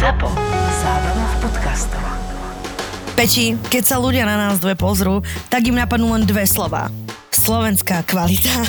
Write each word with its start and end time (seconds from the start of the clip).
ZAPO. 0.00 0.32
Zábrná 0.80 1.26
v 1.28 1.36
podcastov. 1.44 2.00
Peti, 3.12 3.52
keď 3.68 3.84
sa 3.84 4.00
ľudia 4.00 4.24
na 4.24 4.48
nás 4.48 4.56
dve 4.56 4.72
pozrú, 4.72 5.20
tak 5.52 5.68
im 5.68 5.76
napadnú 5.76 6.16
len 6.16 6.24
dve 6.24 6.48
slova. 6.48 6.88
Slovenská 7.28 8.08
kvalita. 8.08 8.48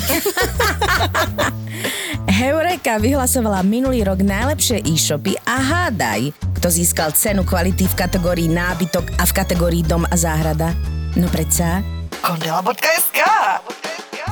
Heureka 2.36 3.00
vyhlasovala 3.00 3.64
minulý 3.64 4.04
rok 4.04 4.20
najlepšie 4.20 4.84
e-shopy 4.84 5.32
a 5.48 5.56
hádaj, 5.56 6.36
kto 6.60 6.68
získal 6.68 7.16
cenu 7.16 7.48
kvality 7.48 7.88
v 7.88 7.96
kategórii 7.96 8.52
nábytok 8.52 9.16
a 9.16 9.24
v 9.24 9.32
kategórii 9.32 9.88
dom 9.88 10.04
a 10.04 10.12
záhrada. 10.12 10.76
No 11.16 11.32
predsa, 11.32 11.80
Kondela.sk 12.20 13.24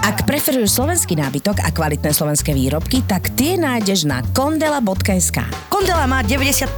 ak 0.01 0.25
preferuješ 0.25 0.81
slovenský 0.81 1.17
nábytok 1.17 1.61
a 1.61 1.69
kvalitné 1.69 2.11
slovenské 2.17 2.57
výrobky, 2.57 3.05
tak 3.05 3.33
tie 3.37 3.61
nájdeš 3.61 4.09
na 4.09 4.25
kondela.sk. 4.33 5.39
Kondela 5.69 6.09
má 6.09 6.25
95% 6.25 6.73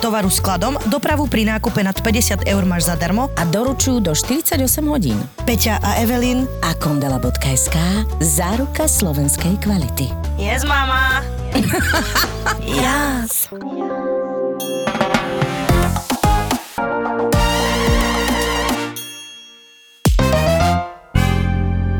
tovaru 0.00 0.32
skladom, 0.32 0.80
dopravu 0.88 1.28
pri 1.28 1.48
nákupe 1.48 1.84
nad 1.84 1.96
50 1.96 2.48
eur 2.48 2.64
máš 2.64 2.88
zadarmo 2.88 3.28
A 3.36 3.44
doručujú 3.44 4.00
do 4.00 4.12
48 4.16 4.58
hodín. 4.88 5.18
Peťa 5.44 5.78
a 5.80 6.00
Evelyn. 6.00 6.48
A 6.64 6.72
kondela.sk 6.76 7.76
záruka 8.20 8.88
slovenskej 8.88 9.60
kvality. 9.60 10.08
Yes, 10.40 10.64
mama. 10.64 11.20
yes. 12.64 13.52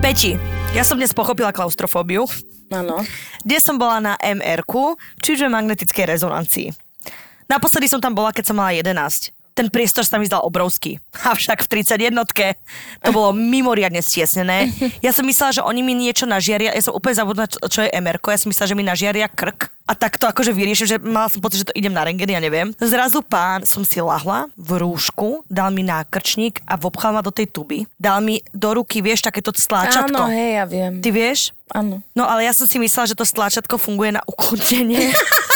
Peti, 0.03 0.52
ja 0.73 0.81
som 0.89 0.97
dnes 0.97 1.13
pochopila 1.13 1.53
klaustrofóbiu. 1.53 2.25
Áno. 2.73 3.05
Dnes 3.45 3.61
som 3.61 3.77
bola 3.77 4.01
na 4.01 4.15
mr 4.17 4.65
čiže 5.21 5.53
magnetickej 5.53 6.17
rezonancii. 6.17 6.73
Naposledy 7.45 7.93
som 7.93 8.01
tam 8.01 8.17
bola, 8.17 8.33
keď 8.33 8.45
som 8.49 8.57
mala 8.57 8.73
11. 8.73 9.37
Ten 9.53 9.69
priestor 9.69 10.05
sa 10.05 10.17
mi 10.17 10.25
zdal 10.25 10.41
obrovský. 10.43 10.97
Avšak 11.33 11.69
v 11.69 11.85
31 11.85 12.13
to 13.05 13.09
bolo 13.13 13.37
mimoriadne 13.37 14.01
stiesnené. 14.01 14.73
Ja 15.05 15.13
som 15.13 15.29
myslela, 15.29 15.53
že 15.53 15.63
oni 15.63 15.85
mi 15.85 15.93
niečo 15.93 16.25
nažiaria. 16.25 16.73
Ja 16.73 16.83
som 16.83 16.97
úplne 16.97 17.17
zabudla, 17.17 17.45
čo- 17.49 17.85
je 17.85 17.93
mr 17.93 18.17
Ja 18.19 18.39
som 18.41 18.49
myslela, 18.49 18.69
že 18.73 18.77
mi 18.79 18.85
nažiaria 18.85 19.29
krk. 19.29 19.69
A 19.83 19.99
tak 19.99 20.15
to 20.15 20.31
akože 20.31 20.55
vyriešim, 20.55 20.87
že 20.87 20.97
mala 21.03 21.27
som 21.27 21.43
pocit, 21.43 21.67
že 21.67 21.69
to 21.69 21.75
idem 21.75 21.91
na 21.91 22.07
rengen, 22.07 22.31
ja 22.31 22.39
neviem. 22.39 22.71
Zrazu 22.79 23.19
pán 23.19 23.67
som 23.67 23.83
si 23.83 23.99
lahla 23.99 24.47
v 24.55 24.79
rúšku, 24.79 25.43
dal 25.51 25.75
mi 25.75 25.83
nákrčník 25.83 26.63
a 26.65 26.79
vopchal 26.79 27.11
ma 27.13 27.21
do 27.21 27.35
tej 27.35 27.51
tuby. 27.51 27.85
Dal 27.99 28.23
mi 28.23 28.39
do 28.55 28.79
ruky, 28.79 29.03
vieš, 29.03 29.27
takéto 29.27 29.51
stláčatko. 29.51 30.15
Áno, 30.17 30.31
hej, 30.31 30.63
ja 30.63 30.65
viem. 30.71 31.03
Ty 31.03 31.11
vieš? 31.11 31.51
Áno. 31.75 31.99
No 32.15 32.31
ale 32.31 32.47
ja 32.47 32.55
som 32.55 32.71
si 32.71 32.79
myslela, 32.79 33.11
že 33.11 33.19
to 33.19 33.27
stláčatko 33.27 33.75
funguje 33.75 34.15
na 34.15 34.23
ukludnenie. 34.23 35.11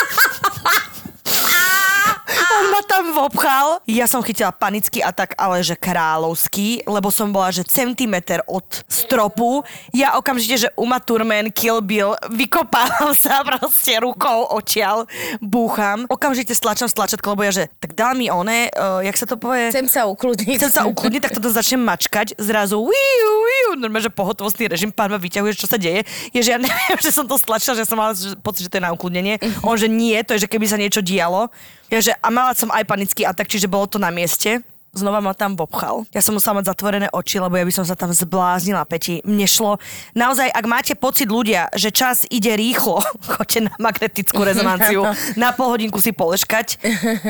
On 2.56 2.72
ma 2.72 2.80
tam 2.88 3.12
vopchal. 3.12 3.84
Ja 3.84 4.08
som 4.08 4.24
chytila 4.24 4.48
panický 4.48 5.04
atak, 5.04 5.36
ale 5.36 5.60
že 5.60 5.76
kráľovský, 5.76 6.88
lebo 6.88 7.12
som 7.12 7.28
bola, 7.28 7.52
že 7.52 7.68
centimeter 7.68 8.40
od 8.48 8.64
stropu. 8.88 9.60
Ja 9.92 10.16
okamžite, 10.16 10.64
že 10.64 10.68
Uma 10.72 10.96
Thurman, 10.96 11.52
Kill 11.52 11.84
Bill, 11.84 12.16
vykopávam 12.32 13.12
sa 13.12 13.44
proste 13.44 14.00
rukou 14.00 14.48
očial, 14.56 15.04
búcham. 15.44 16.08
Okamžite 16.08 16.56
stlačam 16.56 16.88
stlačatko, 16.88 17.36
lebo 17.36 17.44
ja, 17.44 17.52
že 17.52 17.64
tak 17.76 17.92
dá 17.92 18.16
mi 18.16 18.32
one, 18.32 18.72
uh, 18.72 19.04
jak 19.04 19.20
sa 19.20 19.28
to 19.28 19.36
povie? 19.36 19.68
Chcem 19.68 19.92
sa 19.92 20.08
ukludniť. 20.08 20.56
Chcem 20.56 20.72
sa 20.72 20.88
ukludniť, 20.88 21.20
tak 21.28 21.36
toto 21.36 21.52
začnem 21.52 21.84
mačkať, 21.84 22.40
zrazu 22.40 22.80
wiu, 22.80 23.32
wiu, 23.44 23.55
normálne, 23.78 24.04
že 24.04 24.12
pohotovostný 24.12 24.66
režim, 24.66 24.90
pán 24.90 25.12
ma 25.12 25.20
vyťahuje, 25.20 25.52
čo 25.54 25.68
sa 25.68 25.76
deje. 25.76 26.02
Je, 26.32 26.40
že 26.40 26.56
ja 26.56 26.58
neviem, 26.62 26.98
že 27.00 27.12
som 27.12 27.28
to 27.28 27.36
stlačila, 27.36 27.76
že 27.76 27.86
som 27.86 28.00
mala 28.00 28.16
pocit, 28.40 28.66
že 28.66 28.70
to 28.72 28.78
je 28.80 28.86
na 28.86 28.92
ukludnenie. 28.92 29.38
On, 29.62 29.76
že 29.76 29.86
nie, 29.86 30.16
to 30.24 30.34
je, 30.34 30.44
že 30.44 30.50
keby 30.50 30.66
sa 30.66 30.80
niečo 30.80 31.04
dialo. 31.04 31.52
Ja, 31.92 32.02
že, 32.02 32.12
a 32.18 32.28
mala 32.32 32.56
som 32.56 32.72
aj 32.72 32.82
panický 32.88 33.22
atak, 33.22 33.46
čiže 33.46 33.70
bolo 33.70 33.86
to 33.86 34.02
na 34.02 34.10
mieste. 34.10 34.64
Znova 34.96 35.20
ma 35.20 35.36
tam 35.36 35.52
bobchal. 35.52 36.08
Ja 36.16 36.24
som 36.24 36.32
musela 36.32 36.56
mať 36.56 36.72
zatvorené 36.72 37.12
oči, 37.12 37.36
lebo 37.36 37.52
ja 37.52 37.68
by 37.68 37.74
som 37.74 37.84
sa 37.84 37.92
tam 37.92 38.16
zbláznila, 38.16 38.88
Peti. 38.88 39.20
Mne 39.28 39.44
šlo... 39.44 39.76
Naozaj, 40.16 40.48
ak 40.48 40.64
máte 40.64 40.96
pocit 40.96 41.28
ľudia, 41.28 41.68
že 41.76 41.92
čas 41.92 42.24
ide 42.32 42.56
rýchlo, 42.56 43.04
choďte 43.36 43.68
na 43.68 43.72
magnetickú 43.76 44.40
rezonanciu, 44.40 45.04
na 45.36 45.52
pol 45.52 45.68
hodinku 45.68 46.00
si 46.00 46.16
poleškať. 46.16 46.80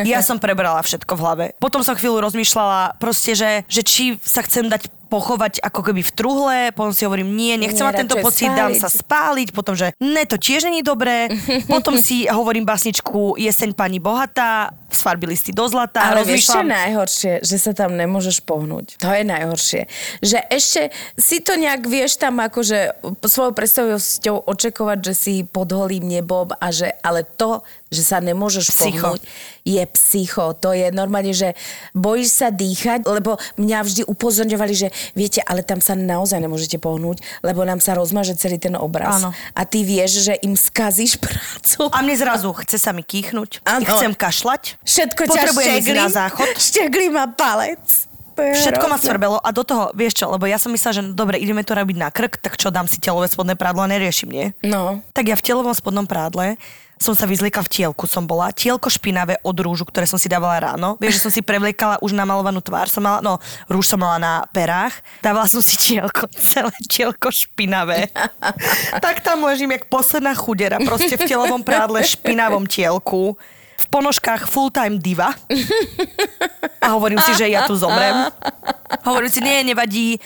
Ja 0.07 0.23
som 0.23 0.39
prebrala 0.39 0.79
všetko 0.79 1.19
v 1.19 1.21
hlave. 1.27 1.45
Potom 1.59 1.83
som 1.83 1.99
chvíľu 1.99 2.23
rozmýšľala 2.23 3.03
proste, 3.03 3.35
že, 3.35 3.67
že 3.67 3.83
či 3.83 4.15
sa 4.23 4.47
chcem 4.47 4.71
dať 4.71 4.87
pochovať 5.07 5.63
ako 5.63 5.81
keby 5.87 6.03
v 6.03 6.13
truhle, 6.13 6.59
potom 6.75 6.91
si 6.91 7.07
hovorím, 7.07 7.31
nie, 7.39 7.55
nechcem 7.55 7.87
mať 7.87 8.03
tento 8.03 8.17
pocit, 8.19 8.51
dám 8.51 8.75
spáliť. 8.75 8.83
sa 8.83 8.91
spáliť, 8.91 9.49
potom, 9.55 9.79
že 9.79 9.95
ne, 10.03 10.27
to 10.27 10.35
tiež 10.35 10.67
není 10.67 10.83
dobré, 10.83 11.31
potom 11.73 11.95
si 11.99 12.27
hovorím 12.27 12.67
basničku 12.67 13.39
Jeseň 13.39 13.73
pani 13.79 14.03
bohatá, 14.03 14.75
sfarbili 14.91 15.37
listy 15.37 15.53
do 15.53 15.69
zlata, 15.69 16.01
Ale 16.01 16.25
vieš, 16.25 16.49
čo 16.49 16.65
najhoršie? 16.65 17.45
Že 17.45 17.57
sa 17.61 17.73
tam 17.77 17.99
nemôžeš 17.99 18.41
pohnúť. 18.47 18.97
To 19.03 19.13
je 19.13 19.23
najhoršie. 19.27 19.83
Že 20.25 20.39
ešte 20.49 20.83
si 21.21 21.45
to 21.45 21.61
nejak 21.61 21.85
vieš 21.85 22.17
tam 22.17 22.41
akože 22.41 23.05
svojou 23.21 23.53
predstavivosťou 23.53 24.49
očakovať, 24.49 24.99
že 25.13 25.15
si 25.15 25.35
pod 25.45 25.69
holým 25.69 26.09
nebom 26.09 26.49
a 26.57 26.67
že, 26.73 26.89
ale 27.05 27.29
to, 27.29 27.61
že 27.87 28.03
sa 28.03 28.19
nemôžeš 28.19 28.67
Psycho. 28.69 29.15
pohnúť, 29.15 29.23
je 29.63 29.83
psycho. 29.89 30.53
To 30.57 30.71
je 30.71 30.91
normálne, 30.91 31.31
že 31.31 31.55
bojíš 31.93 32.35
sa 32.35 32.49
dýchať, 32.49 33.05
lebo 33.05 33.35
mňa 33.57 33.79
vždy 33.81 34.03
upozorňovali, 34.05 34.75
že 34.75 34.89
viete, 35.13 35.39
ale 35.41 35.61
tam 35.61 35.79
sa 35.79 35.95
naozaj 35.95 36.37
nemôžete 36.37 36.77
pohnúť, 36.77 37.23
lebo 37.41 37.63
nám 37.63 37.79
sa 37.79 37.95
rozmaže 37.95 38.35
celý 38.35 38.57
ten 38.57 38.75
obraz. 38.75 39.21
Áno. 39.21 39.31
A 39.53 39.63
ty 39.63 39.83
vieš, 39.83 40.23
že 40.23 40.35
im 40.41 40.53
skazíš 40.53 41.15
prácu. 41.23 41.87
a 41.87 41.99
mne 42.01 42.17
zrazu 42.17 42.51
chce 42.57 42.77
sa 42.77 42.91
mi 42.91 43.01
kýchnuť, 43.01 43.63
Áno. 43.63 43.87
chcem 43.89 44.13
kašľať, 44.13 44.83
Všetko 44.83 45.23
ťa 45.23 45.31
potrebujem 45.31 45.71
ísť 45.73 45.87
štegli. 45.87 45.97
na 45.97 46.09
záchod, 46.09 46.49
Štegli 46.57 47.07
ma 47.09 47.25
palec. 47.27 47.83
Všetko 48.37 48.85
ma 48.85 49.01
hrozné. 49.01 49.09
svrbelo 49.09 49.39
a 49.39 49.49
do 49.49 49.65
toho, 49.65 49.89
vieš 49.93 50.21
čo, 50.21 50.29
lebo 50.29 50.45
ja 50.45 50.61
som 50.61 50.69
myslela, 50.69 50.93
že 50.93 51.03
no 51.03 51.17
dobre, 51.17 51.41
ideme 51.41 51.63
to 51.63 51.73
robiť 51.73 51.97
na 51.97 52.11
krk, 52.11 52.37
tak 52.37 52.61
čo, 52.61 52.69
dám 52.69 52.85
si 52.85 53.01
telové 53.01 53.25
spodné 53.27 53.55
prádlo 53.55 53.81
a 53.81 53.89
neriešim, 53.89 54.29
nie? 54.29 54.53
No. 54.61 55.01
Tak 55.11 55.25
ja 55.25 55.33
v 55.33 55.41
telovom 55.41 55.73
spodnom 55.73 56.05
prádle 56.05 56.61
som 56.97 57.13
sa 57.13 57.29
vyzliekla 57.29 57.61
v 57.61 57.73
tielku, 57.73 58.09
som 58.09 58.25
bola. 58.25 58.49
Tielko 58.57 58.89
špinavé 58.89 59.37
od 59.45 59.57
rúžu, 59.61 59.85
ktoré 59.85 60.09
som 60.09 60.17
si 60.17 60.33
dávala 60.33 60.73
ráno. 60.73 60.97
Vieš, 60.97 61.21
že 61.21 61.25
som 61.29 61.33
si 61.33 61.45
prevliekala 61.45 62.01
už 62.01 62.17
namalovanú 62.17 62.65
tvár. 62.65 62.89
Som 62.89 63.05
mala, 63.05 63.21
no, 63.21 63.37
rúž 63.69 63.93
som 63.93 64.01
mala 64.01 64.17
na 64.17 64.33
perách. 64.49 64.97
Dávala 65.21 65.45
som 65.45 65.61
si 65.61 65.77
tielko, 65.77 66.25
celé 66.53 66.73
tielko 66.89 67.29
špinavé. 67.29 68.09
tak 69.05 69.21
tam 69.21 69.45
ležím, 69.45 69.77
jak 69.77 69.85
posledná 69.93 70.33
chudera, 70.33 70.81
proste 70.81 71.21
v 71.21 71.29
telovom 71.29 71.61
prádle, 71.61 72.01
špinavom 72.01 72.65
tielku. 72.65 73.37
V 73.77 73.87
ponožkách 73.93 74.49
full-time 74.49 74.97
diva. 74.97 75.37
A 76.81 76.97
hovorím 76.97 77.21
si, 77.29 77.37
že 77.37 77.53
ja 77.53 77.69
tu 77.69 77.77
zomrem. 77.77 78.33
Hovorím 79.05 79.29
si, 79.29 79.45
nie, 79.45 79.69
nevadí, 79.69 80.17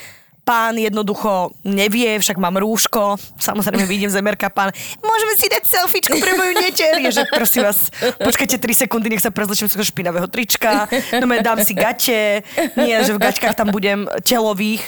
pán 0.45 0.77
jednoducho 0.77 1.55
nevie, 1.63 2.19
však 2.19 2.37
mám 2.37 2.59
rúško, 2.59 3.17
samozrejme 3.39 3.85
vidím 3.87 4.11
zemerka, 4.11 4.51
pán, 4.51 4.75
môžeme 5.01 5.35
si 5.39 5.47
dať 5.47 5.63
selfiečku 5.67 6.15
pre 6.19 6.33
moju 6.35 6.53
neteľ. 6.59 6.95
Je, 7.07 7.11
že 7.23 7.25
prosím 7.31 7.67
vás, 7.69 7.93
počkajte 8.19 8.59
3 8.59 8.83
sekundy, 8.87 9.15
nech 9.15 9.23
sa 9.25 9.31
prezlečím 9.31 9.71
z 9.71 9.79
špinavého 9.81 10.27
trička, 10.27 10.91
no 11.21 11.27
dám 11.41 11.63
si 11.65 11.73
gate, 11.73 12.45
nie, 12.77 12.97
že 13.05 13.13
v 13.15 13.23
gačkách 13.23 13.55
tam 13.57 13.73
budem 13.73 14.09
telových. 14.25 14.83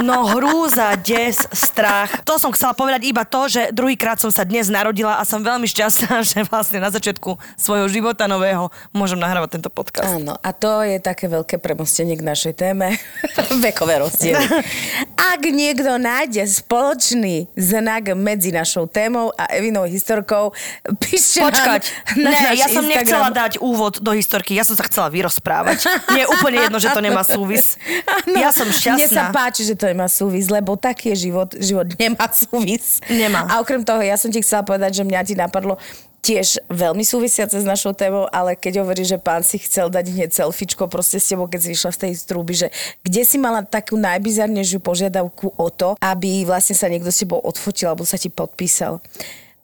No 0.00 0.24
hrúza, 0.32 0.96
des, 0.96 1.36
strach. 1.52 2.24
To 2.24 2.40
som 2.40 2.50
chcela 2.56 2.72
povedať 2.72 3.04
iba 3.04 3.22
to, 3.28 3.46
že 3.50 3.68
druhýkrát 3.70 4.16
som 4.16 4.32
sa 4.32 4.48
dnes 4.48 4.72
narodila 4.72 5.20
a 5.20 5.28
som 5.28 5.44
veľmi 5.44 5.68
šťastná, 5.68 6.22
že 6.30 6.42
vlastne 6.48 6.80
na 6.80 6.88
začiatku 6.88 7.36
svojho 7.60 7.86
života 7.90 8.24
nového 8.24 8.72
môžem 8.96 9.20
nahrávať 9.20 9.60
tento 9.60 9.70
podcast. 9.70 10.08
Áno, 10.08 10.40
a 10.40 10.50
to 10.56 10.80
je 10.80 10.98
také 10.98 11.28
veľké 11.28 11.60
premostenie 11.60 12.16
k 12.16 12.24
našej 12.24 12.52
téme. 12.56 12.96
Vekové 13.64 14.00
rozdiely. 14.10 14.44
Ak 15.30 15.40
niekto 15.42 15.94
nájde 15.96 16.42
spoločný 16.44 17.46
znak 17.54 18.12
medzi 18.12 18.50
našou 18.50 18.90
témou 18.90 19.30
a 19.32 19.46
Evinou 19.54 19.86
historkou, 19.86 20.50
píšte 20.98 21.38
Počkať, 21.40 21.82
nám 22.18 22.24
na 22.26 22.30
ne, 22.30 22.38
náš 22.50 22.56
ja 22.56 22.66
som 22.66 22.82
Instagram. 22.82 22.90
nechcela 22.90 23.28
dať 23.30 23.52
úvod 23.62 24.02
do 24.02 24.10
historky, 24.10 24.58
ja 24.58 24.66
som 24.66 24.74
sa 24.74 24.82
chcela 24.84 25.06
vyrozprávať. 25.08 25.86
Nie 26.14 26.26
je 26.26 26.28
úplne 26.28 26.58
jedno, 26.66 26.78
že 26.82 26.90
to 26.90 27.00
nemá 27.00 27.22
súvis. 27.22 27.78
Áno, 28.04 28.34
Ja 28.34 28.50
som 28.50 28.66
Mne 28.66 28.74
sa 28.74 28.82
šťastná. 28.98 29.24
páči, 29.30 29.62
že 29.62 29.74
to 29.78 29.86
nemá 29.86 30.10
súvis, 30.10 30.50
lebo 30.50 30.74
taký 30.74 31.14
je 31.14 31.30
život. 31.30 31.54
Život 31.54 31.94
nemá 31.94 32.26
súvis. 32.32 32.98
Nemá. 33.06 33.46
A 33.46 33.62
okrem 33.62 33.86
toho, 33.86 34.02
ja 34.02 34.18
som 34.18 34.28
ti 34.28 34.42
chcela 34.42 34.66
povedať, 34.66 35.00
že 35.00 35.04
mňa 35.06 35.20
ti 35.22 35.34
napadlo 35.38 35.78
tiež 36.20 36.60
veľmi 36.68 37.00
súvisiace 37.00 37.56
s 37.60 37.66
našou 37.66 37.96
témou, 37.96 38.28
ale 38.28 38.54
keď 38.56 38.84
hovorí, 38.84 39.02
že 39.08 39.16
pán 39.16 39.40
si 39.40 39.56
chcel 39.56 39.88
dať 39.88 40.04
hneď 40.12 40.30
selfiečko 40.36 40.86
proste 40.86 41.16
s 41.16 41.32
tebou, 41.32 41.48
keď 41.48 41.60
si 41.64 41.70
išla 41.72 41.90
z 41.96 42.00
tej 42.06 42.12
strúby, 42.16 42.52
že 42.56 42.68
kde 43.00 43.22
si 43.24 43.40
mala 43.40 43.64
takú 43.64 43.96
najbizarnejšiu 43.96 44.84
požiadavku 44.84 45.56
o 45.56 45.68
to, 45.72 45.96
aby 45.98 46.44
vlastne 46.44 46.76
sa 46.76 46.92
niekto 46.92 47.08
s 47.08 47.24
tebou 47.24 47.40
odfotil 47.40 47.90
alebo 47.90 48.04
sa 48.04 48.20
ti 48.20 48.28
podpísal. 48.28 49.00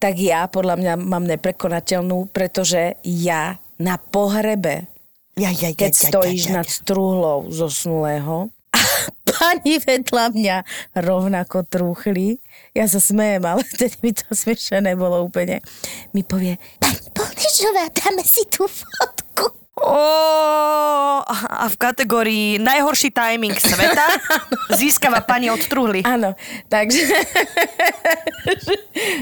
Tak 0.00 0.14
ja 0.20 0.48
podľa 0.48 0.76
mňa 0.76 0.92
mám 1.00 1.24
neprekonateľnú, 1.24 2.28
pretože 2.32 3.00
ja 3.04 3.60
na 3.76 4.00
pohrebe 4.00 4.88
Ja, 5.36 5.52
ja, 5.52 5.68
ja, 5.68 5.76
keď 5.76 5.92
ja, 5.92 6.02
stojíš 6.08 6.44
ja, 6.48 6.50
ja, 6.50 6.56
nad 6.60 6.68
truhlou 6.84 7.52
zosnulého 7.52 8.48
pani 9.28 9.76
vedľa 9.80 10.26
mňa 10.32 10.56
rovnako 11.04 11.68
trúchli. 11.68 12.40
Ja 12.76 12.84
sa 12.84 13.00
smejem, 13.00 13.40
ale 13.48 13.64
vtedy 13.72 13.96
mi 14.04 14.12
to 14.12 14.36
smiešne 14.36 14.84
nebolo 14.84 15.24
úplne. 15.24 15.64
Mi 16.12 16.20
povie, 16.20 16.60
pani 16.76 17.08
Polnižová, 17.16 17.88
dáme 17.88 18.20
si 18.20 18.44
tú 18.52 18.68
fotku. 18.68 19.65
A 19.76 21.68
v 21.68 21.76
kategórii 21.76 22.56
najhorší 22.56 23.12
timing 23.12 23.52
sveta 23.60 24.08
získava 24.80 25.20
pani 25.20 25.52
od 25.52 25.60
truhly. 25.68 26.00
Áno, 26.00 26.32
takže 26.72 27.04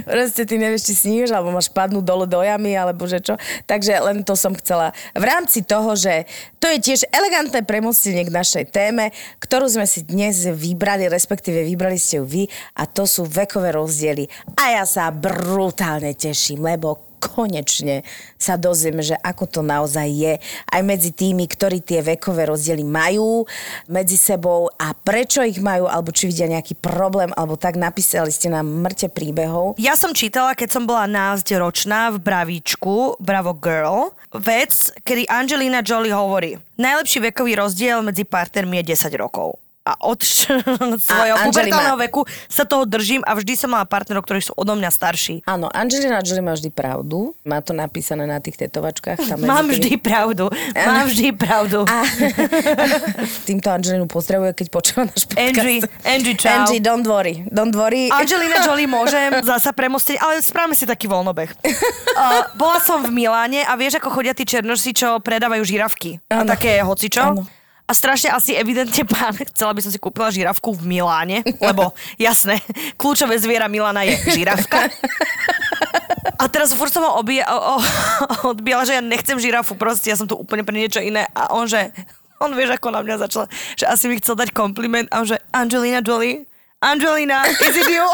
proste 0.07 0.47
ty 0.47 0.55
nevieš, 0.55 0.87
či 0.87 0.95
sníš, 0.95 1.35
alebo 1.35 1.51
máš 1.51 1.75
padnúť 1.75 2.07
dole 2.07 2.31
do 2.31 2.39
jamy, 2.39 2.79
alebo 2.79 3.03
že 3.11 3.19
čo. 3.19 3.35
Takže 3.67 3.99
len 3.99 4.23
to 4.23 4.39
som 4.39 4.55
chcela. 4.55 4.95
V 5.19 5.27
rámci 5.27 5.67
toho, 5.67 5.99
že 5.99 6.23
to 6.63 6.71
je 6.71 6.79
tiež 6.79 7.11
elegantné 7.11 7.67
premostenie 7.67 8.23
k 8.23 8.31
našej 8.31 8.71
téme, 8.71 9.11
ktorú 9.43 9.67
sme 9.67 9.91
si 9.91 10.07
dnes 10.07 10.47
vybrali, 10.47 11.11
respektíve 11.11 11.67
vybrali 11.67 11.99
ste 11.99 12.23
ju 12.23 12.25
vy, 12.31 12.43
a 12.79 12.87
to 12.87 13.11
sú 13.11 13.27
vekové 13.27 13.75
rozdiely. 13.75 14.31
A 14.55 14.79
ja 14.79 14.87
sa 14.87 15.11
brutálne 15.11 16.15
teším, 16.15 16.63
lebo 16.63 17.14
konečne 17.25 18.05
sa 18.37 18.61
dozvieme, 18.61 19.01
že 19.01 19.17
ako 19.25 19.45
to 19.49 19.61
naozaj 19.65 20.05
je 20.05 20.37
aj 20.69 20.83
medzi 20.85 21.17
tými, 21.17 21.49
ktorí 21.49 21.81
tie 21.81 22.05
vekové 22.05 22.45
rozdiely 22.45 22.85
majú 22.85 23.49
medzi 23.89 24.21
sebou 24.21 24.69
a 24.77 24.93
prečo 24.93 25.41
ich 25.41 25.57
majú, 25.65 25.89
alebo 25.89 26.13
či 26.13 26.29
vidia 26.29 26.45
nejaký 26.45 26.77
problém, 26.77 27.33
alebo 27.33 27.57
tak 27.57 27.81
napísali 27.81 28.29
ste 28.29 28.53
nám 28.53 28.69
mŕte 28.69 29.09
príbehov. 29.09 29.81
Ja 29.81 29.97
som 29.97 30.13
čítala, 30.13 30.53
keď 30.53 30.69
som 30.77 30.85
bola 30.85 31.09
násť 31.09 31.57
ročná 31.57 32.13
v 32.13 32.21
Bravíčku, 32.21 33.17
Bravo 33.17 33.57
Girl, 33.57 34.13
vec, 34.37 34.93
kedy 35.01 35.25
Angelina 35.33 35.81
Jolie 35.81 36.13
hovorí, 36.13 36.61
najlepší 36.77 37.33
vekový 37.33 37.57
rozdiel 37.57 38.05
medzi 38.05 38.29
partnermi 38.29 38.85
je 38.85 38.93
10 38.93 39.17
rokov 39.17 39.64
a 39.85 40.01
od 40.01 40.17
svojho 40.99 41.37
A 41.37 41.45
pubertálneho 41.45 41.97
má- 41.97 42.03
veku 42.03 42.21
sa 42.47 42.65
toho 42.65 42.83
držím 42.83 43.21
a 43.21 43.33
vždy 43.33 43.53
som 43.55 43.69
mala 43.69 43.85
partnerov, 43.85 44.25
ktorí 44.25 44.41
sú 44.41 44.53
odo 44.55 44.73
mňa 44.73 44.89
starší. 44.89 45.45
Áno, 45.45 45.69
Angelina 45.69 46.19
Jolie 46.19 46.41
má 46.41 46.53
vždy 46.53 46.69
pravdu. 46.69 47.37
Má 47.43 47.61
to 47.61 47.71
napísané 47.71 48.25
na 48.25 48.39
tých 48.39 48.57
tetovačkách. 48.59 49.21
Tam 49.23 49.39
Mám 49.39 49.69
tými- 49.69 49.73
vždy 49.77 49.91
pravdu. 49.99 50.49
Mám 50.75 51.07
vždy 51.07 51.29
pravdu. 51.33 51.85
A 51.85 52.01
týmto 53.45 53.69
Angelinu 53.69 54.07
pozdravuje, 54.07 54.55
keď 54.55 54.67
počúva 54.69 55.05
náš 55.05 55.25
podcast. 55.25 55.53
Angie, 55.55 55.79
Angie, 56.03 56.35
čau. 56.35 56.51
Angie, 56.51 56.81
don't 56.81 57.05
worry. 57.05 57.45
Don't 57.47 57.75
worry. 57.75 58.09
Angelina 58.09 58.63
Jolie 58.67 58.87
môžem 58.87 59.41
zasa 59.43 59.71
premostiť, 59.71 60.17
ale 60.17 60.41
správame 60.41 60.73
si 60.73 60.85
taký 60.85 61.07
voľnobeh. 61.07 61.53
Uh, 61.61 61.73
bola 62.55 62.79
som 62.79 63.01
v 63.01 63.13
Miláne 63.13 63.63
a 63.63 63.75
vieš, 63.75 63.99
ako 63.99 64.09
chodia 64.11 64.33
tí 64.33 64.43
černoši, 64.43 64.91
čo 64.93 65.21
predávajú 65.21 65.61
žirafky. 65.63 66.25
A 66.27 66.41
Áno. 66.41 66.49
také 66.49 66.81
hocičo. 66.81 67.21
Áno. 67.23 67.45
A 67.85 67.93
strašne 67.93 68.33
asi 68.33 68.57
evidentne 68.57 69.05
pán, 69.05 69.37
chcela 69.53 69.77
by 69.77 69.81
som 69.85 69.93
si 69.93 70.01
kúpila 70.01 70.33
žirafku 70.33 70.73
v 70.73 70.89
Miláne, 70.89 71.45
lebo 71.61 71.93
jasné, 72.17 72.57
kľúčové 72.97 73.37
zviera 73.37 73.69
Milána 73.69 74.09
je 74.09 74.17
žirafka. 74.33 74.89
A 76.41 76.49
teraz 76.49 76.73
furt 76.73 76.89
som 76.89 77.05
ho 77.05 77.21
obie, 77.21 77.45
o, 77.45 77.57
o, 77.57 77.75
odbíjala, 78.57 78.89
že 78.89 78.97
ja 78.97 79.03
nechcem 79.05 79.37
žirafu, 79.37 79.77
proste 79.77 80.09
ja 80.09 80.17
som 80.17 80.25
tu 80.25 80.33
úplne 80.33 80.65
pre 80.65 80.73
niečo 80.73 81.05
iné. 81.05 81.29
A 81.37 81.53
on 81.53 81.69
že, 81.69 81.93
on 82.41 82.57
vieš, 82.57 82.81
ako 82.81 82.89
na 82.89 83.05
mňa 83.05 83.29
začal, 83.29 83.53
že 83.77 83.85
asi 83.85 84.09
mi 84.09 84.17
chcel 84.17 84.33
dať 84.41 84.57
kompliment 84.57 85.05
a 85.13 85.21
on 85.21 85.29
že, 85.29 85.37
Angelina 85.53 86.01
Jolie, 86.01 86.49
Angelina, 86.81 87.45
is 87.49 87.77
it 87.77 87.89
you? 87.93 88.05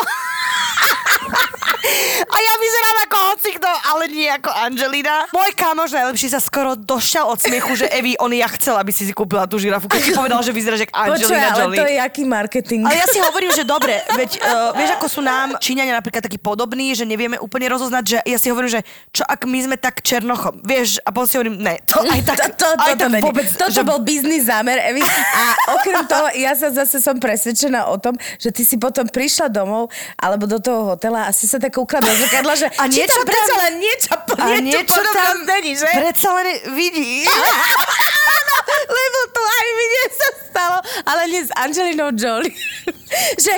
A 2.31 2.37
ja 2.39 2.55
vyzerám 2.63 2.97
ako 3.11 3.17
hocikto, 3.35 3.71
ale 3.91 4.05
nie 4.07 4.31
ako 4.31 4.51
Angelina. 4.55 5.27
Môj 5.35 5.51
kamoš 5.59 5.91
najlepší 5.91 6.31
sa 6.31 6.39
skoro 6.39 6.79
došťal 6.79 7.25
od 7.27 7.39
smiechu, 7.43 7.73
že 7.75 7.87
Evi, 7.91 8.15
on 8.23 8.31
ja 8.31 8.47
chcel, 8.55 8.79
aby 8.79 8.95
si 8.95 9.03
si 9.03 9.11
kúpila 9.11 9.51
tú 9.51 9.59
žirafu, 9.59 9.91
keď 9.91 10.01
ti 10.01 10.13
povedal, 10.15 10.41
že 10.47 10.55
vyzeráš 10.55 10.87
ako 10.87 10.95
Angelina 10.95 11.49
ale 11.51 11.59
Jolie. 11.59 11.79
to 11.79 11.87
je 11.91 11.99
aký 11.99 12.23
marketing. 12.23 12.81
Ale 12.87 12.97
ja 12.97 13.07
si 13.11 13.19
hovorím, 13.19 13.51
že 13.51 13.67
dobre, 13.67 13.99
veď 14.15 14.31
uh, 14.41 14.71
vieš, 14.79 14.91
ako 14.95 15.07
sú 15.11 15.21
nám 15.27 15.59
Číňania 15.59 15.99
napríklad 15.99 16.23
takí 16.23 16.39
podobní, 16.39 16.95
že 16.95 17.03
nevieme 17.03 17.35
úplne 17.43 17.67
rozoznať, 17.67 18.05
že 18.07 18.19
ja 18.23 18.39
si 18.39 18.47
hovorím, 18.47 18.71
že 18.79 18.81
čo 19.11 19.27
ak 19.27 19.43
my 19.51 19.59
sme 19.67 19.77
tak 19.77 19.99
černochom, 20.01 20.63
vieš, 20.63 21.03
a 21.03 21.11
potom 21.11 21.27
si 21.27 21.35
hovorím, 21.35 21.59
ne, 21.59 21.83
to 21.91 21.99
aj 21.99 22.21
tak, 22.23 22.39
to, 22.55 22.63
to, 22.63 22.67
aj 22.79 22.95
toto, 22.95 23.07
tak 23.07 23.11
není. 23.11 23.25
vôbec, 23.27 23.47
Toto 23.51 23.75
že... 23.75 23.83
bol 23.83 23.99
biznis 24.07 24.47
zámer, 24.47 24.79
Evi. 24.87 25.03
A 25.35 25.45
okrem 25.75 26.03
toho, 26.07 26.27
ja 26.39 26.55
sa 26.55 26.71
zase 26.71 27.03
som 27.03 27.19
presvedčená 27.19 27.91
o 27.91 27.97
tom, 27.99 28.15
že 28.39 28.55
ty 28.55 28.63
si 28.63 28.79
potom 28.79 29.05
prišla 29.11 29.51
domov 29.51 29.91
alebo 30.17 30.47
do 30.47 30.63
toho 30.63 30.95
hotela 30.95 31.27
a 31.27 31.31
si 31.35 31.51
sa 31.51 31.59
tak 31.59 31.75
ukradla 31.75 32.13
do 32.15 32.20
zrkadla, 32.21 32.53
že 32.55 32.67
A 32.77 32.85
niečo 32.87 33.17
tam 33.17 33.27
predsa 33.27 33.55
len 33.57 33.73
niečo, 33.81 34.13
A 34.37 34.47
niečo, 34.61 35.01
niečo 35.01 35.03
tam 35.13 35.37
není, 35.47 35.73
že? 35.77 35.89
predsa 35.89 36.29
len 36.37 36.47
vidí. 36.77 37.25
Lebo 39.01 39.19
to 39.33 39.43
aj 39.43 39.67
mi 39.73 39.87
nie 39.87 40.07
sa 40.11 40.29
stalo, 40.47 40.79
ale 41.07 41.23
nie 41.27 41.43
s 41.43 41.53
Angelinou 41.57 42.09
Jolie. 42.15 42.55
že 43.45 43.55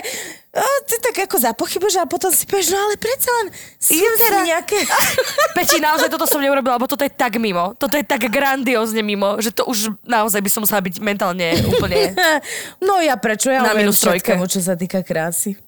o, 0.52 0.62
ty 0.84 1.00
tak 1.00 1.16
ako 1.24 1.36
zapochybuješ 1.40 1.96
a 2.00 2.04
potom 2.04 2.28
si 2.28 2.44
povieš, 2.44 2.76
no 2.76 2.78
ale 2.78 2.94
predsa 3.00 3.30
len 3.40 3.46
sú 3.80 3.96
Idem 3.96 4.14
tam 4.20 4.44
nejaké... 4.44 4.78
Peti, 5.56 5.80
naozaj 5.80 6.12
toto 6.12 6.28
som 6.28 6.44
neurobila, 6.44 6.76
lebo 6.76 6.84
toto 6.84 7.04
je 7.04 7.12
tak 7.12 7.40
mimo. 7.40 7.72
Toto 7.76 7.96
je 7.96 8.04
tak 8.04 8.20
grandiózne 8.28 9.00
mimo, 9.00 9.40
že 9.40 9.48
to 9.48 9.64
už 9.64 9.96
naozaj 10.04 10.44
by 10.44 10.50
som 10.52 10.60
musela 10.64 10.84
byť 10.84 10.96
mentálne 11.00 11.56
úplne... 11.68 12.12
No 12.84 12.98
ja 13.00 13.16
prečo? 13.16 13.48
Ja 13.48 13.62
Na 13.62 13.72
minus 13.72 14.02
trojke. 14.02 14.34
čo 14.50 14.60
sa 14.60 14.76
týka 14.76 15.00
krásy. 15.00 15.56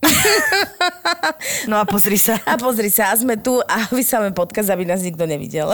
No 1.70 1.80
a 1.80 1.84
pozri 1.88 2.20
sa. 2.20 2.36
A 2.44 2.56
pozri 2.60 2.92
sa, 2.92 3.12
a 3.12 3.14
sme 3.16 3.40
tu 3.40 3.56
a 3.64 3.88
vysáme 3.88 4.32
podcast, 4.36 4.68
aby 4.68 4.84
nás 4.84 5.00
nikto 5.00 5.24
nevidel. 5.24 5.72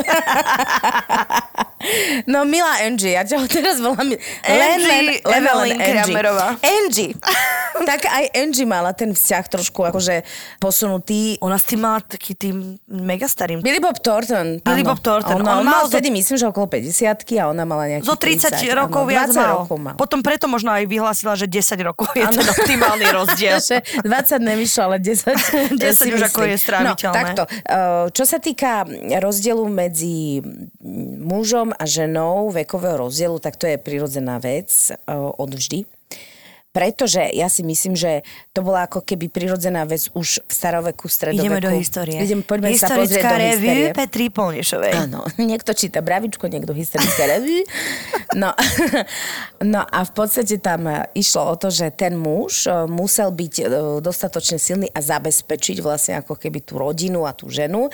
No 2.26 2.44
milá 2.44 2.84
Angie, 2.84 3.16
ja 3.16 3.24
ťa 3.24 3.36
ho 3.40 3.46
teraz 3.60 3.80
volám 3.80 4.12
Angie 4.44 5.20
Evelyn 5.24 5.78
Kramerová. 5.78 6.60
Angie. 6.60 7.16
Tak 7.80 8.02
aj 8.04 8.36
Angie 8.36 8.68
mala 8.68 8.92
ten 8.92 9.16
vzťah 9.16 9.44
trošku 9.48 9.80
akože 9.80 10.20
posunutý. 10.60 11.40
Ona 11.40 11.56
s 11.56 11.64
tým 11.64 11.80
mala 11.80 12.04
taký 12.04 12.36
tým 12.36 12.76
megastarým. 12.84 13.64
Billy 13.64 13.80
Bob 13.80 13.96
Thornton. 13.96 14.60
Billy. 14.60 14.84
Bob 14.84 15.00
Thornton. 15.00 15.40
On, 15.40 15.46
On 15.48 15.62
on 15.62 15.64
mal 15.64 15.80
mal 15.80 15.84
zo- 15.88 15.96
vtedy, 15.96 16.12
myslím, 16.12 16.36
že 16.36 16.44
okolo 16.44 16.68
50 16.68 17.40
a 17.40 17.48
ona 17.48 17.64
mala 17.64 17.88
nejakých 17.88 18.04
Zo 18.04 18.16
30 18.20 18.52
30, 18.52 18.74
rokov 18.76 19.00
áno, 19.00 19.08
viac 19.08 19.28
20 19.32 19.38
mal. 19.38 19.50
rokov 19.56 19.76
mal. 19.80 19.94
Potom 19.96 20.20
preto 20.20 20.44
možno 20.44 20.76
aj 20.76 20.84
vyhlásila, 20.84 21.32
že 21.34 21.48
10 21.48 21.80
rokov 21.80 22.10
je 22.12 22.26
ten 22.26 22.44
optimálny 22.44 23.06
rozdiel. 23.08 23.56
Že 23.70 23.76
20 24.02 24.50
nevyšlo, 24.50 24.80
ale 24.82 24.96
10, 24.98 25.78
10 25.78 25.80
si 25.94 26.08
už 26.10 26.22
ako 26.26 26.40
myslím. 26.42 26.50
je 26.50 26.56
stráviteľné. 26.58 27.06
No, 27.06 27.16
takto. 27.16 27.42
Eh, 27.48 28.04
Čo 28.10 28.24
sa 28.26 28.36
týka 28.36 28.84
rozdielu 29.16 29.62
medzi 29.64 30.42
mužom 31.16 31.69
a 31.76 31.84
ženou, 31.86 32.50
vekového 32.50 33.06
rozdielu, 33.08 33.38
tak 33.38 33.56
to 33.56 33.66
je 33.66 33.78
prirodzená 33.78 34.38
vec 34.38 34.70
eh, 34.90 34.96
od 35.16 35.50
vždy. 35.50 35.86
Pretože 36.70 37.34
ja 37.34 37.50
si 37.50 37.66
myslím, 37.66 37.98
že 37.98 38.22
to 38.54 38.62
bola 38.62 38.86
ako 38.86 39.02
keby 39.02 39.26
prirodzená 39.26 39.82
vec 39.90 40.06
už 40.14 40.38
v 40.46 40.52
staroveku, 40.54 41.10
stredoveku. 41.10 41.50
Ideme 41.50 41.58
do 41.58 41.74
histórie. 41.74 42.22
Ideme, 42.22 42.46
poďme 42.46 42.78
sa 42.78 42.94
pozrieť 42.94 43.10
Historická 43.10 43.30
do 43.34 43.42
revue. 43.42 43.82
Petri 43.90 44.26
Polnešovej. 44.30 44.92
Áno, 44.94 45.26
niekto 45.50 45.74
číta 45.74 45.98
Bravičko, 45.98 46.46
niekto 46.46 46.70
historické 46.70 47.26
revue. 47.26 47.66
No, 48.38 48.54
no 49.74 49.82
a 49.82 49.98
v 50.06 50.12
podstate 50.14 50.62
tam 50.62 50.86
e, 50.86 51.10
išlo 51.18 51.50
o 51.50 51.54
to, 51.58 51.74
že 51.74 51.90
ten 51.90 52.14
muž 52.14 52.70
e, 52.70 52.86
musel 52.86 53.34
byť 53.34 53.54
e, 53.58 53.64
dostatočne 53.98 54.62
silný 54.62 54.86
a 54.94 55.02
zabezpečiť 55.02 55.82
vlastne 55.82 56.22
ako 56.22 56.38
keby 56.38 56.62
tú 56.62 56.78
rodinu 56.78 57.26
a 57.26 57.34
tú 57.34 57.50
ženu 57.50 57.90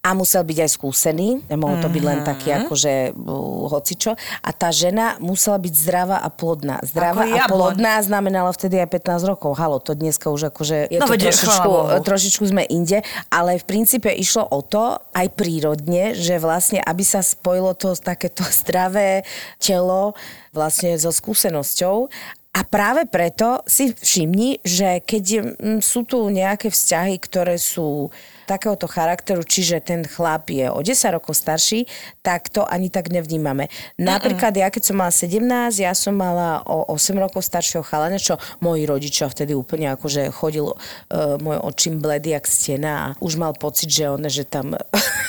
a 0.00 0.16
musel 0.16 0.40
byť 0.48 0.58
aj 0.64 0.70
skúsený, 0.80 1.44
nemohol 1.52 1.76
to 1.84 1.92
byť 1.92 2.00
len 2.00 2.24
taký 2.24 2.56
akože 2.56 3.12
uh, 3.12 3.68
hocičo. 3.68 4.16
A 4.40 4.50
tá 4.56 4.72
žena 4.72 5.20
musela 5.20 5.60
byť 5.60 5.74
zdravá 5.76 6.24
a 6.24 6.32
plodná. 6.32 6.80
Zdravá 6.80 7.28
Ako 7.28 7.36
a 7.36 7.36
jabloň. 7.44 7.52
plodná 7.52 7.94
znamenalo 8.00 8.48
vtedy 8.56 8.80
aj 8.80 8.88
15 8.96 9.28
rokov. 9.28 9.60
Halo, 9.60 9.76
to 9.76 9.92
dneska 9.92 10.32
už 10.32 10.48
akože 10.56 10.88
je 10.88 10.96
No 10.96 11.04
to 11.04 11.12
veď, 11.12 11.28
trošičku, 11.28 11.72
trošičku 12.00 12.44
sme 12.48 12.64
inde, 12.72 13.04
ale 13.28 13.60
v 13.60 13.64
princípe 13.68 14.08
išlo 14.08 14.48
o 14.48 14.64
to, 14.64 14.96
aj 15.12 15.36
prírodne, 15.36 16.16
že 16.16 16.40
vlastne, 16.40 16.80
aby 16.80 17.04
sa 17.04 17.20
spojilo 17.20 17.76
to 17.76 17.92
takéto 17.92 18.40
zdravé 18.64 19.28
telo 19.60 20.16
vlastne 20.56 20.96
so 20.96 21.12
skúsenosťou. 21.12 22.08
A 22.50 22.66
práve 22.66 23.06
preto 23.06 23.62
si 23.68 23.94
všimni, 23.94 24.64
že 24.66 25.04
keď 25.04 25.54
mm, 25.54 25.78
sú 25.84 26.02
tu 26.02 26.24
nejaké 26.32 26.72
vzťahy, 26.72 27.20
ktoré 27.22 27.60
sú 27.60 28.10
takéhoto 28.50 28.90
charakteru, 28.90 29.46
čiže 29.46 29.78
ten 29.78 30.02
chlap 30.02 30.50
je 30.50 30.66
o 30.66 30.82
10 30.82 31.14
rokov 31.14 31.38
starší, 31.38 31.86
tak 32.26 32.50
to 32.50 32.66
ani 32.66 32.90
tak 32.90 33.14
nevnímame. 33.14 33.70
Napríklad 33.94 34.50
ja, 34.58 34.66
keď 34.74 34.90
som 34.90 34.98
mala 34.98 35.14
17, 35.14 35.78
ja 35.78 35.94
som 35.94 36.18
mala 36.18 36.66
o 36.66 36.90
8 36.90 37.14
rokov 37.14 37.46
staršieho 37.46 37.86
chalana, 37.86 38.18
čo 38.18 38.42
moji 38.58 38.90
rodičia 38.90 39.30
vtedy 39.30 39.54
úplne 39.54 39.94
akože 39.94 40.34
chodil 40.34 40.66
uh, 40.66 41.38
môj 41.38 41.62
očím 41.62 42.02
bledý 42.02 42.34
jak 42.34 42.50
stena 42.50 42.92
a 42.98 43.06
už 43.22 43.38
mal 43.38 43.54
pocit, 43.54 43.86
že 43.86 44.10
on, 44.10 44.26
že 44.26 44.42
tam 44.42 44.74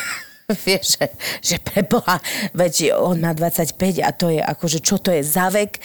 vieš, 0.66 0.98
že, 0.98 1.06
že 1.46 1.56
preboha, 1.62 2.18
veď 2.58 2.98
on 2.98 3.22
má 3.22 3.38
25 3.38 4.02
a 4.02 4.10
to 4.12 4.34
je 4.34 4.42
akože, 4.42 4.80
čo 4.82 4.98
to 4.98 5.14
je 5.14 5.22
za 5.22 5.54
vek, 5.54 5.78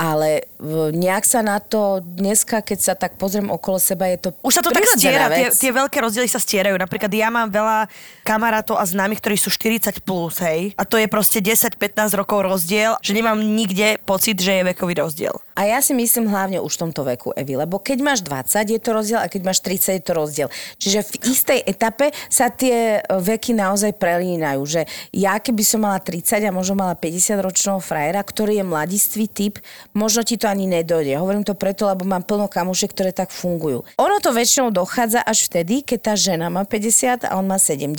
ale 0.00 0.49
nejak 0.92 1.24
sa 1.24 1.40
na 1.40 1.56
to 1.58 2.04
dneska, 2.04 2.60
keď 2.60 2.78
sa 2.78 2.94
tak 2.94 3.16
pozriem 3.16 3.48
okolo 3.48 3.80
seba, 3.80 4.06
je 4.12 4.28
to 4.28 4.28
Už 4.44 4.60
sa 4.60 4.62
to 4.62 4.70
tak 4.70 4.84
stiera, 4.84 5.32
tie, 5.32 5.48
tie 5.48 5.72
veľké 5.72 5.96
rozdiely 5.98 6.28
sa 6.28 6.36
stierajú. 6.36 6.76
Napríklad 6.76 7.08
ja 7.10 7.32
mám 7.32 7.48
veľa 7.48 7.88
kamarátov 8.22 8.76
a 8.76 8.84
známych, 8.84 9.24
ktorí 9.24 9.40
sú 9.40 9.48
40 9.48 10.04
plus, 10.04 10.38
hej. 10.44 10.76
A 10.76 10.84
to 10.84 11.00
je 11.00 11.08
proste 11.08 11.40
10-15 11.40 12.12
rokov 12.12 12.44
rozdiel, 12.44 13.00
že 13.00 13.16
nemám 13.16 13.40
nikde 13.40 13.96
pocit, 14.04 14.36
že 14.36 14.60
je 14.60 14.62
vekový 14.68 15.00
rozdiel. 15.00 15.32
A 15.56 15.68
ja 15.68 15.84
si 15.84 15.92
myslím 15.92 16.28
hlavne 16.28 16.56
už 16.60 16.72
v 16.76 16.80
tomto 16.88 17.04
veku, 17.04 17.36
Evi, 17.36 17.52
lebo 17.52 17.80
keď 17.80 17.98
máš 18.00 18.20
20, 18.24 18.64
je 18.64 18.80
to 18.80 18.90
rozdiel 18.96 19.20
a 19.20 19.28
keď 19.28 19.42
máš 19.44 19.60
30, 19.60 20.00
je 20.00 20.04
to 20.04 20.12
rozdiel. 20.16 20.48
Čiže 20.80 21.00
v 21.04 21.14
istej 21.36 21.58
etape 21.68 22.16
sa 22.32 22.48
tie 22.48 23.00
e, 23.00 23.00
veky 23.04 23.52
naozaj 23.52 23.92
prelínajú, 24.00 24.62
že 24.64 24.88
ja 25.12 25.36
keby 25.36 25.60
som 25.60 25.84
mala 25.84 26.00
30 26.00 26.48
a 26.48 26.52
možno 26.52 26.80
mala 26.80 26.96
50 26.96 27.44
ročného 27.44 27.80
frajera, 27.80 28.24
ktorý 28.24 28.60
je 28.60 28.64
mladistvý 28.64 29.26
typ, 29.28 29.54
možno 29.92 30.24
ti 30.24 30.40
to 30.40 30.49
ani 30.50 30.66
nedojde. 30.66 31.14
Hovorím 31.16 31.46
to 31.46 31.54
preto, 31.54 31.86
lebo 31.86 32.02
mám 32.02 32.26
plno 32.26 32.50
kamušiek, 32.50 32.90
ktoré 32.90 33.14
tak 33.14 33.30
fungujú. 33.30 33.86
Ono 33.96 34.16
to 34.18 34.34
väčšinou 34.34 34.74
dochádza 34.74 35.22
až 35.22 35.46
vtedy, 35.46 35.86
keď 35.86 36.12
tá 36.12 36.14
žena 36.18 36.50
má 36.50 36.66
50 36.66 37.30
a 37.30 37.38
on 37.38 37.46
má 37.46 37.56
70. 37.56 37.94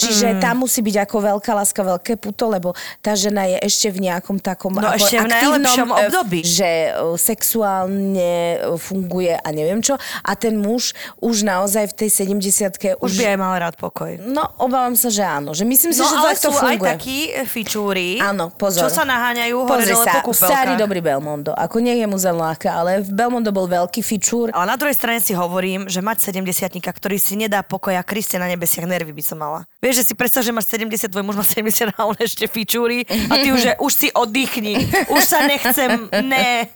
Čiže 0.00 0.26
mm. 0.36 0.40
tam 0.40 0.64
musí 0.64 0.80
byť 0.80 0.96
ako 1.04 1.16
veľká 1.36 1.52
láska, 1.52 1.80
veľké 1.84 2.16
puto, 2.16 2.48
lebo 2.48 2.72
tá 3.04 3.12
žena 3.14 3.44
je 3.46 3.60
ešte 3.62 3.92
v 3.92 4.08
nejakom 4.10 4.40
takom 4.40 4.72
No 4.74 4.90
ako 4.90 4.98
ešte 4.98 5.16
v 5.20 5.26
aktívnom, 5.30 5.88
e, 5.92 5.96
období. 6.08 6.40
že 6.42 6.70
e, 6.90 7.14
sexuálne 7.14 8.32
e, 8.58 8.76
funguje 8.80 9.34
a 9.36 9.48
neviem 9.52 9.78
čo. 9.84 9.94
A 10.24 10.32
ten 10.34 10.56
muž 10.58 10.96
už 11.20 11.44
naozaj 11.46 11.92
v 11.92 11.94
tej 12.04 12.08
70 12.26 12.98
Už 12.98 13.12
by 13.14 13.24
aj 13.34 13.38
mal 13.38 13.54
rád 13.60 13.74
pokoj. 13.78 14.18
No, 14.24 14.42
obávam 14.58 14.96
sa, 14.98 15.12
že 15.12 15.22
áno. 15.22 15.54
Že 15.54 15.64
myslím 15.68 15.92
si, 15.92 16.00
No 16.00 16.08
že 16.08 16.16
ale 16.16 16.26
takto 16.34 16.48
sú 16.50 16.58
aj 16.58 16.76
funguje. 16.78 16.90
takí 16.90 17.18
fičúri, 17.46 18.08
Áno, 18.18 18.50
pozor. 18.54 18.86
čo 18.86 18.90
sa 18.90 19.04
naháňajú 19.06 19.54
hore 19.62 19.70
Pozri 19.84 19.94
dole 19.94 20.06
sa, 20.06 20.22
po 20.24 20.32
starý 20.34 20.74
dobrý 20.74 21.00
Belmondo. 21.04 21.52
Ako 21.54 21.73
nie 21.78 21.96
je 22.02 22.06
mu 22.10 22.18
zem 22.18 22.34
ľahká, 22.34 22.70
ale 22.70 23.02
v 23.02 23.10
Belmondo 23.14 23.54
bol 23.54 23.70
veľký 23.70 24.02
fičúr. 24.02 24.50
Ale 24.50 24.66
na 24.66 24.76
druhej 24.78 24.98
strane 24.98 25.22
si 25.22 25.34
hovorím, 25.34 25.86
že 25.86 26.02
mať 26.02 26.34
70 26.34 26.82
ktorý 26.82 27.16
si 27.18 27.38
nedá 27.38 27.62
pokoja, 27.62 28.02
Kriste 28.02 28.38
na 28.38 28.50
nebesiach, 28.50 28.86
nervy 28.86 29.14
by 29.14 29.22
som 29.22 29.38
mala. 29.38 29.66
Vieš, 29.78 30.02
že 30.02 30.04
si 30.10 30.14
predstav, 30.16 30.42
že 30.42 30.50
máš 30.50 30.70
70, 30.70 31.12
tvoj 31.12 31.24
muž 31.24 31.36
má 31.38 31.44
70 31.44 31.94
a 31.94 32.00
on 32.08 32.16
ešte 32.18 32.48
fičúri 32.50 33.04
a 33.04 33.34
ty 33.38 33.52
už, 33.52 33.60
že 33.60 33.72
už 33.78 33.92
si 33.92 34.08
oddychni, 34.10 34.80
už 35.12 35.22
sa 35.22 35.44
nechcem, 35.44 36.08
ne. 36.24 36.72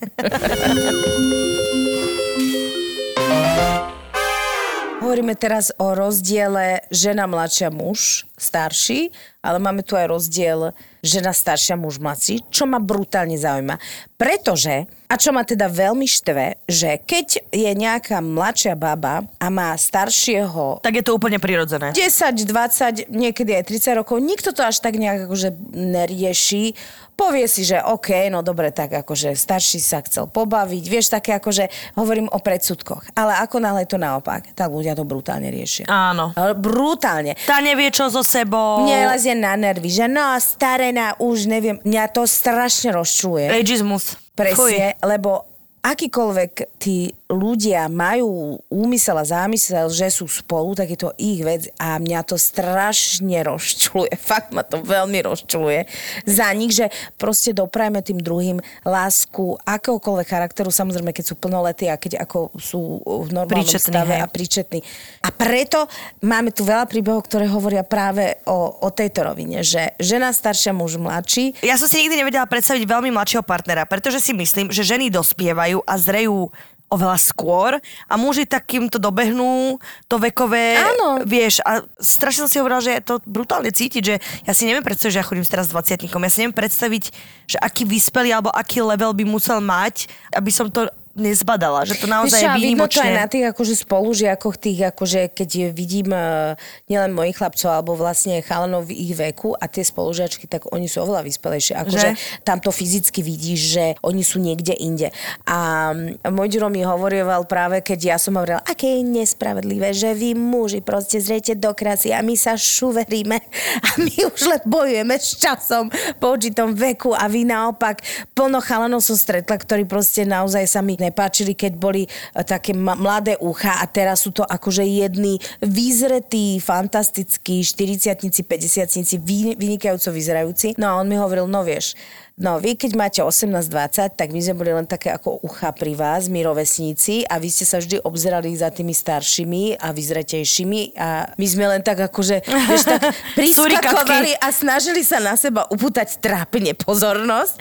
Hovoríme 5.01 5.33
teraz 5.41 5.73
o 5.81 5.97
rozdiele 5.97 6.85
žena 6.93 7.25
mladšia 7.25 7.73
muž, 7.73 8.28
starší, 8.41 9.11
ale 9.43 9.63
máme 9.63 9.87
tu 9.87 9.95
aj 9.95 10.11
rozdiel 10.11 10.75
žena 11.03 11.31
staršia 11.31 11.79
muž 11.79 12.03
mladší, 12.03 12.43
čo 12.51 12.67
ma 12.67 12.83
brutálne 12.83 13.39
zaujíma. 13.39 13.79
Pretože, 14.19 14.91
a 15.07 15.15
čo 15.15 15.31
ma 15.31 15.47
teda 15.47 15.71
veľmi 15.71 16.05
štve, 16.05 16.67
že 16.67 16.99
keď 16.99 17.55
je 17.55 17.71
nejaká 17.71 18.19
mladšia 18.19 18.75
baba 18.75 19.23
a 19.39 19.47
má 19.47 19.71
staršieho 19.79 20.83
Tak 20.83 20.99
je 20.99 21.05
to 21.07 21.15
úplne 21.15 21.39
prirodzené. 21.39 21.95
10, 21.95 22.03
20, 22.43 23.15
niekedy 23.15 23.55
aj 23.55 23.65
30 23.71 24.01
rokov, 24.03 24.19
nikto 24.19 24.51
to 24.51 24.67
až 24.67 24.83
tak 24.83 24.99
nejak 24.99 25.31
akože 25.31 25.55
nerieši. 25.71 26.75
Povie 27.19 27.51
si, 27.51 27.67
že 27.67 27.83
OK, 27.83 28.31
no 28.31 28.47
dobre, 28.47 28.71
tak 28.71 28.95
akože 28.95 29.35
starší 29.35 29.83
sa 29.83 30.03
chcel 30.07 30.31
pobaviť, 30.31 30.85
vieš, 30.87 31.11
také 31.11 31.35
akože 31.39 31.95
hovorím 31.99 32.31
o 32.31 32.39
predsudkoch. 32.39 33.11
Ale 33.19 33.35
ako 33.43 33.59
náhle 33.59 33.91
to 33.91 33.99
naopak, 33.99 34.55
tak 34.55 34.71
ľudia 34.71 34.95
to 34.95 35.03
brutálne 35.03 35.51
riešia. 35.51 35.87
Áno. 35.91 36.31
Ale 36.39 36.55
Brutálne. 36.59 37.35
Tá 37.43 37.59
nevie, 37.59 37.91
čo 37.91 38.07
so 38.07 38.23
sebou. 38.29 38.85
Mne 38.85 39.17
lezie 39.17 39.33
na 39.33 39.57
nervy, 39.57 39.89
že 39.89 40.05
no, 40.05 40.37
starená, 40.37 41.17
už 41.17 41.49
neviem, 41.49 41.81
mňa 41.81 42.13
to 42.13 42.29
strašne 42.29 42.93
rozčuje. 42.93 43.49
Ageismus. 43.49 44.21
Presne, 44.37 44.95
lebo 45.03 45.49
akýkoľvek 45.83 46.79
tí 46.79 47.11
ľudia 47.29 47.93
majú 47.93 48.57
úmysel 48.73 49.21
a 49.21 49.25
zámysel, 49.25 49.93
že 49.93 50.09
sú 50.09 50.25
spolu, 50.25 50.73
tak 50.73 50.89
je 50.89 50.99
to 50.99 51.13
ich 51.21 51.45
vec 51.45 51.69
a 51.77 52.01
mňa 52.01 52.25
to 52.25 52.41
strašne 52.41 53.45
rozčuluje. 53.45 54.17
Fakt 54.33 54.57
ma 54.57 54.65
to 54.65 54.81
veľmi 54.81 55.21
rozčuluje 55.21 55.85
za 56.25 56.49
nich, 56.57 56.73
že 56.73 56.89
proste 57.21 57.53
doprajme 57.53 58.01
tým 58.01 58.25
druhým 58.25 58.59
lásku 58.81 59.61
akéhokoľvek 59.61 60.27
charakteru, 60.27 60.73
samozrejme, 60.73 61.13
keď 61.13 61.25
sú 61.29 61.35
plnoletí 61.37 61.93
a 61.93 62.01
keď 62.01 62.25
ako 62.25 62.49
sú 62.57 63.05
v 63.05 63.29
normálnom 63.37 63.69
Príčetní, 63.69 63.93
stave 63.93 64.17
hej. 64.17 64.25
a 64.25 64.27
príčetní. 64.27 64.81
A 65.21 65.29
preto 65.29 65.85
máme 66.25 66.49
tu 66.49 66.65
veľa 66.65 66.89
príbehov, 66.89 67.29
ktoré 67.29 67.45
hovoria 67.45 67.85
práve 67.85 68.41
o, 68.49 68.81
o 68.81 68.89
tejto 68.89 69.29
rovine, 69.29 69.61
že 69.61 69.93
žena 70.01 70.33
staršia, 70.33 70.73
muž 70.73 70.97
mladší, 70.97 71.61
Ja 71.61 71.77
som 71.77 71.85
si 71.91 72.01
nikdy 72.01 72.25
nevedela 72.25 72.49
predstaviť 72.49 72.89
veľmi 72.89 73.13
mladšieho 73.13 73.45
partnera, 73.45 73.85
pretože 73.85 74.25
si 74.25 74.33
myslím, 74.33 74.73
že 74.73 74.81
ženy 74.81 75.13
dospievajú 75.13 75.85
a 75.85 75.95
zrejú 76.01 76.49
oveľa 76.89 77.19
skôr 77.21 77.77
a 78.09 78.15
muži 78.17 78.49
takýmto 78.49 78.97
dobehnú 78.97 79.77
to 80.09 80.17
vekové, 80.17 80.81
Áno. 80.81 81.23
vieš, 81.29 81.61
a 81.63 81.85
strašne 82.01 82.49
som 82.49 82.51
si 82.51 82.59
hovorila, 82.61 82.81
že 82.81 82.97
je 82.97 83.05
to 83.05 83.15
brutálne 83.29 83.69
cítiť, 83.69 84.03
že 84.03 84.17
ja 84.49 84.53
si 84.57 84.65
neviem 84.65 84.85
predstaviť, 84.85 85.13
že 85.13 85.21
ja 85.21 85.29
chodím 85.29 85.45
teraz 85.45 85.69
s 85.69 85.77
20 85.77 86.09
ja 86.09 86.31
si 86.33 86.39
neviem 86.41 86.57
predstaviť, 86.57 87.05
že 87.49 87.57
aký 87.61 87.85
vyspelý 87.85 88.33
alebo 88.33 88.51
aký 88.53 88.81
level 88.81 89.13
by 89.13 89.25
musel 89.29 89.61
mať, 89.61 90.09
aby 90.33 90.51
som 90.53 90.73
to 90.73 90.89
nezbadala, 91.19 91.85
že 91.85 91.99
to 91.99 92.07
naozaj 92.07 92.41
čo, 92.41 92.47
je 92.47 92.49
a 92.49 92.57
vidno 92.57 92.87
to 92.87 93.03
aj 93.03 93.11
výnimočné. 93.11 93.19
na 93.19 93.27
tých 93.27 93.45
akože 93.51 93.75
spolužiakoch, 93.85 94.55
tých 94.57 94.81
akože 94.95 95.21
keď 95.35 95.51
vidím 95.75 96.15
uh, 96.15 96.55
nielen 96.87 97.13
mojich 97.13 97.37
chlapcov, 97.37 97.69
alebo 97.69 97.99
vlastne 97.99 98.41
chalanov 98.41 98.87
v 98.87 98.97
ich 98.97 99.13
veku 99.19 99.53
a 99.59 99.67
tie 99.67 99.83
spolužiačky, 99.83 100.47
tak 100.47 100.71
oni 100.71 100.87
sú 100.87 101.03
oveľa 101.03 101.27
vyspelejšie. 101.27 101.75
Akože 101.75 102.09
Že? 102.15 102.43
tam 102.47 102.63
to 102.63 102.71
fyzicky 102.71 103.21
vidíš, 103.21 103.61
že 103.61 103.85
oni 104.01 104.23
sú 104.23 104.39
niekde 104.39 104.73
inde. 104.79 105.11
A 105.45 105.91
môj 106.31 106.49
Ďuro 106.49 106.71
mi 106.71 106.87
hovorieval 106.87 107.45
práve, 107.45 107.83
keď 107.83 107.99
ja 108.15 108.17
som 108.17 108.39
hovorila, 108.39 108.63
aké 108.65 108.99
je 108.99 109.03
nespravedlivé, 109.05 109.91
že 109.93 110.15
vy 110.15 110.33
muži 110.39 110.81
proste 110.81 111.19
zrejte 111.19 111.59
do 111.59 111.75
krásy 111.75 112.15
a 112.15 112.23
my 112.23 112.39
sa 112.39 112.55
šuveríme 112.55 113.37
a 113.87 113.89
my 113.99 114.15
už 114.31 114.41
len 114.47 114.63
bojujeme 114.65 115.17
s 115.19 115.37
časom 115.37 115.91
po 116.23 116.33
určitom 116.35 116.73
veku 116.73 117.13
a 117.13 117.27
vy 117.27 117.45
naopak 117.45 118.01
plno 118.33 118.63
chalanov 118.63 119.03
som 119.03 119.19
stretla, 119.19 119.59
ktorí 119.59 119.89
proste 119.89 120.23
naozaj 120.23 120.65
sa 120.69 120.81
mi 120.85 120.95
nepáčili, 121.09 121.57
keď 121.57 121.73
boli 121.75 122.05
e, 122.05 122.09
také 122.45 122.77
mladé 122.77 123.41
ucha 123.41 123.81
a 123.81 123.89
teraz 123.89 124.23
sú 124.23 124.31
to 124.31 124.45
akože 124.45 124.85
jedni 124.85 125.41
vyzretí, 125.65 126.61
fantastickí, 126.61 127.65
40 127.65 128.21
50 128.45 129.57
vynikajúco 129.57 130.09
vyzerajúci. 130.13 130.77
No 130.77 130.93
a 130.93 130.97
on 131.01 131.09
mi 131.09 131.17
hovoril, 131.17 131.49
no 131.49 131.65
vieš, 131.65 131.97
No, 132.39 132.63
vy 132.63 132.79
keď 132.79 132.95
máte 132.95 133.19
18-20, 133.19 134.15
tak 134.15 134.31
my 134.31 134.39
sme 134.39 134.55
boli 134.55 134.71
len 134.71 134.87
také 134.87 135.11
ako 135.11 135.43
ucha 135.43 135.75
pri 135.75 135.99
vás, 135.99 136.31
my 136.31 136.47
rovesníci 136.47 137.27
a 137.27 137.35
vy 137.43 137.51
ste 137.51 137.67
sa 137.67 137.83
vždy 137.83 137.99
obzerali 138.07 138.55
za 138.55 138.71
tými 138.71 138.95
staršími 138.95 139.83
a 139.83 139.91
vyzretejšími 139.91 140.95
a 140.95 141.35
my 141.35 141.47
sme 141.51 141.67
len 141.67 141.83
tak 141.83 141.99
akože, 141.99 142.47
vieš, 142.47 142.87
tak 142.87 143.11
priskakovali 143.39 144.39
a 144.39 144.55
snažili 144.55 145.03
sa 145.03 145.19
na 145.19 145.35
seba 145.35 145.67
upútať 145.67 146.23
trápne 146.23 146.79
pozornosť. 146.79 147.59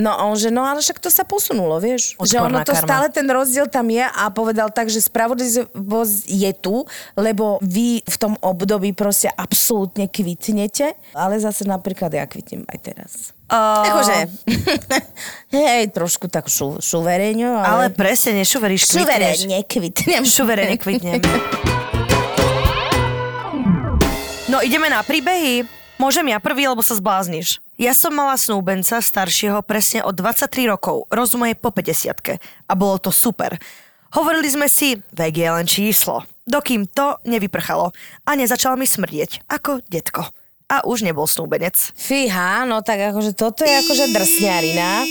No 0.00 0.16
a 0.16 0.24
on, 0.32 0.40
že 0.40 0.48
no 0.48 0.64
ale 0.64 0.80
však 0.80 0.96
to 0.96 1.12
sa 1.12 1.28
posunulo, 1.28 1.76
vieš. 1.76 2.16
že 2.24 2.40
Odporná 2.40 2.64
ono 2.64 2.64
to 2.64 2.72
karma. 2.72 2.88
stále 2.88 3.06
ten 3.12 3.28
rozdiel 3.28 3.68
tam 3.68 3.84
je 3.92 4.00
a 4.00 4.32
povedal 4.32 4.72
tak, 4.72 4.88
že 4.88 5.04
spravodlivosť 5.04 6.24
je 6.24 6.50
tu, 6.56 6.88
lebo 7.20 7.60
vy 7.60 8.00
v 8.00 8.16
tom 8.16 8.32
období 8.40 8.96
proste 8.96 9.28
absolútne 9.28 10.08
kvitnete, 10.08 10.96
ale 11.12 11.36
zase 11.36 11.68
napríklad 11.68 12.16
ja 12.16 12.24
kvitnem 12.24 12.64
aj 12.64 12.78
teraz. 12.80 13.35
Uh, 13.46 13.86
Akože, 13.86 14.26
hej, 15.54 15.94
trošku 15.94 16.26
tak 16.26 16.50
šu, 16.50 16.82
šuvereňo, 16.82 17.54
ale 17.62 17.86
ale... 17.86 17.94
presne, 17.94 18.42
nešuveríš, 18.42 18.90
kvitneš. 18.90 19.06
Šuverene 19.06 19.60
kvitnem. 19.62 20.22
Šuverene 20.26 20.76
kvitnem. 20.82 21.22
No 24.46 24.62
ideme 24.62 24.86
na 24.86 25.02
príbehy. 25.02 25.66
Môžem 25.98 26.30
ja 26.30 26.38
prvý, 26.38 26.70
lebo 26.70 26.78
sa 26.78 26.94
zblázniš. 26.94 27.58
Ja 27.76 27.92
som 27.92 28.14
mala 28.14 28.38
snúbenca 28.38 29.02
staršieho 29.02 29.60
presne 29.66 30.06
od 30.06 30.14
23 30.16 30.70
rokov, 30.70 31.10
rozumej 31.10 31.58
po 31.58 31.74
50 31.74 32.40
a 32.40 32.72
bolo 32.78 32.96
to 32.96 33.10
super. 33.10 33.58
Hovorili 34.14 34.48
sme 34.48 34.70
si, 34.70 34.96
vek 35.12 35.34
je 35.34 35.48
len 35.50 35.66
číslo, 35.68 36.24
dokým 36.48 36.86
to 36.88 37.18
nevyprchalo 37.26 37.90
a 38.22 38.30
nezačal 38.32 38.78
mi 38.78 38.86
smrdieť, 38.86 39.44
ako 39.50 39.82
detko. 39.90 40.30
A 40.66 40.82
už 40.82 41.06
nebol 41.06 41.30
snúbenec. 41.30 41.78
Fíha, 41.94 42.66
no 42.66 42.82
tak 42.82 42.98
akože 43.14 43.38
toto 43.38 43.62
je 43.62 43.70
akože 43.70 44.10
drsňarina, 44.10 45.06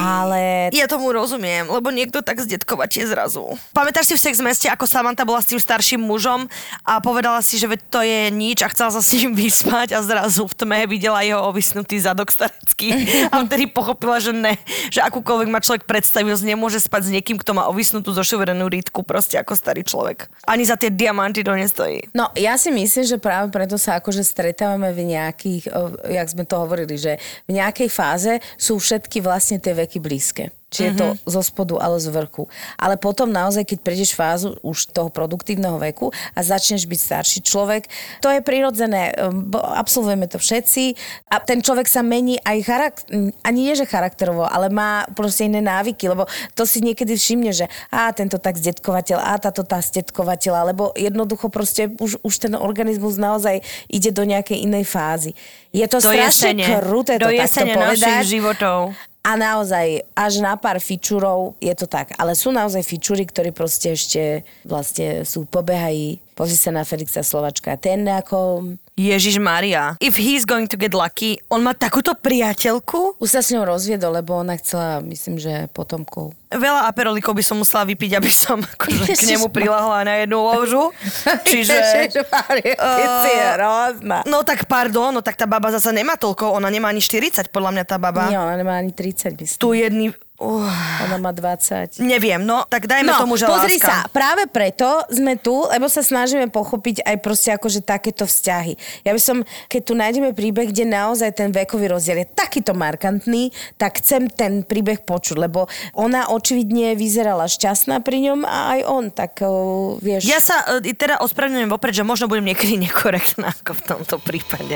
ale 0.00 0.72
Ja 0.72 0.88
tomu 0.88 1.12
rozumiem, 1.12 1.68
lebo 1.68 1.92
niekto 1.92 2.24
tak 2.24 2.40
zdetkovačie 2.40 3.04
zrazu. 3.04 3.56
Pamätáš 3.76 4.12
si 4.12 4.14
v 4.16 4.24
sex 4.30 4.34
meste, 4.40 4.66
ako 4.70 4.88
Samantha 4.88 5.26
bola 5.26 5.42
s 5.42 5.50
tým 5.50 5.60
starším 5.60 6.00
mužom 6.00 6.48
a 6.86 7.02
povedala 7.02 7.42
si, 7.44 7.60
že 7.60 7.68
veď 7.68 7.80
to 7.90 8.00
je 8.00 8.20
nič 8.32 8.64
a 8.64 8.70
chcela 8.72 8.90
sa 8.94 9.02
s 9.04 9.12
ním 9.16 9.36
vyspať 9.36 9.96
a 9.96 10.00
zrazu 10.00 10.48
v 10.48 10.54
tme 10.54 10.78
videla 10.88 11.20
jeho 11.20 11.42
ovisnutý 11.44 12.00
zadok 12.00 12.32
starecký 12.32 12.94
a 13.28 13.44
vtedy 13.44 13.68
pochopila, 13.68 14.16
že 14.22 14.32
ne, 14.32 14.56
že 14.88 15.04
akúkoľvek 15.04 15.48
má 15.50 15.60
človek 15.60 15.84
predstavivosť, 15.84 16.44
nemôže 16.46 16.80
spať 16.80 17.10
s 17.10 17.12
niekým, 17.12 17.36
kto 17.36 17.52
má 17.52 17.68
ovisnutú 17.68 18.14
zošuverenú 18.16 18.68
rítku, 18.70 19.04
proste 19.04 19.36
ako 19.36 19.58
starý 19.58 19.84
človek. 19.84 20.30
Ani 20.48 20.64
za 20.64 20.78
tie 20.78 20.88
diamanty 20.88 21.44
to 21.44 21.52
nestojí. 21.52 22.08
No, 22.16 22.32
ja 22.38 22.56
si 22.56 22.72
myslím, 22.72 23.04
že 23.04 23.18
práve 23.20 23.52
preto 23.52 23.76
sa 23.76 24.00
akože 24.00 24.24
stretávame 24.24 24.94
v 24.94 25.14
nejakých, 25.14 25.68
jak 26.08 26.28
sme 26.28 26.44
to 26.48 26.56
hovorili, 26.58 26.96
že 26.96 27.18
v 27.46 27.58
nejakej 27.58 27.88
fáze 27.92 28.32
sú 28.56 28.78
všetky 28.78 29.20
vlastne 29.20 29.58
tie 29.60 29.74
veky 29.82 29.98
blízke. 29.98 30.54
či 30.72 30.88
je 30.88 30.92
to 30.96 31.06
zo 31.28 31.44
spodu 31.44 31.76
alebo 31.76 32.00
z 32.00 32.08
vrchu. 32.08 32.44
Ale 32.80 32.96
potom 32.96 33.28
naozaj, 33.28 33.68
keď 33.68 33.78
prejdeš 33.84 34.16
fázu 34.16 34.56
už 34.64 34.88
toho 34.88 35.12
produktívneho 35.12 35.76
veku 35.76 36.08
a 36.32 36.40
začneš 36.40 36.88
byť 36.88 36.96
starší 36.98 37.38
človek, 37.44 37.92
to 38.24 38.32
je 38.32 38.40
prirodzené, 38.40 39.12
bo 39.28 39.60
absolvujeme 39.60 40.24
to 40.32 40.40
všetci 40.40 40.96
a 41.28 41.44
ten 41.44 41.60
človek 41.60 41.84
sa 41.84 42.00
mení 42.00 42.40
aj 42.40 42.58
charakter, 42.64 43.04
ani 43.44 43.60
nie, 43.68 43.76
že 43.76 43.84
charakterovo, 43.84 44.48
ale 44.48 44.72
má 44.72 45.04
proste 45.12 45.44
iné 45.44 45.60
návyky, 45.60 46.08
lebo 46.08 46.24
to 46.56 46.64
si 46.64 46.80
niekedy 46.80 47.20
všimne, 47.20 47.52
že 47.52 47.68
a 47.92 48.08
tento 48.16 48.40
tak 48.40 48.56
zdetkovateľ, 48.56 49.20
a 49.20 49.36
táto 49.36 49.68
tá 49.68 49.76
zdetkovateľ, 49.84 50.72
lebo 50.72 50.96
jednoducho 50.96 51.52
proste 51.52 51.92
už, 52.00 52.24
už 52.24 52.34
ten 52.48 52.56
organizmus 52.56 53.20
naozaj 53.20 53.60
ide 53.92 54.08
do 54.08 54.24
nejakej 54.24 54.64
inej 54.64 54.88
fázy. 54.88 55.36
Je 55.68 55.84
to 55.84 56.00
Do 56.00 56.08
strašne 56.08 56.56
jesene. 56.56 56.64
kruté 56.80 57.20
Do 57.20 57.28
to 57.28 57.36
takto 57.36 57.64
povedať. 57.76 58.24
životov. 58.24 58.96
A 59.22 59.38
naozaj, 59.38 60.02
až 60.18 60.42
na 60.42 60.58
pár 60.58 60.82
fičurov 60.82 61.54
je 61.62 61.70
to 61.78 61.86
tak. 61.86 62.10
Ale 62.18 62.34
sú 62.34 62.50
naozaj 62.50 62.82
fičury, 62.82 63.22
ktorí 63.22 63.54
proste 63.54 63.94
ešte 63.94 64.42
vlastne 64.66 65.22
sú 65.22 65.46
pobehají. 65.46 66.18
Pozri 66.32 66.56
sa 66.56 66.72
na 66.72 66.82
Felixa 66.82 67.20
Slovačka. 67.20 67.76
Ten 67.76 68.08
ako... 68.08 68.72
Ježiš 68.92 69.40
Maria. 69.40 69.96
If 70.04 70.20
he's 70.20 70.44
going 70.44 70.68
to 70.68 70.76
get 70.76 70.92
lucky, 70.92 71.40
on 71.48 71.64
má 71.64 71.72
takúto 71.72 72.12
priateľku? 72.12 73.16
Už 73.16 73.28
sa 73.28 73.40
s 73.40 73.48
ňou 73.52 73.64
rozviedol, 73.64 74.20
lebo 74.20 74.36
ona 74.36 74.52
chcela, 74.60 75.00
myslím, 75.00 75.40
že 75.40 75.68
potomkov. 75.72 76.36
Veľa 76.52 76.84
aperolikov 76.92 77.32
by 77.32 77.40
som 77.40 77.56
musela 77.56 77.88
vypiť, 77.88 78.20
aby 78.20 78.28
som 78.28 78.60
akože 78.60 79.08
k 79.08 79.16
Ježiš 79.16 79.28
nemu 79.32 79.48
prilahla 79.48 80.04
na 80.04 80.14
jednu 80.20 80.44
ložu. 80.44 80.92
Čiže... 81.52 81.72
Ježišmaria, 81.72 82.76
ty 82.76 83.04
si 83.24 83.32
Eh, 83.32 83.52
hrozná. 83.56 84.18
No 84.28 84.44
tak 84.44 84.68
pardon, 84.68 85.08
no 85.12 85.24
tak 85.24 85.40
tá 85.40 85.48
baba 85.48 85.72
zase 85.72 85.88
nemá 85.92 86.20
toľko, 86.20 86.52
ona 86.52 86.68
nemá 86.68 86.92
ani 86.92 87.00
40, 87.00 87.48
podľa 87.48 87.70
mňa 87.80 87.84
tá 87.88 87.96
baba. 87.96 88.28
Nie, 88.28 88.36
ona 88.36 88.60
nemá 88.60 88.76
ani 88.76 88.92
30, 88.92 89.40
myslím. 89.40 89.60
Tu 89.60 89.68
jedný... 89.80 90.06
Uh, 90.42 90.66
Ona 91.06 91.22
má 91.22 91.30
20. 91.30 92.02
neviem, 92.02 92.42
no 92.42 92.66
tak 92.66 92.90
dajme 92.90 93.06
No, 93.06 93.22
tomu, 93.22 93.38
že 93.38 93.46
pozri 93.46 93.78
láska. 93.78 93.86
sa, 93.86 93.96
práve 94.10 94.50
preto 94.50 95.06
sme 95.06 95.38
tu, 95.38 95.54
lebo 95.70 95.86
sa 95.86 96.02
snažíme 96.02 96.50
pochopiť 96.50 97.06
aj 97.06 97.16
proste 97.22 97.54
akože 97.54 97.78
takéto 97.80 98.26
vzťahy. 98.26 98.74
Ja 99.06 99.14
by 99.14 99.20
som, 99.22 99.36
keď 99.70 99.80
tu 99.86 99.94
nájdeme 99.94 100.34
príbeh, 100.34 100.74
kde 100.74 100.82
naozaj 100.82 101.30
ten 101.32 101.54
vekový 101.54 101.86
rozdiel 101.88 102.26
je 102.26 102.28
takýto 102.28 102.74
markantný, 102.74 103.54
tak 103.78 104.02
chcem 104.02 104.26
ten 104.26 104.66
príbeh 104.66 105.06
počuť, 105.06 105.38
lebo 105.38 105.70
ona 105.94 106.26
očividne 106.26 106.98
vyzerala 106.98 107.46
šťastná 107.46 108.02
pri 108.02 108.18
ňom 108.26 108.42
a 108.42 108.58
aj 108.74 108.80
on, 108.82 109.04
tak 109.14 109.38
uh, 109.40 109.94
vieš... 110.02 110.26
Ja 110.26 110.42
sa 110.42 110.58
uh, 110.66 110.82
teda 110.82 111.22
ospravedlňujem 111.22 111.70
vopred, 111.70 111.94
že 111.94 112.02
možno 112.02 112.26
budem 112.26 112.50
niekedy 112.50 112.74
nekorektná 112.82 113.54
ako 113.62 113.78
v 113.78 113.82
tomto 113.86 114.16
prípade. 114.18 114.74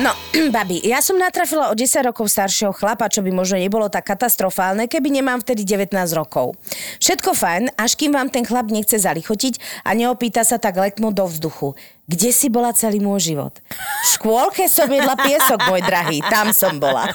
No, 0.00 0.16
babi, 0.56 0.80
ja 0.80 1.04
som 1.04 1.20
natrafila 1.20 1.68
o 1.68 1.76
10 1.76 2.08
rokov 2.08 2.32
staršieho 2.32 2.72
chlapa, 2.72 3.12
čo 3.12 3.20
by 3.20 3.36
možno 3.36 3.60
nebolo 3.60 3.92
tak 3.92 4.08
katastrofálne, 4.08 4.88
keby 4.88 5.12
nemám 5.12 5.44
vtedy 5.44 5.68
19 5.68 5.92
rokov. 6.16 6.56
Všetko 7.04 7.36
fajn, 7.36 7.76
až 7.76 8.00
kým 8.00 8.16
vám 8.16 8.32
ten 8.32 8.48
chlap 8.48 8.72
nechce 8.72 8.96
zalichotiť 8.96 9.84
a 9.84 9.92
neopýta 9.92 10.40
sa 10.40 10.56
tak 10.56 10.80
letmo 10.80 11.12
do 11.12 11.28
vzduchu. 11.28 11.76
Kde 12.10 12.34
si 12.34 12.50
bola 12.50 12.74
celý 12.74 12.98
môj 12.98 13.30
život? 13.30 13.54
V 13.70 14.06
škôlke 14.18 14.66
som 14.66 14.90
jedla 14.90 15.14
piesok, 15.14 15.62
môj 15.70 15.78
drahý. 15.86 16.18
Tam 16.26 16.50
som 16.50 16.82
bola. 16.82 17.06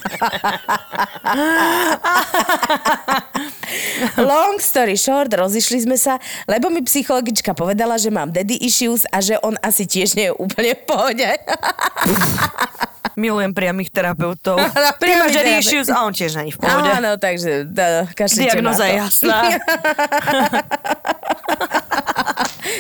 Long 4.16 4.56
story 4.64 4.96
short, 4.96 5.36
rozišli 5.36 5.84
sme 5.84 6.00
sa, 6.00 6.16
lebo 6.48 6.72
mi 6.72 6.80
psychologička 6.80 7.52
povedala, 7.52 8.00
že 8.00 8.08
mám 8.08 8.32
daddy 8.32 8.56
issues 8.64 9.04
a 9.12 9.20
že 9.20 9.36
on 9.44 9.60
asi 9.60 9.84
tiež 9.84 10.16
nie 10.16 10.32
je 10.32 10.34
úplne 10.40 10.80
v 10.80 10.84
pohode. 10.88 11.28
Milujem 13.20 13.52
priamých 13.52 13.92
terapeutov. 13.92 14.64
Priamy 15.04 15.28
daddy 15.32 15.60
terapeut. 15.60 15.68
issues 15.68 15.92
a 15.92 16.08
on 16.08 16.16
tiež 16.16 16.40
není 16.40 16.56
v 16.56 16.60
pohode. 16.64 16.88
Áno, 16.88 17.20
takže 17.20 17.68
da, 17.68 18.08
kašlite 18.16 18.48
Diagnoza 18.48 18.88
je 18.88 18.96
jasná. 18.96 19.40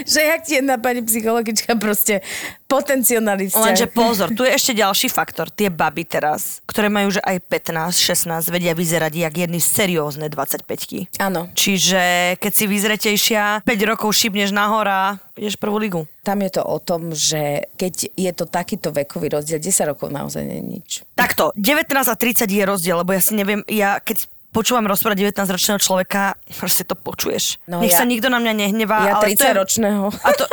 že 0.04 0.20
jak 0.22 0.42
ti 0.44 0.60
jedna 0.60 0.78
pani 0.78 1.02
psychologička 1.06 1.76
proste 1.78 2.22
potenciálny 2.66 3.48
vzťah. 3.50 3.66
Lenže 3.66 3.88
pozor, 3.94 4.28
tu 4.34 4.44
je 4.44 4.52
ešte 4.52 4.74
ďalší 4.74 5.08
faktor. 5.08 5.54
Tie 5.54 5.70
baby 5.70 6.04
teraz, 6.04 6.60
ktoré 6.66 6.90
majú 6.90 7.14
že 7.14 7.22
aj 7.22 7.40
15, 7.46 7.94
16, 7.94 8.50
vedia 8.50 8.74
vyzerať 8.74 9.14
jak 9.14 9.34
jedny 9.48 9.62
seriózne 9.62 10.28
25 10.28 11.22
Áno, 11.22 11.48
Čiže 11.54 12.36
keď 12.42 12.52
si 12.52 12.66
vyzretejšia, 12.66 13.44
5 13.64 13.90
rokov 13.90 14.10
šibneš 14.18 14.52
nahor 14.52 14.86
a 14.90 15.02
ideš 15.38 15.60
prvú 15.60 15.78
ligu. 15.78 16.02
tam 16.26 16.42
je 16.42 16.52
to 16.58 16.64
o 16.66 16.78
tom, 16.82 17.14
že 17.14 17.70
keď 17.78 17.94
je 18.18 18.32
to 18.34 18.46
takýto 18.50 18.90
vekový 18.90 19.30
rozdiel, 19.30 19.62
10 19.62 19.92
rokov 19.94 20.10
naozaj 20.10 20.42
nie 20.42 20.58
je 20.58 20.66
nič. 20.66 20.90
Takto, 21.14 21.54
19 21.54 21.86
a 21.92 22.16
30 22.18 22.50
je 22.50 22.64
rozdiel, 22.66 22.98
lebo 23.06 23.14
ja 23.14 23.22
si 23.22 23.38
neviem, 23.38 23.62
ja 23.70 24.02
keď 24.02 24.26
počúvam 24.56 24.88
rozprávať 24.88 25.36
19-ročného 25.36 25.78
človeka, 25.78 26.40
proste 26.56 26.88
to 26.88 26.96
počuješ. 26.96 27.60
No 27.68 27.84
Nech 27.84 27.92
ja- 27.92 28.00
sa 28.00 28.08
nikto 28.08 28.32
na 28.32 28.40
mňa 28.40 28.54
nehnevá. 28.56 28.98
Ja 29.04 29.14
ale 29.20 29.36
to 29.36 29.36
je- 29.36 29.36
30-ročného. 29.36 30.08
A 30.24 30.30
to... 30.32 30.48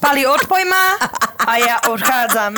Pali, 0.00 0.24
odpoj 0.24 0.62
ma 0.64 0.96
a 1.44 1.52
ja 1.58 1.76
odchádzam. 1.84 2.56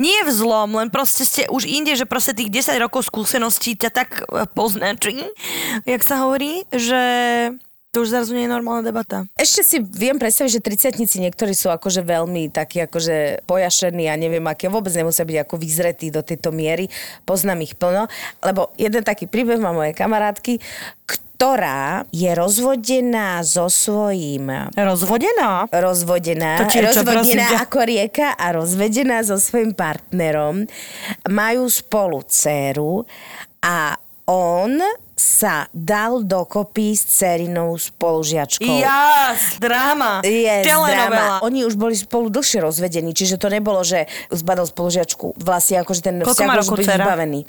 Nie 0.00 0.24
v 0.24 0.30
zlom, 0.32 0.80
len 0.80 0.88
proste 0.88 1.28
ste 1.28 1.44
už 1.44 1.68
inde, 1.68 1.92
že 1.92 2.08
proste 2.08 2.32
tých 2.32 2.48
10 2.48 2.72
rokov 2.78 3.04
skúseností 3.04 3.76
ťa 3.76 3.90
tak 3.92 4.24
e, 4.24 4.48
poznačí, 4.48 5.28
jak 5.84 6.00
sa 6.00 6.24
hovorí, 6.24 6.64
že 6.72 7.00
to 7.90 8.02
už 8.02 8.14
zrazu 8.14 8.32
nie 8.32 8.46
je 8.46 8.54
normálna 8.54 8.86
debata. 8.86 9.26
Ešte 9.34 9.60
si 9.60 9.76
viem 9.82 10.14
predstaviť, 10.14 10.50
že 10.50 10.62
30 10.94 11.20
niektorí 11.20 11.50
sú 11.50 11.68
akože 11.68 12.00
veľmi 12.00 12.46
takí 12.48 12.78
akože 12.80 13.42
pojašení 13.44 14.06
a 14.06 14.14
neviem 14.14 14.46
aké, 14.46 14.70
vôbec 14.70 14.94
nemusia 14.94 15.26
byť 15.26 15.38
ako 15.42 15.54
vyzretí 15.58 16.08
do 16.08 16.22
tejto 16.22 16.54
miery. 16.54 16.86
Poznám 17.22 17.66
ich 17.66 17.74
plno, 17.74 18.06
lebo 18.40 18.70
jeden 18.78 19.02
taký 19.02 19.26
príbeh 19.26 19.58
má 19.58 19.74
moje 19.74 19.90
kamarátky, 19.92 20.62
ktorá 21.04 22.06
je 22.12 22.30
rozvodená 22.30 23.40
so 23.42 23.66
svojím 23.66 24.70
Rozvodená? 24.76 25.66
rozvodená, 25.72 26.62
To 26.62 26.68
čo, 26.68 26.84
rozvodená 26.84 27.48
ťa? 27.48 27.58
ako 27.64 27.78
rieka 27.82 28.28
a 28.36 28.54
rozvedená 28.54 29.24
so 29.24 29.34
svojím 29.34 29.74
partnerom. 29.74 30.68
Majú 31.26 31.64
spolu 31.66 32.22
dceru 32.22 33.02
a 33.64 33.96
on 34.28 34.78
sa 35.20 35.68
dal 35.70 36.24
dokopy 36.24 36.96
s 36.96 37.04
dcerinou 37.04 37.76
spolužiačkou. 37.76 38.64
Dráma, 39.60 40.24
Je 40.24 40.64
telenovela. 40.64 40.96
drama. 41.12 41.44
Oni 41.44 41.68
už 41.68 41.76
boli 41.76 41.92
spolu 41.92 42.32
dlhšie 42.32 42.64
rozvedení, 42.64 43.12
čiže 43.12 43.36
to 43.36 43.52
nebolo, 43.52 43.84
že 43.84 44.08
zbadal 44.32 44.64
spolužiačku. 44.64 45.36
Vlastne 45.36 45.84
akože 45.84 46.00
ten 46.00 46.16
Koľko 46.24 46.32
vzťah 46.32 46.48
má 46.48 46.56
už 46.56 46.88
vybavený. 46.88 47.40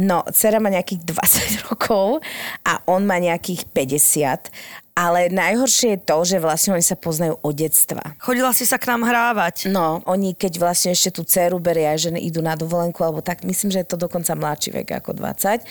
No, 0.00 0.24
dcera 0.32 0.56
má 0.56 0.72
nejakých 0.72 1.04
20 1.04 1.60
rokov 1.68 2.24
a 2.64 2.80
on 2.88 3.04
má 3.04 3.20
nejakých 3.20 3.68
50. 3.68 4.87
Ale 4.98 5.30
najhoršie 5.30 5.94
je 5.94 6.00
to, 6.02 6.18
že 6.26 6.42
vlastne 6.42 6.74
oni 6.74 6.82
sa 6.82 6.98
poznajú 6.98 7.38
od 7.38 7.54
detstva. 7.54 8.18
Chodila 8.18 8.50
si 8.50 8.66
sa 8.66 8.82
k 8.82 8.90
nám 8.90 9.06
hrávať. 9.06 9.70
No, 9.70 10.02
oni 10.10 10.34
keď 10.34 10.58
vlastne 10.58 10.90
ešte 10.90 11.14
tú 11.14 11.22
dceru 11.22 11.62
berie 11.62 11.86
aj 11.86 12.10
ženy 12.10 12.18
idú 12.26 12.42
na 12.42 12.58
dovolenku, 12.58 12.98
alebo 13.06 13.22
tak, 13.22 13.46
myslím, 13.46 13.70
že 13.70 13.86
je 13.86 13.94
to 13.94 13.94
dokonca 13.94 14.34
mladší 14.34 14.74
vek 14.74 14.98
ako 14.98 15.14
20, 15.14 15.62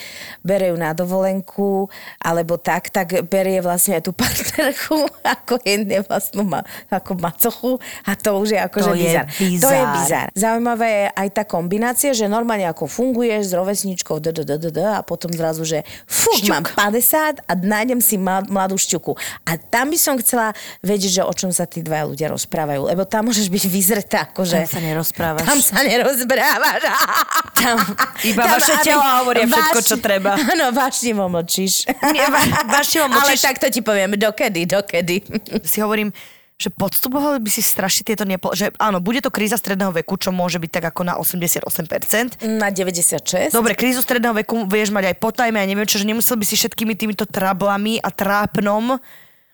berie 0.48 0.72
ju 0.72 0.80
na 0.80 0.96
dovolenku, 0.96 1.92
alebo 2.24 2.56
tak, 2.56 2.88
tak 2.88 3.28
berie 3.28 3.60
vlastne 3.60 4.00
aj 4.00 4.08
tú 4.08 4.16
partnerku 4.16 5.12
ako 5.36 5.60
jedne 5.68 6.08
vlastnú 6.08 6.48
ma, 6.48 6.64
ako 6.88 7.20
macochu 7.20 7.72
a 8.08 8.16
to 8.16 8.32
už 8.40 8.56
je 8.56 8.60
akože 8.64 8.92
je 8.96 9.04
bizar. 9.04 9.26
To 9.28 9.70
je 9.76 9.84
bizar. 9.84 9.96
bizar. 10.00 10.28
Zaujímavé 10.40 10.88
je 10.88 11.06
aj 11.20 11.28
tá 11.36 11.44
kombinácia, 11.44 12.16
že 12.16 12.32
normálne 12.32 12.64
ako 12.64 12.88
funguješ 12.88 13.52
s 13.52 13.54
rovesničkou 13.60 14.24
d, 14.24 14.32
d, 14.32 14.48
d, 14.48 14.56
d, 14.56 14.68
d, 14.72 14.80
a 14.88 15.04
potom 15.04 15.28
zrazu, 15.36 15.68
že 15.68 15.84
fú, 16.08 16.32
mám 16.48 16.64
50 16.64 17.44
a 17.44 17.52
nájdem 17.60 18.00
si 18.00 18.16
mlad- 18.16 18.48
mladú 18.48 18.80
šťuku. 18.80 19.17
A 19.44 19.58
tam 19.58 19.90
by 19.90 19.98
som 19.98 20.16
chcela 20.18 20.54
vedieť, 20.80 21.20
že 21.20 21.24
o 21.24 21.32
čom 21.32 21.50
sa 21.50 21.64
tí 21.64 21.82
dva 21.82 22.06
ľudia 22.06 22.30
rozprávajú, 22.30 22.88
lebo 22.88 23.04
tam 23.04 23.28
môžeš 23.28 23.48
byť 23.48 23.64
vyzretá, 23.68 24.20
akože... 24.30 24.64
Tam 24.64 24.72
sa 24.72 24.82
nerozprávaš. 24.82 25.44
Tam 25.44 25.60
sa 25.60 25.80
nerozprávaš. 25.82 26.82
Tam 27.54 27.76
iba 28.24 28.44
vaše 28.46 28.74
aby- 28.74 28.86
tela 28.86 29.08
hovoria 29.20 29.46
všetko, 29.46 29.80
čo 29.82 29.96
treba. 29.98 30.38
Áno, 30.38 30.72
vášnivo 30.72 31.26
mlčíš. 31.28 31.90
Nie, 32.10 32.26
va- 32.28 32.70
vášnivo 32.70 33.06
Ale 33.12 33.34
mlčíš. 33.34 33.42
tak 33.42 33.56
to 33.58 33.68
ti 33.68 33.82
poviem, 33.82 34.14
dokedy, 34.14 34.64
dokedy. 34.64 35.26
si 35.66 35.78
hovorím, 35.80 36.14
že 36.58 36.74
podstupovali 36.74 37.38
by 37.38 37.50
si 37.54 37.62
strašne 37.62 38.02
tieto 38.02 38.26
nepo... 38.26 38.50
Že 38.50 38.74
áno, 38.82 38.98
bude 38.98 39.22
to 39.22 39.30
kríza 39.30 39.62
stredného 39.62 39.94
veku, 39.94 40.18
čo 40.18 40.34
môže 40.34 40.58
byť 40.58 40.72
tak 40.74 40.86
ako 40.90 41.02
na 41.06 41.14
88%. 41.22 42.42
Na 42.50 42.74
96. 42.74 43.54
Dobre, 43.54 43.78
krízu 43.78 44.02
stredného 44.02 44.34
veku 44.42 44.66
vieš 44.66 44.90
mať 44.90 45.14
aj 45.14 45.16
po 45.22 45.30
tajme 45.30 45.62
a 45.62 45.70
neviem 45.70 45.86
čo, 45.86 46.02
že 46.02 46.10
nemusel 46.10 46.34
by 46.34 46.46
si 46.50 46.58
všetkými 46.58 46.98
týmito 46.98 47.30
trablami 47.30 48.02
a 48.02 48.10
trápnom 48.10 48.98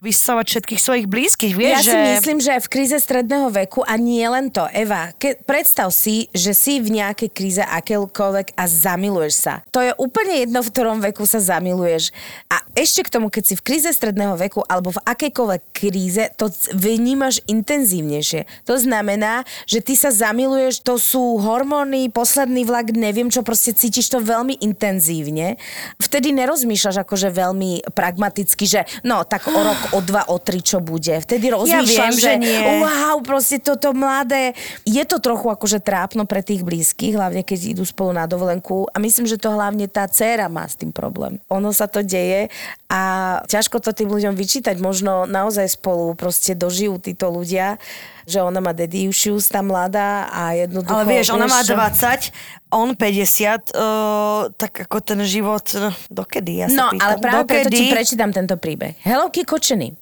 vysávať 0.03 0.45
všetkých 0.51 0.81
svojich 0.83 1.07
blízkych, 1.07 1.53
vieš, 1.55 1.79
Ja 1.79 1.83
že... 1.87 1.91
si 1.95 1.97
myslím, 2.19 2.37
že 2.43 2.59
v 2.59 2.67
kríze 2.67 2.97
stredného 2.99 3.47
veku 3.47 3.87
a 3.87 3.95
nie 3.95 4.27
len 4.27 4.51
to, 4.51 4.67
Eva, 4.75 5.15
ke, 5.15 5.39
predstav 5.47 5.95
si, 5.95 6.27
že 6.35 6.51
si 6.51 6.83
v 6.83 6.99
nejakej 6.99 7.31
kríze 7.31 7.63
akékoľvek 7.63 8.51
a 8.59 8.63
zamiluješ 8.67 9.33
sa. 9.39 9.53
To 9.71 9.79
je 9.79 9.95
úplne 9.95 10.43
jedno, 10.43 10.59
v 10.59 10.71
ktorom 10.75 10.99
veku 10.99 11.23
sa 11.23 11.39
zamiluješ. 11.39 12.11
A 12.51 12.59
ešte 12.75 13.07
k 13.07 13.13
tomu, 13.15 13.31
keď 13.31 13.43
si 13.47 13.55
v 13.55 13.63
kríze 13.63 13.87
stredného 13.95 14.35
veku 14.35 14.59
alebo 14.67 14.91
v 14.91 14.99
akejkoľvek 15.07 15.61
kríze, 15.71 16.27
to 16.35 16.51
vnímaš 16.75 17.39
intenzívnejšie. 17.47 18.67
To 18.67 18.75
znamená, 18.75 19.47
že 19.63 19.79
ty 19.79 19.95
sa 19.95 20.11
zamiluješ, 20.11 20.83
to 20.83 20.99
sú 20.99 21.39
hormóny, 21.39 22.11
posledný 22.11 22.67
vlak, 22.67 22.91
neviem 22.91 23.31
čo, 23.31 23.39
proste 23.39 23.71
cítiš 23.71 24.11
to 24.11 24.19
veľmi 24.19 24.59
intenzívne. 24.59 25.55
Vtedy 26.03 26.35
nerozmýšľaš 26.35 27.07
akože 27.07 27.31
veľmi 27.31 27.87
pragmaticky, 27.95 28.67
že 28.67 28.83
no, 29.07 29.23
tak 29.23 29.47
o 29.47 29.61
rok, 29.63 29.92
o 29.93 29.99
dva, 30.01 30.25
o 30.27 30.41
tri, 30.41 30.59
čo 30.59 30.81
bude. 30.81 31.13
Vtedy 31.21 31.53
rozmýšľaš, 31.53 31.87
viem, 31.87 32.13
že 32.17 32.33
nie. 32.41 32.81
wow, 32.81 33.21
proste 33.21 33.61
toto 33.61 33.93
mladé. 33.93 34.57
Je 34.83 35.05
to 35.05 35.21
trochu 35.21 35.47
akože 35.53 35.79
trápno 35.79 36.25
pre 36.25 36.41
tých 36.41 36.65
blízkych, 36.65 37.13
hlavne 37.13 37.45
keď 37.45 37.77
idú 37.77 37.85
spolu 37.85 38.17
na 38.17 38.25
dovolenku. 38.25 38.89
A 38.89 38.97
myslím, 38.97 39.29
že 39.29 39.37
to 39.37 39.53
hlavne 39.53 39.85
tá 39.85 40.09
dcéra 40.09 40.49
má 40.49 40.65
s 40.65 40.75
tým 40.75 40.89
problém. 40.89 41.37
Ono 41.53 41.69
sa 41.69 41.85
to 41.85 42.01
deje 42.01 42.49
a 42.89 43.01
ťažko 43.45 43.77
to 43.79 43.93
tým 43.93 44.09
ľuďom 44.09 44.33
vyčítať. 44.33 44.81
Možno 44.81 45.29
naozaj 45.29 45.77
spolu 45.77 46.17
proste 46.17 46.57
dožijú 46.57 46.97
títo 46.97 47.29
ľudia, 47.29 47.77
že 48.23 48.39
ona 48.39 48.59
má 48.63 48.71
daddy 48.71 49.11
issues, 49.11 49.51
tá 49.51 49.59
mladá 49.59 50.31
a 50.31 50.55
jednoducho... 50.55 50.93
Ale 50.93 51.05
vieš, 51.07 51.35
ona 51.35 51.47
má 51.47 51.61
čo? 51.61 51.75
20, 51.75 52.31
on 52.73 52.97
50, 52.97 53.73
uh, 53.75 54.49
tak 54.57 54.89
ako 54.89 54.97
ten 55.03 55.19
život, 55.27 55.61
no, 55.77 55.93
dokedy? 56.09 56.65
Ja 56.65 56.67
sa 56.67 56.75
No, 56.75 56.85
pýtam, 56.89 57.03
ale 57.05 57.13
práve 57.21 57.43
preto 57.45 57.69
dokedy? 57.69 57.77
ti 57.77 57.83
prečítam 57.93 58.29
tento 58.33 58.55
príbeh. 58.57 58.97
Helovky 59.05 59.45
kočeny. 59.45 59.93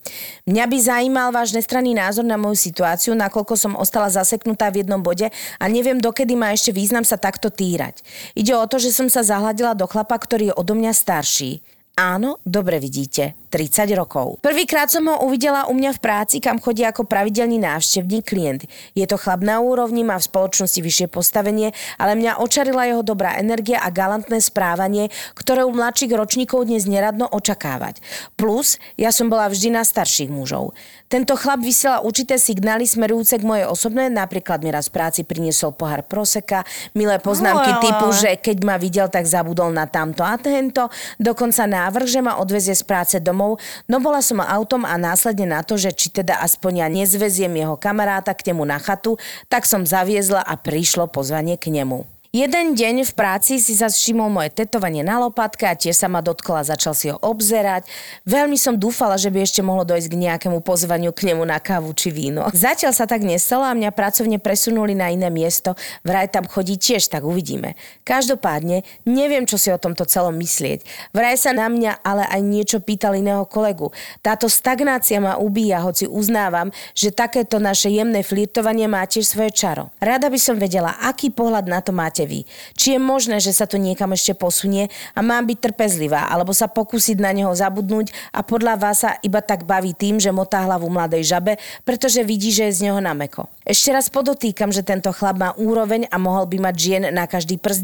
Mňa 0.47 0.65
by 0.71 0.77
zajímal 0.79 1.27
váš 1.35 1.51
nestranný 1.51 1.91
názor 1.97 2.23
na 2.23 2.39
moju 2.39 2.55
situáciu, 2.55 3.11
nakoľko 3.17 3.53
som 3.59 3.73
ostala 3.75 4.07
zaseknutá 4.07 4.71
v 4.71 4.85
jednom 4.85 5.03
bode 5.03 5.27
a 5.31 5.63
neviem, 5.67 5.99
dokedy 5.99 6.33
má 6.39 6.55
ešte 6.55 6.71
význam 6.71 7.03
sa 7.03 7.19
takto 7.19 7.51
týrať. 7.51 7.99
Ide 8.33 8.55
o 8.55 8.65
to, 8.65 8.79
že 8.79 8.95
som 8.95 9.11
sa 9.11 9.25
zahladila 9.25 9.75
do 9.75 9.83
chlapa, 9.89 10.15
ktorý 10.15 10.51
je 10.51 10.57
odo 10.57 10.73
mňa 10.77 10.93
starší. 10.95 11.80
Áno, 11.99 12.39
dobre 12.47 12.79
vidíte, 12.79 13.35
30 13.51 13.91
rokov. 13.99 14.39
Prvýkrát 14.39 14.87
som 14.87 15.11
ho 15.11 15.27
uvidela 15.27 15.67
u 15.67 15.75
mňa 15.75 15.99
v 15.99 15.99
práci, 15.99 16.39
kam 16.39 16.55
chodí 16.55 16.87
ako 16.87 17.03
pravidelný 17.03 17.59
návštevník 17.59 18.31
klient. 18.31 18.63
Je 18.95 19.03
to 19.03 19.19
chlap 19.19 19.43
na 19.43 19.59
úrovni, 19.59 20.07
má 20.07 20.15
v 20.15 20.23
spoločnosti 20.23 20.79
vyššie 20.79 21.07
postavenie, 21.11 21.75
ale 21.99 22.15
mňa 22.15 22.39
očarila 22.39 22.87
jeho 22.87 23.03
dobrá 23.03 23.35
energia 23.35 23.83
a 23.83 23.91
galantné 23.91 24.39
správanie, 24.39 25.11
ktoré 25.35 25.67
u 25.67 25.75
mladších 25.75 26.15
ročníkov 26.15 26.71
dnes 26.71 26.87
neradno 26.87 27.27
očakávať. 27.27 27.99
Plus, 28.39 28.79
ja 28.95 29.11
som 29.11 29.27
bola 29.27 29.51
vždy 29.51 29.75
na 29.75 29.83
starších 29.83 30.31
mužov. 30.31 30.71
Tento 31.11 31.35
chlap 31.35 31.59
vysiela 31.59 31.99
určité 31.99 32.39
signály 32.39 32.87
smerujúce 32.87 33.35
k 33.35 33.43
mojej 33.43 33.67
osobnej, 33.67 34.07
napríklad 34.07 34.63
mi 34.63 34.71
raz 34.71 34.87
v 34.87 34.95
práci 34.95 35.27
priniesol 35.27 35.75
pohár 35.75 36.07
proseka, 36.07 36.63
milé 36.95 37.19
poznámky 37.19 37.83
typu, 37.83 38.15
že 38.15 38.39
keď 38.39 38.57
ma 38.63 38.79
videl, 38.79 39.11
tak 39.11 39.27
zabudol 39.27 39.75
na 39.75 39.91
tamto 39.91 40.23
a 40.23 40.39
tento, 40.39 40.87
dokonca 41.19 41.67
návrh, 41.81 42.05
že 42.05 42.21
ma 42.21 42.37
odvezie 42.37 42.77
z 42.77 42.83
práce 42.85 43.15
domov, 43.17 43.57
no 43.89 43.97
bola 43.97 44.21
som 44.21 44.37
autom 44.43 44.85
a 44.85 44.93
následne 44.99 45.49
na 45.49 45.65
to, 45.65 45.79
že 45.79 45.89
či 45.95 46.13
teda 46.13 46.37
aspoň 46.43 46.85
ja 46.85 46.87
nezveziem 46.91 47.53
jeho 47.57 47.79
kamaráta 47.79 48.37
k 48.37 48.53
nemu 48.53 48.67
na 48.67 48.77
chatu, 48.77 49.17
tak 49.49 49.65
som 49.65 49.87
zaviezla 49.87 50.45
a 50.45 50.53
prišlo 50.59 51.09
pozvanie 51.09 51.57
k 51.57 51.73
nemu. 51.73 52.10
Jeden 52.31 52.79
deň 52.79 53.03
v 53.03 53.11
práci 53.11 53.59
si 53.59 53.75
sa 53.75 53.91
všimol 53.91 54.31
moje 54.31 54.55
tetovanie 54.55 55.03
na 55.03 55.19
lopatke 55.19 55.67
a 55.67 55.75
tiež 55.75 55.99
sa 55.99 56.07
ma 56.07 56.23
dotkla 56.23 56.63
začal 56.63 56.95
si 56.95 57.11
ho 57.11 57.19
obzerať. 57.19 57.83
Veľmi 58.23 58.55
som 58.55 58.79
dúfala, 58.79 59.19
že 59.19 59.27
by 59.27 59.43
ešte 59.43 59.59
mohlo 59.59 59.83
dojsť 59.83 60.07
k 60.07 60.15
nejakému 60.15 60.63
pozvaniu 60.63 61.11
k 61.11 61.27
nemu 61.27 61.43
na 61.43 61.59
kávu 61.59 61.91
či 61.91 62.07
víno. 62.07 62.47
Zatiaľ 62.55 62.95
sa 62.95 63.03
tak 63.03 63.27
nestalo 63.27 63.67
a 63.67 63.75
mňa 63.75 63.91
pracovne 63.91 64.39
presunuli 64.39 64.95
na 64.95 65.11
iné 65.11 65.27
miesto. 65.27 65.75
Vraj 66.07 66.31
tam 66.31 66.47
chodí 66.47 66.79
tiež, 66.79 67.11
tak 67.11 67.27
uvidíme. 67.27 67.75
Každopádne, 68.07 68.87
neviem, 69.03 69.43
čo 69.43 69.59
si 69.59 69.67
o 69.67 69.75
tomto 69.75 70.07
celom 70.07 70.39
myslieť. 70.39 71.11
Vraj 71.11 71.35
sa 71.35 71.51
na 71.51 71.67
mňa 71.67 71.99
ale 71.99 72.23
aj 72.31 72.41
niečo 72.47 72.79
pýtal 72.79 73.19
iného 73.19 73.43
kolegu. 73.43 73.91
Táto 74.23 74.47
stagnácia 74.47 75.19
ma 75.19 75.35
ubíja, 75.35 75.83
hoci 75.83 76.07
uznávam, 76.07 76.71
že 76.95 77.11
takéto 77.11 77.59
naše 77.59 77.91
jemné 77.91 78.23
flirtovanie 78.23 78.87
má 78.87 79.03
tiež 79.03 79.27
svoje 79.27 79.51
čaro. 79.51 79.91
Rada 79.99 80.31
by 80.31 80.39
som 80.39 80.55
vedela, 80.55 80.95
aký 81.03 81.27
pohľad 81.27 81.67
na 81.67 81.83
to 81.83 81.91
máte 81.91 82.20
vy. 82.25 82.47
Či 82.73 82.95
je 82.95 82.99
možné, 82.99 83.37
že 83.39 83.55
sa 83.55 83.69
to 83.69 83.79
niekam 83.79 84.11
ešte 84.15 84.33
posunie 84.33 84.89
a 85.13 85.19
mám 85.21 85.47
byť 85.47 85.57
trpezlivá, 85.71 86.27
alebo 86.27 86.51
sa 86.51 86.71
pokúsiť 86.71 87.17
na 87.21 87.31
neho 87.31 87.53
zabudnúť 87.53 88.11
a 88.31 88.41
podľa 88.41 88.75
vás 88.77 89.01
sa 89.01 89.17
iba 89.25 89.41
tak 89.41 89.65
baví 89.65 89.97
tým, 89.97 90.21
že 90.21 90.29
motá 90.29 90.61
hlavu 90.65 90.89
mladej 90.91 91.25
žabe, 91.25 91.57
pretože 91.87 92.21
vidí, 92.21 92.53
že 92.53 92.69
je 92.69 92.77
z 92.77 92.83
neho 92.89 92.99
nameko. 93.01 93.49
Ešte 93.65 93.93
raz 93.93 94.09
podotýkam, 94.09 94.73
že 94.73 94.85
tento 94.85 95.13
chlap 95.13 95.37
má 95.37 95.49
úroveň 95.57 96.09
a 96.09 96.17
mohol 96.17 96.49
by 96.49 96.57
mať 96.71 96.75
žien 96.75 97.03
na 97.13 97.29
každý 97.29 97.61
prst 97.61 97.83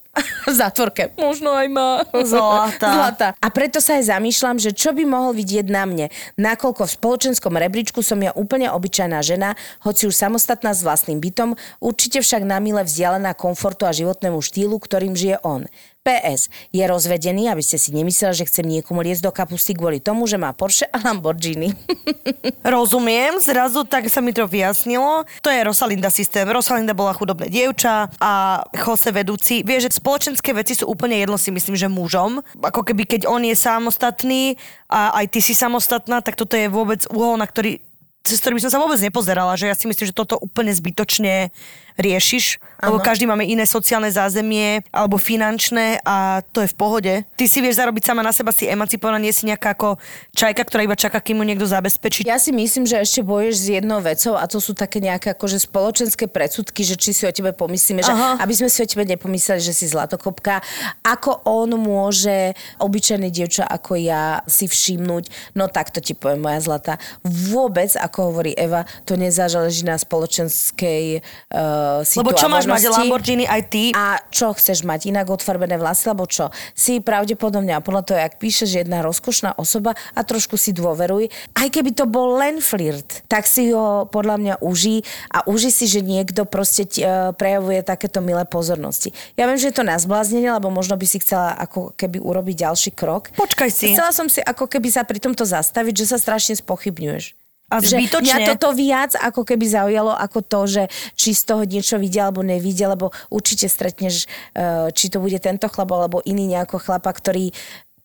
10. 0.00 0.05
v 0.46 0.54
zátvorke. 0.60 1.12
Možno 1.20 1.52
aj 1.52 1.68
má. 1.68 1.88
Zlata. 2.24 2.88
Zlata. 2.88 3.28
A 3.36 3.48
preto 3.52 3.78
sa 3.78 4.00
aj 4.00 4.12
zamýšľam, 4.12 4.56
že 4.56 4.72
čo 4.72 4.96
by 4.96 5.04
mohol 5.04 5.36
vidieť 5.36 5.66
na 5.68 5.84
mne. 5.84 6.06
Nakoľko 6.40 6.88
v 6.88 6.94
spoločenskom 6.96 7.54
rebríčku 7.54 8.00
som 8.00 8.20
ja 8.20 8.32
úplne 8.32 8.72
obyčajná 8.72 9.20
žena, 9.20 9.54
hoci 9.84 10.08
už 10.08 10.16
samostatná 10.16 10.72
s 10.72 10.82
vlastným 10.82 11.20
bytom, 11.20 11.54
určite 11.80 12.24
však 12.24 12.42
na 12.44 12.58
mile 12.62 12.82
vzdialená 12.82 13.36
komfortu 13.36 13.84
a 13.84 13.92
životnému 13.92 14.40
štýlu, 14.40 14.80
ktorým 14.80 15.12
žije 15.12 15.40
on. 15.44 15.68
PS. 16.06 16.46
Je 16.70 16.86
rozvedený, 16.86 17.50
aby 17.50 17.58
ste 17.58 17.82
si 17.82 17.90
nemysleli, 17.90 18.38
že 18.38 18.46
chcem 18.46 18.62
niekomu 18.62 19.02
liesť 19.02 19.26
do 19.26 19.34
kapusty 19.34 19.74
kvôli 19.74 19.98
tomu, 19.98 20.30
že 20.30 20.38
má 20.38 20.54
Porsche 20.54 20.86
a 20.94 21.02
Lamborghini. 21.02 21.74
Rozumiem, 22.62 23.42
zrazu 23.42 23.82
tak 23.82 24.06
sa 24.06 24.22
mi 24.22 24.30
to 24.30 24.46
vyjasnilo. 24.46 25.26
To 25.42 25.50
je 25.50 25.66
Rosalinda 25.66 26.14
systém. 26.14 26.46
Rosalinda 26.46 26.94
bola 26.94 27.10
chudobné 27.10 27.50
dievča 27.50 28.06
a 28.22 28.62
Jose 28.70 29.10
vedúci. 29.10 29.66
Vieš, 29.66 29.90
že 29.90 29.98
spoločenské 29.98 30.54
veci 30.54 30.78
sú 30.78 30.86
úplne 30.86 31.18
jedno 31.18 31.34
si 31.34 31.50
myslím, 31.50 31.74
že 31.74 31.90
mužom. 31.90 32.38
Ako 32.62 32.86
keby 32.86 33.02
keď 33.08 33.26
on 33.26 33.42
je 33.42 33.58
samostatný 33.58 34.54
a 34.86 35.18
aj 35.18 35.26
ty 35.34 35.40
si 35.42 35.58
samostatná, 35.58 36.22
tak 36.22 36.38
toto 36.38 36.54
je 36.54 36.70
vôbec 36.70 37.02
uhol, 37.10 37.34
na 37.34 37.50
ktorý 37.50 37.82
cez 38.26 38.42
ktorý 38.42 38.58
by 38.58 38.62
som 38.66 38.72
sa 38.74 38.82
vôbec 38.82 38.98
nepozerala, 38.98 39.54
že 39.54 39.70
ja 39.70 39.78
si 39.78 39.86
myslím, 39.86 40.10
že 40.10 40.14
toto 40.14 40.34
úplne 40.42 40.74
zbytočne 40.74 41.54
riešiš, 41.96 42.60
lebo 42.84 43.00
Áno. 43.00 43.04
každý 43.04 43.24
máme 43.24 43.48
iné 43.48 43.64
sociálne 43.64 44.12
zázemie 44.12 44.84
alebo 44.92 45.16
finančné 45.16 46.04
a 46.04 46.44
to 46.52 46.60
je 46.60 46.68
v 46.68 46.76
pohode. 46.76 47.12
Ty 47.24 47.44
si 47.48 47.64
vieš 47.64 47.80
zarobiť 47.80 48.04
sama 48.04 48.20
na 48.20 48.36
seba, 48.36 48.52
si 48.52 48.68
emancipovaná, 48.68 49.16
nie 49.16 49.32
si 49.32 49.48
nejaká 49.48 49.72
ako 49.72 49.96
čajka, 50.36 50.68
ktorá 50.68 50.84
iba 50.84 50.92
čaká, 50.92 51.24
kým 51.24 51.40
mu 51.40 51.44
niekto 51.48 51.64
zabezpečí. 51.64 52.28
Ja 52.28 52.36
si 52.36 52.52
myslím, 52.52 52.84
že 52.84 53.00
ešte 53.00 53.24
boješ 53.24 53.54
s 53.56 53.66
jednou 53.80 54.04
vecou 54.04 54.36
a 54.36 54.44
to 54.44 54.60
sú 54.60 54.76
také 54.76 55.00
nejaké 55.00 55.32
akože 55.32 55.64
spoločenské 55.64 56.28
predsudky, 56.28 56.84
že 56.84 57.00
či 57.00 57.16
si 57.16 57.24
o 57.24 57.32
tebe 57.32 57.56
pomyslíme, 57.56 58.04
že 58.04 58.12
Aha. 58.12 58.44
aby 58.44 58.52
sme 58.52 58.68
si 58.68 58.84
o 58.84 58.86
tebe 58.86 59.08
nepomysleli, 59.08 59.64
že 59.64 59.72
si 59.72 59.88
zlatokopka. 59.88 60.60
Ako 61.00 61.48
on 61.48 61.72
môže 61.80 62.52
obyčajný 62.76 63.32
dievča 63.32 63.64
ako 63.64 63.96
ja 63.96 64.44
si 64.44 64.68
všimnúť, 64.68 65.56
no 65.56 65.72
tak 65.72 65.92
to 65.92 66.04
ti 66.04 66.12
poviem, 66.12 66.44
moja 66.44 66.60
zlata. 66.60 67.00
Vôbec, 67.24 67.92
ako 67.96 68.15
hovorí 68.24 68.56
Eva, 68.56 68.88
to 69.04 69.20
nezáleží 69.20 69.84
na 69.84 70.00
spoločenskej 70.00 71.20
uh, 71.52 72.00
Lebo 72.02 72.32
čo 72.32 72.48
máš 72.48 72.64
mať. 72.64 72.88
Lamborghini 72.88 73.44
aj 73.44 73.62
ty? 73.68 73.82
A 73.92 74.22
čo 74.32 74.54
chceš 74.56 74.86
mať? 74.86 75.10
Inak 75.10 75.28
odfarbené 75.28 75.76
vlasy, 75.76 76.08
alebo 76.08 76.24
čo? 76.24 76.48
Si 76.72 77.02
pravdepodobne, 77.02 77.76
a 77.76 77.84
podľa 77.84 78.02
toho, 78.06 78.18
jak 78.22 78.38
píšeš, 78.40 78.68
že 78.72 78.78
jedna 78.86 79.02
rozkošná 79.04 79.58
osoba 79.58 79.98
a 80.14 80.20
trošku 80.22 80.56
si 80.56 80.72
dôveruj. 80.72 81.28
Aj 81.58 81.68
keby 81.68 81.92
to 81.92 82.06
bol 82.08 82.38
len 82.38 82.62
flirt, 82.62 83.26
tak 83.26 83.44
si 83.44 83.74
ho 83.74 84.06
podľa 84.08 84.36
mňa 84.38 84.54
uží 84.62 85.02
a 85.34 85.44
uží 85.44 85.68
si, 85.68 85.90
že 85.90 86.00
niekto 86.00 86.46
proste 86.46 86.86
ti, 86.86 87.02
e, 87.02 87.34
prejavuje 87.34 87.82
takéto 87.82 88.22
milé 88.22 88.46
pozornosti. 88.46 89.12
Ja 89.34 89.50
viem, 89.50 89.58
že 89.58 89.70
je 89.70 89.76
to 89.76 89.84
na 89.84 89.98
zbláznenie, 89.98 90.48
lebo 90.52 90.72
možno 90.72 90.96
by 90.96 91.06
si 91.06 91.20
chcela 91.20 91.52
ako 91.58 91.92
keby 91.98 92.22
urobiť 92.22 92.66
ďalší 92.66 92.90
krok. 92.94 93.34
Počkaj 93.34 93.70
si. 93.70 93.92
Chcela 93.92 94.12
som 94.14 94.30
si 94.30 94.40
ako 94.40 94.70
keby 94.70 94.88
sa 94.88 95.02
pri 95.02 95.18
tomto 95.20 95.44
zastaviť, 95.44 95.94
že 96.04 96.06
sa 96.14 96.18
strašne 96.20 96.56
spochybňuješ. 96.58 97.45
A 97.66 97.82
Že 97.82 97.98
zbytočne. 97.98 98.30
Mňa 98.30 98.38
toto 98.54 98.70
viac 98.78 99.18
ako 99.18 99.42
keby 99.42 99.66
zaujalo 99.66 100.14
ako 100.14 100.38
to, 100.46 100.60
že 100.70 100.82
či 101.18 101.34
z 101.34 101.42
toho 101.50 101.62
niečo 101.66 101.98
vidia 101.98 102.30
alebo 102.30 102.46
nevidia, 102.46 102.86
lebo 102.86 103.10
určite 103.26 103.66
stretneš, 103.66 104.30
eh, 104.54 104.86
či 104.94 105.10
to 105.10 105.18
bude 105.18 105.34
tento 105.42 105.66
chlap 105.66 105.90
alebo 105.90 106.22
iný 106.22 106.46
nejako 106.46 106.78
chlapa, 106.78 107.10
ktorý 107.10 107.50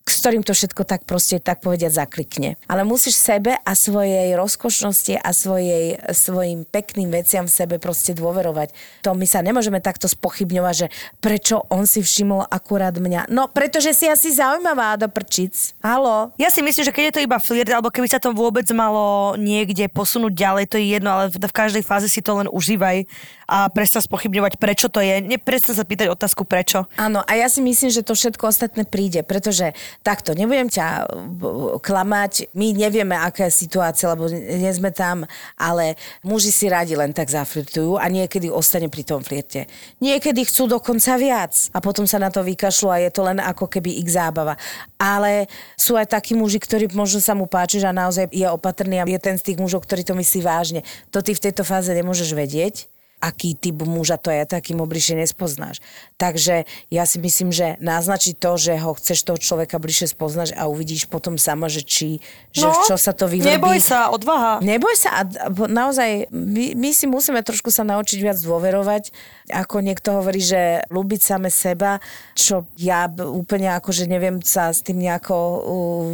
s 0.08 0.14
ktorým 0.18 0.42
to 0.42 0.50
všetko 0.50 0.82
tak 0.82 1.06
proste, 1.06 1.38
tak 1.38 1.62
povediať, 1.62 1.94
zaklikne. 1.94 2.58
Ale 2.66 2.82
musíš 2.82 3.14
sebe 3.14 3.54
a 3.54 3.72
svojej 3.78 4.34
rozkošnosti 4.34 5.22
a 5.22 5.30
svojej, 5.30 6.02
svojim 6.10 6.66
pekným 6.66 7.14
veciam 7.14 7.46
v 7.46 7.54
sebe 7.54 7.76
proste 7.78 8.10
dôverovať. 8.16 8.74
To 9.06 9.14
my 9.14 9.26
sa 9.30 9.44
nemôžeme 9.44 9.78
takto 9.78 10.10
spochybňovať, 10.10 10.74
že 10.74 10.86
prečo 11.22 11.62
on 11.70 11.86
si 11.86 12.02
všimol 12.02 12.50
akurát 12.50 12.98
mňa. 12.98 13.30
No, 13.30 13.46
pretože 13.46 13.94
si 13.94 14.10
asi 14.10 14.34
zaujímavá 14.34 14.98
do 14.98 15.06
prčic. 15.06 15.78
Halo? 15.84 16.34
Ja 16.40 16.50
si 16.50 16.64
myslím, 16.66 16.90
že 16.90 16.94
keď 16.94 17.04
je 17.06 17.14
to 17.14 17.24
iba 17.28 17.38
flirt, 17.38 17.70
alebo 17.70 17.94
keby 17.94 18.10
sa 18.10 18.18
to 18.18 18.34
vôbec 18.34 18.66
malo 18.74 19.38
niekde 19.38 19.86
posunúť 19.86 20.32
ďalej, 20.34 20.64
to 20.66 20.76
je 20.82 20.98
jedno, 20.98 21.10
ale 21.14 21.24
v 21.30 21.52
v 21.52 21.60
každej 21.60 21.84
fáze 21.84 22.08
si 22.08 22.24
to 22.24 22.40
len 22.40 22.48
užívaj 22.48 23.04
a 23.44 23.68
prestan 23.68 24.00
spochybňovať, 24.00 24.56
prečo 24.56 24.88
to 24.88 25.04
je. 25.04 25.20
Neprestan 25.20 25.76
sa 25.76 25.84
pýtať 25.84 26.08
otázku 26.08 26.48
prečo. 26.48 26.88
Áno, 26.96 27.20
a 27.20 27.32
ja 27.36 27.52
si 27.52 27.60
myslím, 27.60 27.92
že 27.92 28.00
to 28.00 28.16
všetko 28.16 28.48
ostatné 28.48 28.88
príde, 28.88 29.20
pretože 29.20 29.76
takto, 30.00 30.32
nebudem 30.32 30.72
ťa 30.72 31.12
b- 31.12 31.76
klamať, 31.84 32.48
my 32.56 32.72
nevieme, 32.72 33.12
aká 33.12 33.52
je 33.52 33.68
situácia, 33.68 34.08
lebo 34.08 34.32
nie 34.32 34.72
sme 34.72 34.88
tam, 34.88 35.28
ale 35.60 36.00
muži 36.24 36.48
si 36.48 36.72
radi 36.72 36.96
len 36.96 37.12
tak 37.12 37.28
zaflirtujú 37.28 38.00
a 38.00 38.08
niekedy 38.08 38.48
ostane 38.48 38.88
pri 38.88 39.04
tom 39.04 39.20
flirte. 39.20 39.68
Niekedy 40.00 40.48
chcú 40.48 40.70
dokonca 40.70 41.18
viac 41.18 41.52
a 41.74 41.78
potom 41.82 42.06
sa 42.08 42.16
na 42.16 42.32
to 42.32 42.40
vykašľú 42.40 42.88
a 42.88 43.02
je 43.02 43.10
to 43.12 43.22
len 43.26 43.38
ako 43.42 43.68
keby 43.68 44.00
ich 44.00 44.08
zábava. 44.08 44.56
Ale 44.96 45.50
sú 45.74 45.98
aj 45.98 46.14
takí 46.14 46.32
muži, 46.32 46.62
ktorí 46.62 46.88
možno 46.94 47.18
sa 47.18 47.34
mu 47.34 47.50
páči, 47.50 47.82
že 47.82 47.90
naozaj 47.90 48.30
je 48.30 48.46
opatrný 48.46 49.02
a 49.02 49.08
je 49.08 49.18
ten 49.18 49.34
z 49.34 49.52
tých 49.52 49.58
mužov, 49.58 49.82
ktorý 49.82 50.06
to 50.06 50.14
myslí 50.14 50.40
vážne. 50.46 50.80
To 51.10 51.24
ty 51.24 51.34
v 51.34 51.42
tejto 51.50 51.66
fáze 51.66 51.90
nemôžeš 51.90 52.36
vedieť 52.36 52.91
aký 53.22 53.54
typ 53.54 53.86
muža 53.86 54.18
to 54.18 54.34
je, 54.34 54.42
takým 54.42 54.82
bližšie 54.82 55.14
nespoznáš. 55.14 55.78
Takže 56.18 56.66
ja 56.90 57.06
si 57.06 57.22
myslím, 57.22 57.54
že 57.54 57.78
naznačiť 57.78 58.34
to, 58.34 58.58
že 58.58 58.74
ho 58.82 58.98
chceš 58.98 59.22
toho 59.22 59.38
človeka 59.38 59.78
bližšie 59.78 60.10
spoznať 60.10 60.58
a 60.58 60.66
uvidíš 60.66 61.06
potom 61.06 61.38
sama, 61.38 61.70
že 61.70 61.86
či, 61.86 62.18
že 62.50 62.66
No, 62.66 62.74
v 62.74 62.78
čo 62.90 62.96
sa 62.98 63.14
to 63.14 63.30
vyvrbí. 63.30 63.46
Neboj 63.46 63.78
sa, 63.78 64.10
odvaha. 64.10 64.58
Neboj 64.58 64.94
sa 64.98 65.22
a 65.22 65.26
naozaj, 65.70 66.26
my, 66.34 66.74
my 66.74 66.90
si 66.90 67.06
musíme 67.06 67.38
trošku 67.46 67.70
sa 67.70 67.86
naučiť 67.86 68.18
viac 68.18 68.38
dôverovať. 68.42 69.14
Ako 69.54 69.78
niekto 69.78 70.18
hovorí, 70.18 70.42
že 70.42 70.82
ľúbiť 70.90 71.20
same 71.22 71.50
seba, 71.52 72.02
čo 72.34 72.66
ja 72.74 73.06
úplne 73.10 73.70
akože 73.78 74.10
neviem 74.10 74.42
sa 74.42 74.74
s 74.74 74.82
tým 74.82 74.98
nejako 74.98 75.36
uh, 75.36 75.60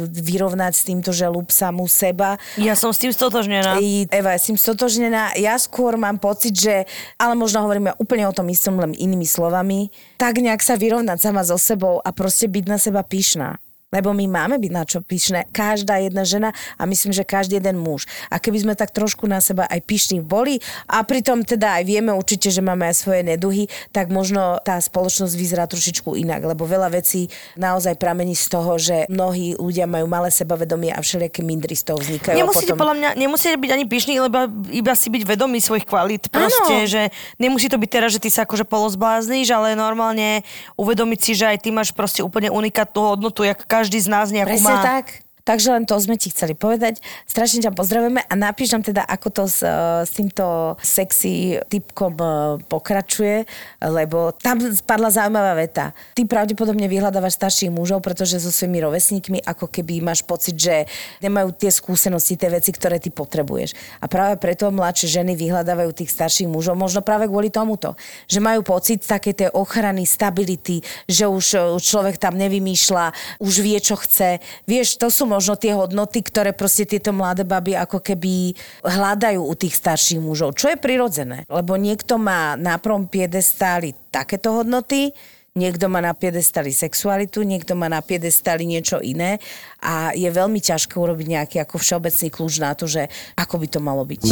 vyrovnať 0.09 0.73
s 0.77 0.83
týmto, 0.85 1.09
že 1.09 1.25
ľúb 1.25 1.49
samú 1.49 1.89
seba. 1.89 2.37
Ja 2.59 2.77
som 2.77 2.93
s 2.93 3.01
tým 3.01 3.09
stotožnená. 3.09 3.81
I 3.81 4.05
Eva, 4.13 4.35
ja 4.35 4.41
som 4.41 4.59
stotožnená. 4.59 5.33
Ja 5.39 5.57
skôr 5.57 5.95
mám 5.95 6.21
pocit, 6.21 6.53
že, 6.53 6.85
ale 7.21 7.33
možno 7.37 7.63
hovoríme 7.63 7.95
úplne 8.01 8.25
o 8.25 8.35
tom 8.35 8.49
istom, 8.49 8.79
len 8.79 8.97
inými 8.97 9.25
slovami, 9.25 9.93
tak 10.17 10.39
nejak 10.41 10.63
sa 10.63 10.75
vyrovnať 10.75 11.17
sama 11.19 11.45
so 11.45 11.55
sebou 11.55 12.01
a 12.03 12.09
proste 12.11 12.49
byť 12.49 12.65
na 12.65 12.77
seba 12.81 13.01
pyšná. 13.05 13.61
Lebo 13.89 14.13
my 14.13 14.29
máme 14.29 14.61
byť 14.61 14.71
na 14.71 14.83
čo 14.85 15.01
pyšné. 15.01 15.49
Každá 15.49 15.97
jedna 15.97 16.21
žena 16.21 16.53
a 16.77 16.85
myslím, 16.85 17.09
že 17.09 17.25
každý 17.25 17.57
jeden 17.57 17.81
muž. 17.81 18.05
A 18.29 18.37
keby 18.37 18.61
sme 18.61 18.73
tak 18.77 18.93
trošku 18.93 19.25
na 19.25 19.41
seba 19.41 19.65
aj 19.65 19.81
pyšní 19.81 20.21
boli 20.21 20.61
a 20.85 21.01
pritom 21.01 21.41
teda 21.41 21.81
aj 21.81 21.83
vieme 21.89 22.13
určite, 22.13 22.53
že 22.53 22.61
máme 22.61 22.85
aj 22.85 22.95
svoje 23.01 23.25
neduhy, 23.25 23.65
tak 23.89 24.13
možno 24.13 24.61
tá 24.61 24.77
spoločnosť 24.77 25.33
vyzerá 25.33 25.65
trošičku 25.65 26.13
inak. 26.13 26.45
Lebo 26.45 26.69
veľa 26.69 26.93
vecí 26.93 27.33
naozaj 27.57 27.97
pramení 27.97 28.37
z 28.37 28.45
toho, 28.53 28.77
že 28.77 29.09
mnohí 29.09 29.57
ľudia 29.57 29.89
majú 29.89 30.05
malé 30.05 30.29
sebavedomie 30.29 30.93
a 30.93 31.01
všelijaké 31.01 31.41
mindry 31.41 31.73
z 31.73 31.89
toho 31.89 31.97
vznikajú. 31.97 32.37
Nemusíte 32.37 32.77
potom... 32.77 32.81
podľa 32.85 32.95
mňa, 33.01 33.09
nemusíte 33.17 33.57
byť 33.57 33.71
ani 33.73 33.85
pyšný, 33.89 34.13
lebo 34.21 34.37
iba 34.69 34.93
si 34.93 35.09
byť 35.09 35.23
vedomý 35.25 35.57
svojich 35.65 35.89
kvalít. 35.89 36.29
Proste, 36.29 36.85
Áno. 36.85 36.85
že 36.85 37.09
nemusí 37.41 37.65
to 37.65 37.81
byť 37.81 37.89
teraz, 37.89 38.13
že 38.13 38.21
ty 38.21 38.29
sa 38.29 38.45
akože 38.45 38.69
polozblázniš, 38.69 39.49
ale 39.49 39.73
normálne 39.73 40.45
uvedomiť 40.77 41.19
si, 41.25 41.31
že 41.33 41.49
aj 41.49 41.57
ty 41.65 41.73
máš 41.73 41.89
proste 41.89 42.21
úplne 42.21 42.53
unikátnu 42.53 43.17
hodnotu, 43.17 43.41
jak 43.41 43.65
každý 43.79 43.99
z 44.03 44.07
nás 44.11 44.27
nejakú 44.35 44.59
Presne 44.59 44.75
má. 44.75 44.83
tak. 44.83 45.23
Takže 45.49 45.73
len 45.73 45.89
to 45.89 45.97
sme 45.97 46.13
ti 46.13 46.29
chceli 46.29 46.53
povedať. 46.53 47.01
Strašne 47.25 47.65
ťa 47.65 47.73
pozdravujeme 47.73 48.21
a 48.21 48.33
napíš 48.37 48.77
nám 48.77 48.85
teda, 48.85 49.01
ako 49.01 49.27
to 49.33 49.43
s, 49.49 49.65
eh, 49.65 50.05
s 50.05 50.13
týmto 50.13 50.77
sexy 50.77 51.57
typkom 51.65 52.13
eh, 52.21 52.29
pokračuje, 52.69 53.49
lebo 53.81 54.29
tam 54.37 54.61
spadla 54.61 55.09
zaujímavá 55.09 55.57
veta. 55.57 55.97
Ty 56.13 56.29
pravdepodobne 56.29 56.85
vyhľadávaš 56.85 57.41
starších 57.41 57.73
mužov, 57.73 58.05
pretože 58.05 58.37
so 58.37 58.53
svojimi 58.53 58.77
rovesníkmi 58.85 59.41
ako 59.41 59.73
keby 59.73 60.05
máš 60.05 60.21
pocit, 60.21 60.53
že 60.53 60.85
nemajú 61.25 61.49
tie 61.57 61.73
skúsenosti, 61.73 62.37
tie 62.37 62.53
veci, 62.53 62.69
ktoré 62.69 63.01
ty 63.01 63.09
potrebuješ. 63.09 63.73
A 63.97 64.05
práve 64.05 64.37
preto 64.37 64.69
mladšie 64.69 65.17
ženy 65.17 65.33
vyhľadávajú 65.33 65.97
tých 65.97 66.13
starších 66.13 66.45
mužov, 66.45 66.77
možno 66.77 67.01
práve 67.01 67.25
kvôli 67.25 67.49
tomuto, 67.49 67.97
že 68.29 68.37
majú 68.37 68.61
pocit 68.61 69.01
takej 69.01 69.33
tej 69.33 69.49
ochrany, 69.57 70.05
stability, 70.05 70.85
že 71.09 71.25
už 71.25 71.45
eh, 71.57 71.61
človek 71.81 72.21
tam 72.21 72.37
nevymýšľa, 72.37 73.41
už 73.41 73.65
vie, 73.65 73.81
čo 73.81 73.97
chce. 73.97 74.37
Vieš, 74.69 75.01
to 75.01 75.09
sú 75.09 75.25
možno 75.25 75.38
tie 75.39 75.73
hodnoty, 75.73 76.19
ktoré 76.21 76.51
proste 76.51 76.83
tieto 76.83 77.15
mladé 77.15 77.47
baby 77.47 77.75
ako 77.79 78.03
keby 78.03 78.53
hľadajú 78.83 79.41
u 79.41 79.53
tých 79.55 79.75
starších 79.79 80.19
mužov, 80.19 80.59
čo 80.59 80.71
je 80.71 80.77
prirodzené. 80.77 81.47
Lebo 81.47 81.79
niekto 81.79 82.19
má 82.19 82.59
na 82.59 82.75
prvom 82.77 83.07
piedestáli 83.07 83.95
takéto 84.11 84.51
hodnoty, 84.51 85.15
niekto 85.59 85.91
má 85.91 85.99
na 85.99 86.15
piedestáli 86.15 86.71
sexualitu, 86.71 87.43
niekto 87.43 87.75
má 87.75 87.91
na 87.91 87.99
piedestáli 87.99 88.63
niečo 88.63 89.03
iné 89.03 89.43
a 89.83 90.15
je 90.15 90.29
veľmi 90.31 90.59
ťažké 90.63 90.95
urobiť 90.95 91.27
nejaký 91.27 91.57
ako 91.63 91.75
všeobecný 91.79 92.27
kľúč 92.31 92.53
na 92.63 92.71
to, 92.75 92.85
že 92.87 93.11
ako 93.35 93.55
by 93.59 93.67
to 93.67 93.79
malo 93.83 94.03
byť. 94.07 94.23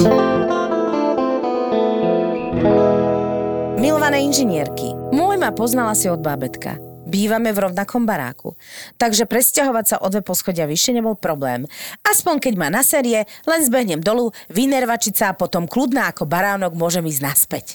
Milované 3.77 4.25
inžinierky, 4.25 4.95
môj 5.13 5.37
ma 5.37 5.53
poznala 5.53 5.93
si 5.93 6.09
od 6.09 6.17
bábetka. 6.23 6.86
Bývame 7.07 7.55
v 7.55 7.71
rovnakom 7.71 8.03
baráku. 8.03 8.59
Takže 8.99 9.23
presťahovať 9.23 9.85
sa 9.87 9.99
o 10.03 10.07
dve 10.11 10.19
poschodia 10.19 10.67
vyššie 10.67 10.99
nebol 10.99 11.15
problém. 11.15 11.63
Aspoň 12.03 12.43
keď 12.43 12.53
ma 12.59 12.67
na 12.67 12.83
série, 12.83 13.23
len 13.47 13.61
zbehnem 13.63 14.03
dolu, 14.03 14.35
vynervačiť 14.51 15.13
sa 15.15 15.25
a 15.31 15.37
potom 15.39 15.71
kľudná 15.71 16.11
ako 16.11 16.27
baránok 16.27 16.75
môžem 16.75 17.07
ísť 17.07 17.23
naspäť. 17.23 17.67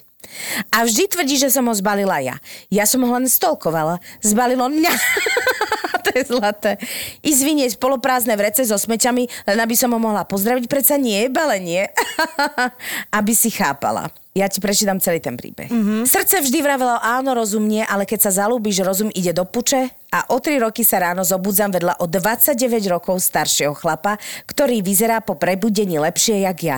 A 0.71 0.85
vždy 0.85 1.09
tvrdí, 1.09 1.37
že 1.41 1.51
som 1.51 1.67
ho 1.67 1.75
zbalila 1.75 2.21
ja. 2.23 2.37
Ja 2.69 2.85
som 2.85 3.03
ho 3.03 3.11
len 3.11 3.27
stolkovala. 3.27 3.99
Zbalil 4.21 4.61
mňa. 4.61 4.93
to 6.05 6.09
je 6.15 6.23
zlaté. 6.29 6.79
I 7.25 7.33
zvinieť 7.33 7.81
poloprázdne 7.81 8.37
vrece 8.39 8.69
so 8.69 8.77
smeťami, 8.77 9.27
len 9.49 9.59
aby 9.59 9.75
som 9.75 9.91
ho 9.91 9.99
mohla 9.99 10.29
pozdraviť, 10.29 10.69
predsa 10.71 11.01
nie 11.01 11.27
je 11.27 11.29
balenie. 11.33 11.91
aby 13.19 13.33
si 13.35 13.51
chápala. 13.51 14.13
Ja 14.33 14.49
ti 14.49 14.65
prečítam 14.65 14.97
celý 14.97 15.21
ten 15.21 15.37
príbeh. 15.37 15.69
Mm-hmm. 15.69 16.09
Srdce 16.09 16.41
vždy 16.41 16.59
vravelo 16.65 16.97
áno, 16.97 17.37
rozum 17.37 17.69
nie, 17.69 17.85
ale 17.85 18.09
keď 18.09 18.29
sa 18.29 18.45
zalúbiš, 18.45 18.81
rozum 18.81 19.13
ide 19.13 19.37
do 19.37 19.45
puče 19.45 19.93
a 20.13 20.29
o 20.29 20.37
3 20.37 20.61
roky 20.61 20.85
sa 20.85 21.01
ráno 21.01 21.25
zobudzam 21.25 21.73
vedľa 21.73 22.05
o 22.05 22.07
29 22.07 22.61
rokov 22.93 23.25
staršieho 23.25 23.73
chlapa, 23.73 24.21
ktorý 24.45 24.85
vyzerá 24.85 25.25
po 25.25 25.41
prebudení 25.41 25.97
lepšie, 25.97 26.45
jak 26.45 26.59
ja. 26.61 26.77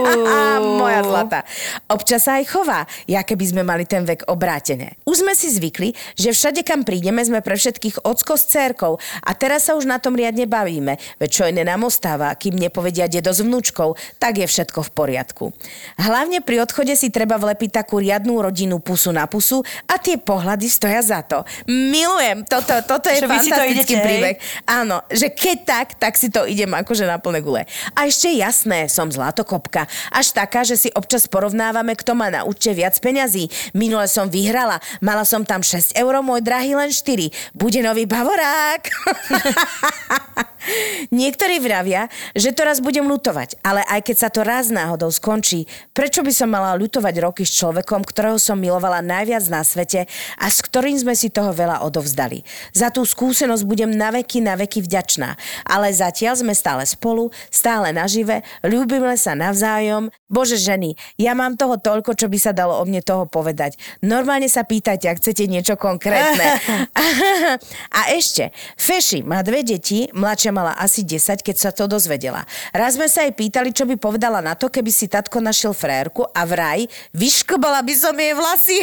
Moja 0.82 1.06
zlata. 1.06 1.46
Občas 1.86 2.26
sa 2.26 2.42
aj 2.42 2.50
chová, 2.50 2.90
ja 3.06 3.22
keby 3.22 3.44
sme 3.54 3.62
mali 3.62 3.86
ten 3.86 4.02
vek 4.02 4.26
obrátené. 4.26 4.98
Už 5.06 5.22
sme 5.22 5.38
si 5.38 5.54
zvykli, 5.54 5.94
že 6.18 6.34
všade, 6.34 6.66
kam 6.66 6.82
prídeme, 6.82 7.22
sme 7.22 7.46
pre 7.46 7.54
všetkých 7.54 8.02
ocko 8.02 8.34
s 8.34 8.50
cérkou 8.50 8.98
a 9.22 9.30
teraz 9.38 9.70
sa 9.70 9.78
už 9.78 9.86
na 9.86 10.02
tom 10.02 10.18
riadne 10.18 10.50
bavíme. 10.50 10.98
Veď 11.22 11.30
čo 11.30 11.42
iné 11.46 11.62
nám 11.62 11.86
ostáva, 11.86 12.34
kým 12.34 12.58
nepovedia 12.58 13.06
dedo 13.06 13.30
s 13.30 13.38
vnúčkou, 13.38 13.94
tak 14.18 14.42
je 14.42 14.50
všetko 14.50 14.82
v 14.82 14.90
poriadku. 14.90 15.44
Hlavne 15.94 16.42
pri 16.42 16.66
odchode 16.66 16.98
si 16.98 17.14
treba 17.14 17.38
vlepiť 17.38 17.70
takú 17.86 18.02
riadnú 18.02 18.42
rodinnú 18.42 18.82
pusu 18.82 19.14
na 19.14 19.30
pusu 19.30 19.62
a 19.86 19.94
tie 20.02 20.18
pohľady 20.18 20.66
stoja 20.66 20.98
za 21.06 21.22
to. 21.22 21.46
Milujem, 21.70 22.47
toto, 22.48 22.74
toto 22.82 23.06
je 23.12 23.20
Že 23.20 23.28
fantastický 23.28 23.72
idete, 23.76 23.96
hej? 23.96 24.04
príbeh. 24.04 24.36
Áno, 24.64 25.04
že 25.12 25.28
keď 25.28 25.58
tak, 25.68 25.86
tak 26.00 26.16
si 26.16 26.32
to 26.32 26.48
idem 26.48 26.72
akože 26.72 27.04
na 27.04 27.20
plné 27.20 27.44
gule. 27.44 27.62
A 27.92 28.08
ešte 28.08 28.32
jasné, 28.32 28.88
som 28.88 29.12
zlatokopka. 29.12 29.84
Až 30.08 30.32
taká, 30.32 30.64
že 30.64 30.80
si 30.80 30.88
občas 30.96 31.28
porovnávame, 31.28 31.92
kto 31.94 32.16
má 32.16 32.32
na 32.32 32.48
účte 32.48 32.72
viac 32.72 32.96
peňazí. 32.96 33.52
Minule 33.76 34.08
som 34.08 34.26
vyhrala, 34.26 34.80
mala 35.04 35.28
som 35.28 35.44
tam 35.44 35.60
6 35.60 35.94
eur, 35.94 36.14
môj 36.24 36.40
drahý 36.40 36.74
len 36.74 36.88
4. 36.88 37.54
Bude 37.54 37.84
nový 37.84 38.08
bavorák. 38.08 38.82
Niektorí 41.14 41.62
vravia, 41.62 42.10
že 42.34 42.52
to 42.52 42.66
raz 42.66 42.82
budem 42.82 43.06
lutovať, 43.06 43.58
ale 43.62 43.82
aj 43.86 44.00
keď 44.04 44.16
sa 44.16 44.28
to 44.28 44.42
raz 44.42 44.68
náhodou 44.68 45.08
skončí, 45.08 45.64
prečo 45.94 46.20
by 46.20 46.32
som 46.34 46.50
mala 46.50 46.74
lutovať 46.76 47.14
roky 47.22 47.42
s 47.46 47.56
človekom, 47.56 48.04
ktorého 48.04 48.36
som 48.36 48.58
milovala 48.58 49.00
najviac 49.00 49.44
na 49.48 49.62
svete 49.62 50.04
a 50.36 50.46
s 50.50 50.58
ktorým 50.60 50.98
sme 50.98 51.14
si 51.14 51.30
toho 51.30 51.54
veľa 51.54 51.82
odovzdali. 51.86 52.42
Za 52.74 52.90
tú 52.92 53.06
skúsenosť 53.06 53.64
budem 53.64 53.90
na 53.94 54.10
veky, 54.12 54.42
na 54.44 54.58
veky 54.58 54.84
vďačná. 54.84 55.38
Ale 55.64 55.90
zatiaľ 55.94 56.40
sme 56.40 56.54
stále 56.54 56.84
spolu, 56.84 57.30
stále 57.48 57.94
nažive, 57.94 58.42
ľúbime 58.66 59.14
sa 59.16 59.38
navzájom. 59.38 60.10
Bože 60.28 60.60
ženy, 60.60 60.92
ja 61.16 61.32
mám 61.32 61.56
toho 61.56 61.80
toľko, 61.80 62.12
čo 62.18 62.28
by 62.28 62.38
sa 62.38 62.52
dalo 62.52 62.76
o 62.76 62.84
mne 62.84 63.00
toho 63.00 63.24
povedať. 63.24 63.80
Normálne 64.04 64.50
sa 64.50 64.66
pýtajte, 64.66 65.08
ak 65.08 65.20
chcete 65.24 65.48
niečo 65.48 65.80
konkrétne. 65.80 66.60
a 67.98 68.00
ešte, 68.12 68.50
Feši 68.76 69.24
má 69.24 69.40
dve 69.42 69.64
deti, 69.64 70.08
mladšia 70.48 70.52
mala 70.56 70.72
asi 70.80 71.04
10, 71.04 71.44
keď 71.44 71.56
sa 71.56 71.70
to 71.70 71.84
dozvedela. 71.84 72.48
Raz 72.72 72.96
sme 72.96 73.04
sa 73.08 73.24
jej 73.24 73.34
pýtali, 73.36 73.72
čo 73.76 73.84
by 73.84 74.00
povedala 74.00 74.40
na 74.40 74.56
to, 74.56 74.72
keby 74.72 74.88
si 74.88 75.04
tatko 75.04 75.44
našiel 75.44 75.76
frérku 75.76 76.24
a 76.32 76.42
vraj 76.48 76.88
vyškobala 77.12 77.84
by 77.84 77.94
som 77.94 78.16
jej 78.16 78.32
vlasy. 78.32 78.78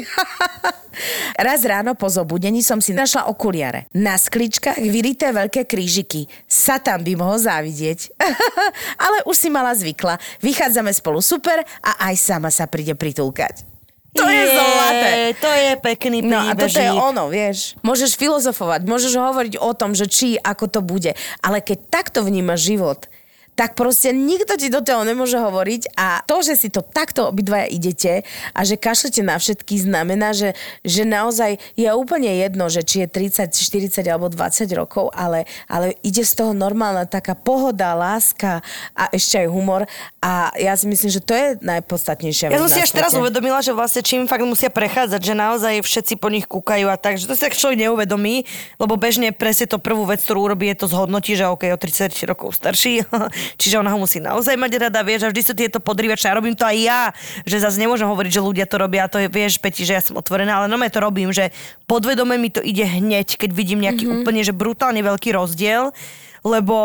Raz 1.47 1.65
ráno 1.67 1.97
po 1.97 2.07
zobudení 2.07 2.63
som 2.63 2.79
si 2.79 2.95
našla 2.95 3.27
okuliare. 3.27 3.89
Na 3.91 4.15
skličkách 4.15 4.79
vyrité 4.79 5.33
veľké 5.33 5.67
krížiky. 5.67 6.29
Satan 6.47 7.03
by 7.03 7.13
mohol 7.19 7.41
závidieť. 7.41 8.15
Ale 9.05 9.25
už 9.27 9.35
si 9.35 9.49
mala 9.51 9.75
zvykla. 9.75 10.21
Vychádzame 10.39 10.93
spolu 10.95 11.19
super 11.19 11.65
a 11.83 11.91
aj 12.07 12.15
sama 12.15 12.47
sa 12.47 12.69
príde 12.69 12.95
pritulkať. 12.95 13.74
To 14.15 14.25
je 14.25 14.43
zlaté. 14.47 15.11
To 15.37 15.49
je 15.51 15.71
pekný 15.83 16.23
No 16.23 16.39
a 16.39 16.55
toto 16.55 16.71
je 16.71 16.87
príbežík. 16.87 17.03
ono, 17.03 17.23
vieš. 17.27 17.75
Môžeš 17.83 18.15
filozofovať, 18.15 18.87
môžeš 18.87 19.13
hovoriť 19.13 19.53
o 19.59 19.71
tom, 19.75 19.91
že 19.91 20.07
či, 20.07 20.39
ako 20.39 20.71
to 20.71 20.79
bude. 20.79 21.11
Ale 21.43 21.59
keď 21.59 21.77
takto 21.91 22.23
vnímaš 22.23 22.63
život, 22.63 23.11
tak 23.55 23.79
proste 23.79 24.11
nikto 24.11 24.59
ti 24.59 24.67
do 24.67 24.83
toho 24.83 25.07
nemôže 25.07 25.39
hovoriť 25.39 25.95
a 25.95 26.21
to, 26.27 26.43
že 26.43 26.59
si 26.59 26.67
to 26.67 26.83
takto 26.83 27.31
obidvaja 27.31 27.71
idete 27.71 28.27
a 28.51 28.59
že 28.67 28.75
kašlete 28.75 29.23
na 29.23 29.39
všetky 29.39 29.79
znamená, 29.79 30.35
že, 30.35 30.53
že 30.83 31.07
naozaj 31.07 31.57
je 31.79 31.87
úplne 31.95 32.27
jedno, 32.27 32.67
že 32.67 32.83
či 32.83 33.03
je 33.03 33.07
30, 33.07 33.55
40 33.55 34.03
alebo 34.11 34.27
20 34.27 34.67
rokov, 34.75 35.09
ale, 35.15 35.47
ale 35.71 35.95
ide 36.03 36.27
z 36.27 36.35
toho 36.35 36.51
normálna 36.51 37.07
taká 37.07 37.31
pohoda, 37.31 37.95
láska 37.95 38.59
a 38.91 39.07
ešte 39.15 39.39
aj 39.39 39.47
humor. 39.47 39.87
A 40.19 40.51
ja 40.59 40.75
si 40.75 40.89
myslím, 40.91 41.09
že 41.09 41.21
to 41.23 41.31
je 41.31 41.55
najpodstatnejšia 41.63 42.51
Ja 42.51 42.59
som 42.59 42.67
si 42.67 42.83
až 42.83 42.91
teraz 42.91 43.15
uvedomila, 43.15 43.63
že 43.63 43.71
vlastne 43.71 44.03
čím 44.03 44.27
fakt 44.27 44.43
musia 44.43 44.67
prechádzať, 44.67 45.21
že 45.23 45.33
naozaj 45.37 45.73
všetci 45.79 46.13
po 46.19 46.27
nich 46.27 46.43
kúkajú 46.43 46.91
a 46.91 46.99
tak, 46.99 47.15
že 47.15 47.29
to 47.29 47.37
si 47.37 47.45
tak 47.47 47.55
človek 47.55 47.87
neuvedomí, 47.87 48.43
lebo 48.81 48.99
bežne 48.99 49.31
presne 49.31 49.69
to 49.69 49.79
prvú 49.79 50.03
vec, 50.03 50.19
ktorú 50.19 50.51
urobí, 50.51 50.67
je 50.67 50.83
to 50.83 50.91
zhodnotí, 50.91 51.39
že 51.39 51.47
OK, 51.47 51.71
o 51.71 51.77
30 51.79 52.11
rokov 52.27 52.57
starší, 52.57 53.05
čiže 53.55 53.77
ona 53.77 53.93
ho 53.93 53.99
musí 54.01 54.17
naozaj 54.17 54.57
mať 54.57 54.89
rada, 54.89 55.05
vieš, 55.05 55.25
a 55.25 55.31
vždy 55.31 55.41
sú 55.41 55.53
tieto 55.53 55.77
podrývače, 55.77 56.27
a 56.29 56.37
robím 56.37 56.57
to 56.57 56.65
aj 56.65 56.77
ja, 56.77 57.01
že 57.45 57.61
zase 57.61 57.77
nemôžem 57.77 58.09
hovoriť, 58.09 58.31
že 58.31 58.41
ľudia 58.41 58.65
to 58.65 58.81
robia, 58.81 59.05
a 59.05 59.11
to 59.11 59.21
je, 59.21 59.29
vieš, 59.29 59.61
Peti, 59.61 59.85
že 59.85 59.97
ja 59.97 60.01
som 60.01 60.17
otvorená, 60.17 60.63
ale 60.63 60.67
no 60.71 60.77
to 60.77 60.99
robím, 61.01 61.33
že 61.33 61.49
podvedome 61.89 62.37
mi 62.37 62.53
to 62.53 62.61
ide 62.61 62.85
hneď, 62.85 63.37
keď 63.41 63.49
vidím 63.51 63.81
nejaký 63.81 64.05
mm-hmm. 64.05 64.21
úplne, 64.21 64.41
že 64.45 64.53
brutálne 64.53 65.01
veľký 65.01 65.33
rozdiel, 65.33 65.91
lebo 66.45 66.77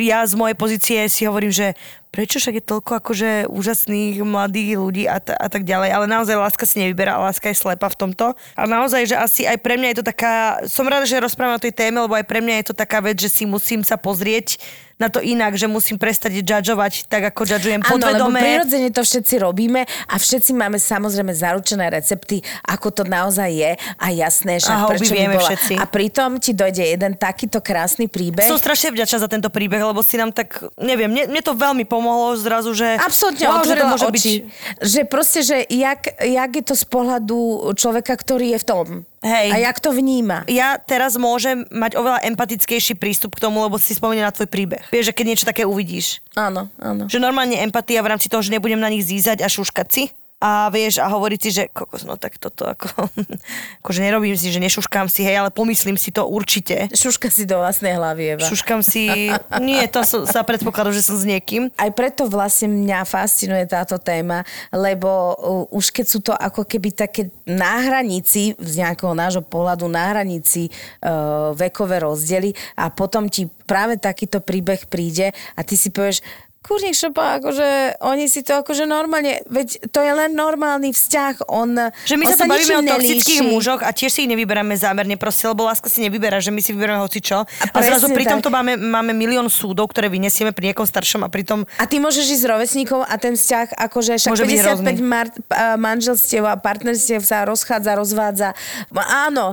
ja 0.00 0.24
z 0.24 0.32
mojej 0.32 0.56
pozície 0.56 0.98
si 1.12 1.28
hovorím, 1.28 1.52
že 1.52 1.76
prečo 2.08 2.40
však 2.40 2.56
je 2.56 2.64
toľko 2.64 2.92
akože 3.04 3.30
úžasných 3.52 4.22
mladých 4.22 4.80
ľudí 4.80 5.04
a, 5.10 5.18
t- 5.18 5.34
a 5.34 5.48
tak 5.50 5.66
ďalej, 5.66 5.90
ale 5.90 6.06
naozaj 6.06 6.38
láska 6.38 6.64
si 6.64 6.80
nevyberá, 6.80 7.18
láska 7.18 7.50
je 7.50 7.58
slepa 7.58 7.90
v 7.90 7.98
tomto. 8.00 8.38
A 8.54 8.62
naozaj, 8.70 9.10
že 9.10 9.16
asi 9.18 9.42
aj 9.44 9.58
pre 9.60 9.74
mňa 9.74 9.92
je 9.92 9.98
to 9.98 10.06
taká, 10.06 10.62
som 10.70 10.86
rada, 10.86 11.04
že 11.04 11.18
rozprávam 11.18 11.58
o 11.58 11.64
tej 11.64 11.74
téme, 11.74 12.00
lebo 12.00 12.14
aj 12.14 12.24
pre 12.24 12.38
mňa 12.38 12.62
je 12.62 12.66
to 12.70 12.74
taká 12.78 13.02
vec, 13.02 13.18
že 13.18 13.28
si 13.28 13.44
musím 13.44 13.82
sa 13.82 13.98
pozrieť 13.98 14.62
na 15.04 15.12
to 15.12 15.20
inak, 15.20 15.52
že 15.60 15.68
musím 15.68 16.00
prestať 16.00 16.40
judžovať 16.40 17.04
tak, 17.06 17.28
ako 17.28 17.44
judžujem 17.44 17.84
Áno, 17.84 17.92
lebo 17.92 18.00
podvedome. 18.00 18.40
prirodzene 18.40 18.88
to 18.88 19.04
všetci 19.04 19.34
robíme 19.44 19.84
a 19.84 20.14
všetci 20.16 20.56
máme 20.56 20.80
samozrejme 20.80 21.32
zaručené 21.36 21.92
recepty, 21.92 22.40
ako 22.64 22.88
to 22.88 23.02
naozaj 23.04 23.52
je 23.52 23.76
a 23.76 24.06
jasné, 24.08 24.56
že 24.56 24.72
A 24.72 24.88
hobby 24.88 25.04
prečo 25.04 25.12
vieme 25.12 25.36
bola. 25.36 25.44
všetci. 25.44 25.74
A 25.76 25.84
pritom 25.84 26.40
ti 26.40 26.56
dojde 26.56 26.96
jeden 26.96 27.12
takýto 27.20 27.60
krásny 27.60 28.08
príbeh. 28.08 28.48
Som 28.48 28.56
strašne 28.56 28.96
vďačná 28.96 29.20
za 29.20 29.28
tento 29.28 29.52
príbeh, 29.52 29.84
lebo 29.84 30.00
si 30.00 30.16
nám 30.16 30.32
tak, 30.32 30.64
neviem, 30.80 31.12
mne, 31.12 31.28
mne 31.28 31.42
to 31.44 31.52
veľmi 31.52 31.84
pomohlo 31.84 32.32
zrazu, 32.40 32.72
že... 32.72 32.96
Absolútne 32.96 33.44
wow, 33.44 33.60
že 33.60 33.74
to 33.76 33.86
môže 33.86 34.06
oči. 34.08 34.32
Že 34.80 35.00
proste, 35.10 35.40
že 35.44 35.56
jak, 35.68 36.08
jak 36.22 36.50
je 36.56 36.64
to 36.64 36.74
z 36.78 36.84
pohľadu 36.88 37.38
človeka, 37.76 38.16
ktorý 38.16 38.56
je 38.56 38.58
v 38.62 38.66
tom. 38.66 38.86
Hej. 39.24 39.48
A 39.50 39.56
jak 39.56 39.80
to 39.80 39.96
vníma. 39.96 40.44
ja 40.52 40.76
teraz 40.76 41.16
môžem 41.16 41.64
mať 41.72 41.96
oveľa 41.96 42.28
empatickejší 42.28 43.00
prístup 43.00 43.40
k 43.40 43.48
tomu, 43.48 43.64
lebo 43.64 43.80
si 43.80 43.96
spomínam 43.96 44.28
na 44.28 44.36
tvoj 44.36 44.52
príbeh. 44.52 44.84
Vieš, 44.92 45.10
že 45.10 45.16
keď 45.16 45.24
niečo 45.24 45.48
také 45.48 45.64
uvidíš. 45.64 46.20
Áno, 46.36 46.68
áno. 46.76 47.08
Že 47.08 47.24
normálne 47.24 47.56
empatia 47.56 48.04
v 48.04 48.12
rámci 48.12 48.28
toho, 48.28 48.44
že 48.44 48.52
nebudem 48.52 48.76
na 48.76 48.92
nich 48.92 49.08
zízať 49.08 49.40
a 49.40 49.48
šuškať 49.48 49.88
si. 49.88 50.04
A 50.44 50.68
vieš, 50.68 51.00
a 51.00 51.08
hovoriť 51.08 51.40
si, 51.40 51.50
že 51.56 51.62
kokos, 51.72 52.04
no 52.04 52.20
tak 52.20 52.36
toto 52.36 52.68
ako, 52.68 53.08
akože 53.80 54.00
nerobím 54.04 54.36
si, 54.36 54.52
že 54.52 54.60
nešuškám 54.60 55.08
si, 55.08 55.24
hej, 55.24 55.40
ale 55.40 55.48
pomyslím 55.48 55.96
si 55.96 56.12
to 56.12 56.28
určite. 56.28 56.92
Šuška 56.92 57.32
si 57.32 57.48
do 57.48 57.56
vlastnej 57.64 57.96
hlavy, 57.96 58.36
Eva. 58.36 58.44
Šuškám 58.44 58.84
si, 58.84 59.32
nie, 59.64 59.80
to 59.88 60.04
som, 60.04 60.28
sa 60.28 60.44
predpokladám, 60.44 60.92
že 60.92 61.00
som 61.00 61.16
s 61.16 61.24
niekým. 61.24 61.72
Aj 61.80 61.88
preto 61.96 62.28
vlastne 62.28 62.68
mňa 62.68 63.08
fascinuje 63.08 63.64
táto 63.64 63.96
téma, 63.96 64.44
lebo 64.68 65.08
uh, 65.08 65.64
už 65.72 65.88
keď 65.96 66.06
sú 66.12 66.20
to 66.20 66.36
ako 66.36 66.68
keby 66.68 66.92
také 66.92 67.32
na 67.48 67.80
hranici, 67.80 68.52
z 68.60 68.72
nejakého 68.84 69.16
nášho 69.16 69.40
pohľadu 69.40 69.88
na 69.88 70.12
hranici 70.12 70.68
uh, 70.68 71.56
vekové 71.56 72.04
rozdiely 72.04 72.52
a 72.76 72.92
potom 72.92 73.32
ti 73.32 73.48
práve 73.64 73.96
takýto 73.96 74.44
príbeh 74.44 74.84
príde 74.92 75.32
a 75.56 75.60
ty 75.64 75.72
si 75.72 75.88
povieš, 75.88 76.20
Kurník 76.64 76.96
šopa, 76.96 77.44
akože 77.44 78.00
oni 78.00 78.24
si 78.24 78.40
to 78.40 78.64
akože 78.64 78.88
normálne, 78.88 79.44
veď 79.52 79.84
to 79.92 80.00
je 80.00 80.12
len 80.16 80.32
normálny 80.32 80.96
vzťah, 80.96 81.44
on 81.52 81.92
Že 82.08 82.16
my 82.16 82.24
on 82.24 82.32
sa 82.32 82.48
tu 82.48 82.50
bavíme 82.50 82.74
o 82.80 82.82
toxických 82.88 83.44
nelíši. 83.44 83.52
mužoch 83.52 83.84
a 83.84 83.92
tiež 83.92 84.08
si 84.08 84.24
ich 84.24 84.30
nevyberáme 84.32 84.72
zámerne, 84.72 85.20
proste, 85.20 85.44
lebo 85.44 85.68
láska 85.68 85.92
si 85.92 86.00
nevyberá, 86.00 86.40
že 86.40 86.48
my 86.48 86.64
si 86.64 86.72
vyberáme 86.72 87.04
hoci 87.04 87.20
čo. 87.20 87.44
A, 87.44 87.64
presne 87.68 88.00
zrazu 88.00 88.16
pri 88.16 88.24
tomto 88.24 88.48
máme, 88.48 88.80
máme 88.80 89.12
milión 89.12 89.44
súdov, 89.52 89.92
ktoré 89.92 90.08
vyniesieme 90.08 90.56
pri 90.56 90.72
niekom 90.72 90.88
staršom 90.88 91.20
a 91.20 91.28
pritom 91.28 91.68
A 91.76 91.84
ty 91.84 92.00
môžeš 92.00 92.24
ísť 92.32 92.42
s 92.42 92.48
rovesníkom 92.48 93.04
a 93.04 93.14
ten 93.20 93.36
vzťah, 93.36 93.76
akože 93.84 94.16
však 94.24 94.32
Môže 94.32 94.48
byť 94.48 94.58
55 94.64 94.64
hrozný. 94.64 95.04
mar- 95.04 95.36
a 95.52 95.76
manželstiev 95.76 96.48
a 96.48 96.56
partnerstiev 96.56 97.20
sa 97.20 97.44
rozchádza, 97.44 97.92
rozvádza. 97.92 98.48
Áno, 98.96 99.52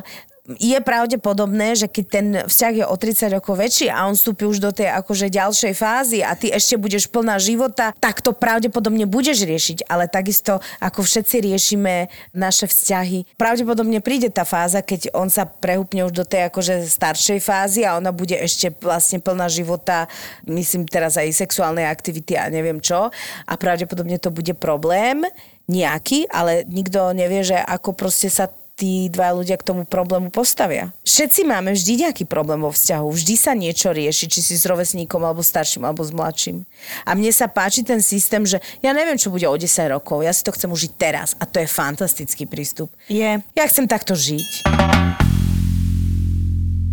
je 0.49 0.77
pravdepodobné, 0.81 1.77
že 1.77 1.85
keď 1.85 2.05
ten 2.09 2.27
vzťah 2.49 2.73
je 2.81 2.85
o 2.89 2.95
30 2.97 3.37
rokov 3.37 3.61
väčší 3.61 3.93
a 3.93 4.09
on 4.09 4.17
vstúpi 4.17 4.49
už 4.49 4.57
do 4.57 4.73
tej 4.73 4.89
akože 4.89 5.29
ďalšej 5.29 5.73
fázy 5.77 6.25
a 6.25 6.33
ty 6.33 6.49
ešte 6.49 6.81
budeš 6.81 7.05
plná 7.13 7.37
života, 7.37 7.93
tak 8.01 8.25
to 8.25 8.33
pravdepodobne 8.33 9.05
budeš 9.05 9.45
riešiť. 9.45 9.85
Ale 9.85 10.09
takisto, 10.09 10.57
ako 10.81 11.05
všetci 11.05 11.45
riešime 11.45 12.09
naše 12.33 12.65
vzťahy, 12.65 13.37
pravdepodobne 13.37 14.01
príde 14.01 14.33
tá 14.33 14.41
fáza, 14.41 14.81
keď 14.81 15.13
on 15.13 15.29
sa 15.29 15.45
prehúpne 15.45 16.09
už 16.09 16.13
do 16.17 16.25
tej 16.25 16.49
akože 16.49 16.89
staršej 16.89 17.39
fázy 17.45 17.85
a 17.85 18.01
ona 18.01 18.09
bude 18.09 18.33
ešte 18.33 18.73
vlastne 18.81 19.21
plná 19.21 19.45
života, 19.45 20.09
myslím 20.49 20.89
teraz 20.89 21.21
aj 21.21 21.29
sexuálnej 21.37 21.85
aktivity 21.85 22.33
a 22.33 22.49
neviem 22.49 22.81
čo. 22.81 23.13
A 23.45 23.53
pravdepodobne 23.61 24.17
to 24.17 24.33
bude 24.33 24.57
problém 24.57 25.21
nejaký, 25.69 26.27
ale 26.27 26.65
nikto 26.67 27.13
nevie, 27.13 27.45
že 27.45 27.55
ako 27.55 27.93
proste 27.95 28.27
sa 28.27 28.49
tí 28.81 29.13
dva 29.13 29.29
ľudia 29.37 29.61
k 29.61 29.67
tomu 29.69 29.85
problému 29.85 30.33
postavia. 30.33 30.89
Všetci 31.05 31.45
máme 31.45 31.77
vždy 31.77 32.09
nejaký 32.09 32.25
problém 32.25 32.65
vo 32.65 32.73
vzťahu. 32.73 33.05
Vždy 33.13 33.35
sa 33.37 33.53
niečo 33.53 33.93
rieši, 33.93 34.25
či 34.25 34.41
si 34.41 34.57
s 34.57 34.65
rovesníkom, 34.65 35.21
alebo 35.21 35.45
starším, 35.45 35.85
alebo 35.85 36.01
s 36.01 36.09
mladším. 36.09 36.65
A 37.05 37.13
mne 37.13 37.29
sa 37.29 37.45
páči 37.45 37.85
ten 37.85 38.01
systém, 38.01 38.41
že 38.41 38.57
ja 38.81 38.89
neviem, 38.97 39.21
čo 39.21 39.29
bude 39.29 39.45
o 39.45 39.53
10 39.53 39.69
rokov. 39.93 40.25
Ja 40.25 40.33
si 40.33 40.41
to 40.41 40.49
chcem 40.49 40.73
užiť 40.73 40.91
teraz. 40.97 41.37
A 41.37 41.45
to 41.45 41.61
je 41.61 41.69
fantastický 41.69 42.49
prístup. 42.49 42.89
je... 43.05 43.37
Ja 43.53 43.65
chcem 43.69 43.85
takto 43.85 44.17
žiť. 44.17 44.65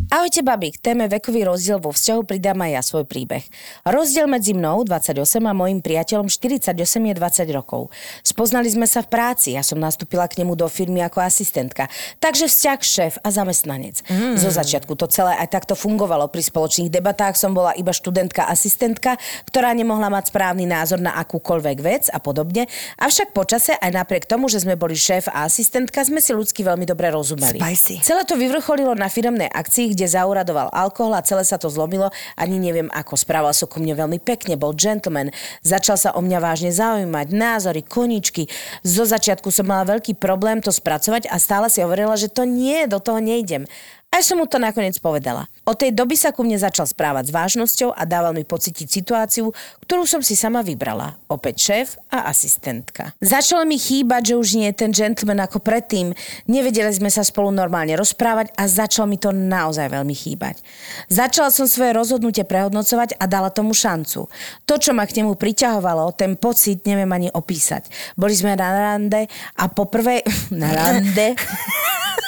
Ahojte, 0.08 0.40
babi. 0.40 0.72
K 0.72 0.80
téme 0.80 1.04
vekový 1.04 1.44
rozdiel 1.44 1.84
vo 1.84 1.92
vzťahu 1.92 2.24
pridám 2.24 2.56
aj 2.64 2.70
ja 2.72 2.80
svoj 2.80 3.04
príbeh. 3.04 3.44
Rozdiel 3.84 4.24
medzi 4.24 4.56
mnou, 4.56 4.80
28, 4.80 5.20
a 5.44 5.52
mojim 5.52 5.84
priateľom, 5.84 6.32
48, 6.32 6.72
je 6.80 7.12
20 7.12 7.52
rokov. 7.52 7.92
Spoznali 8.24 8.72
sme 8.72 8.88
sa 8.88 9.04
v 9.04 9.12
práci, 9.12 9.52
ja 9.52 9.60
som 9.60 9.76
nastúpila 9.76 10.24
k 10.24 10.40
nemu 10.40 10.56
do 10.56 10.64
firmy 10.64 11.04
ako 11.04 11.20
asistentka. 11.20 11.92
Takže 12.24 12.48
vzťah 12.48 12.80
šéf 12.80 13.14
a 13.20 13.28
zamestnanec. 13.28 14.00
Mm. 14.08 14.40
Zo 14.40 14.48
začiatku 14.48 14.96
to 14.96 15.12
celé 15.12 15.36
aj 15.44 15.52
takto 15.52 15.76
fungovalo. 15.76 16.32
Pri 16.32 16.40
spoločných 16.40 16.88
debatách 16.88 17.36
som 17.36 17.52
bola 17.52 17.76
iba 17.76 17.92
študentka 17.92 18.48
asistentka, 18.48 19.20
ktorá 19.44 19.76
nemohla 19.76 20.08
mať 20.08 20.32
správny 20.32 20.64
názor 20.64 21.04
na 21.04 21.20
akúkoľvek 21.20 21.78
vec 21.84 22.08
a 22.08 22.16
podobne. 22.16 22.64
Avšak 22.96 23.36
počase, 23.36 23.76
aj 23.76 23.92
napriek 23.92 24.24
tomu, 24.24 24.48
že 24.48 24.64
sme 24.64 24.72
boli 24.72 24.96
šéf 24.96 25.28
a 25.28 25.44
asistentka, 25.44 26.00
sme 26.00 26.24
si 26.24 26.32
ľudsky 26.32 26.64
veľmi 26.64 26.88
dobre 26.88 27.12
rozumeli. 27.12 27.60
Spicy. 27.60 28.00
Celé 28.00 28.24
to 28.24 28.40
vyvrcholilo 28.40 28.96
na 28.96 29.12
firemnej 29.12 29.52
akcii, 29.52 29.97
kde 29.98 30.06
zauradoval 30.06 30.70
alkohol 30.70 31.18
a 31.18 31.26
celé 31.26 31.42
sa 31.42 31.58
to 31.58 31.66
zlomilo. 31.66 32.14
Ani 32.38 32.62
neviem 32.62 32.86
ako. 32.94 33.18
Správal 33.18 33.50
sa 33.50 33.66
ku 33.66 33.82
mne 33.82 33.98
veľmi 33.98 34.22
pekne, 34.22 34.54
bol 34.54 34.78
gentleman. 34.78 35.34
Začal 35.66 35.98
sa 35.98 36.14
o 36.14 36.22
mňa 36.22 36.38
vážne 36.38 36.70
zaujímať, 36.70 37.34
názory, 37.34 37.82
koničky. 37.82 38.46
Zo 38.86 39.02
začiatku 39.02 39.50
som 39.50 39.66
mala 39.66 39.98
veľký 39.98 40.14
problém 40.14 40.62
to 40.62 40.70
spracovať 40.70 41.26
a 41.26 41.42
stále 41.42 41.66
si 41.66 41.82
hovorila, 41.82 42.14
že 42.14 42.30
to 42.30 42.46
nie, 42.46 42.86
do 42.86 43.02
toho 43.02 43.18
nejdem. 43.18 43.66
Až 44.14 44.32
som 44.32 44.38
mu 44.38 44.46
to 44.46 44.62
nakoniec 44.62 44.94
povedala. 45.02 45.50
Od 45.68 45.76
tej 45.76 45.92
doby 45.92 46.16
sa 46.16 46.32
ku 46.32 46.40
mne 46.40 46.56
začal 46.56 46.88
správať 46.88 47.28
s 47.28 47.36
vážnosťou 47.36 47.92
a 47.92 48.08
dával 48.08 48.32
mi 48.32 48.40
pocítiť 48.40 48.88
situáciu, 48.88 49.52
ktorú 49.84 50.08
som 50.08 50.24
si 50.24 50.32
sama 50.32 50.64
vybrala. 50.64 51.20
Opäť 51.28 51.60
šéf 51.60 52.00
a 52.08 52.24
asistentka. 52.32 53.12
Začalo 53.20 53.68
mi 53.68 53.76
chýbať, 53.76 54.32
že 54.32 54.34
už 54.40 54.48
nie 54.56 54.72
je 54.72 54.80
ten 54.80 54.96
gentleman 54.96 55.44
ako 55.44 55.60
predtým. 55.60 56.16
Nevedeli 56.48 56.88
sme 56.88 57.12
sa 57.12 57.20
spolu 57.20 57.52
normálne 57.52 57.92
rozprávať 58.00 58.56
a 58.56 58.64
začalo 58.64 59.12
mi 59.12 59.20
to 59.20 59.28
naozaj 59.28 59.92
veľmi 59.92 60.16
chýbať. 60.16 60.64
Začala 61.12 61.52
som 61.52 61.68
svoje 61.68 61.92
rozhodnutie 61.92 62.48
prehodnocovať 62.48 63.20
a 63.20 63.28
dala 63.28 63.52
tomu 63.52 63.76
šancu. 63.76 64.24
To, 64.64 64.74
čo 64.80 64.96
ma 64.96 65.04
k 65.04 65.20
nemu 65.20 65.36
priťahovalo, 65.36 66.16
ten 66.16 66.40
pocit 66.40 66.80
neviem 66.88 67.12
ani 67.12 67.28
opísať. 67.28 67.92
Boli 68.16 68.32
sme 68.32 68.56
na 68.56 68.72
rande 68.72 69.28
a 69.60 69.68
poprvé... 69.68 70.24
na 70.48 70.72
rande... 70.72 71.36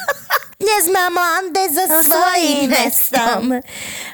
Dnes 0.71 0.87
mám 0.95 1.11
lande 1.19 1.67
so 1.75 1.83
svojím 1.99 2.71
mestom. 2.71 3.59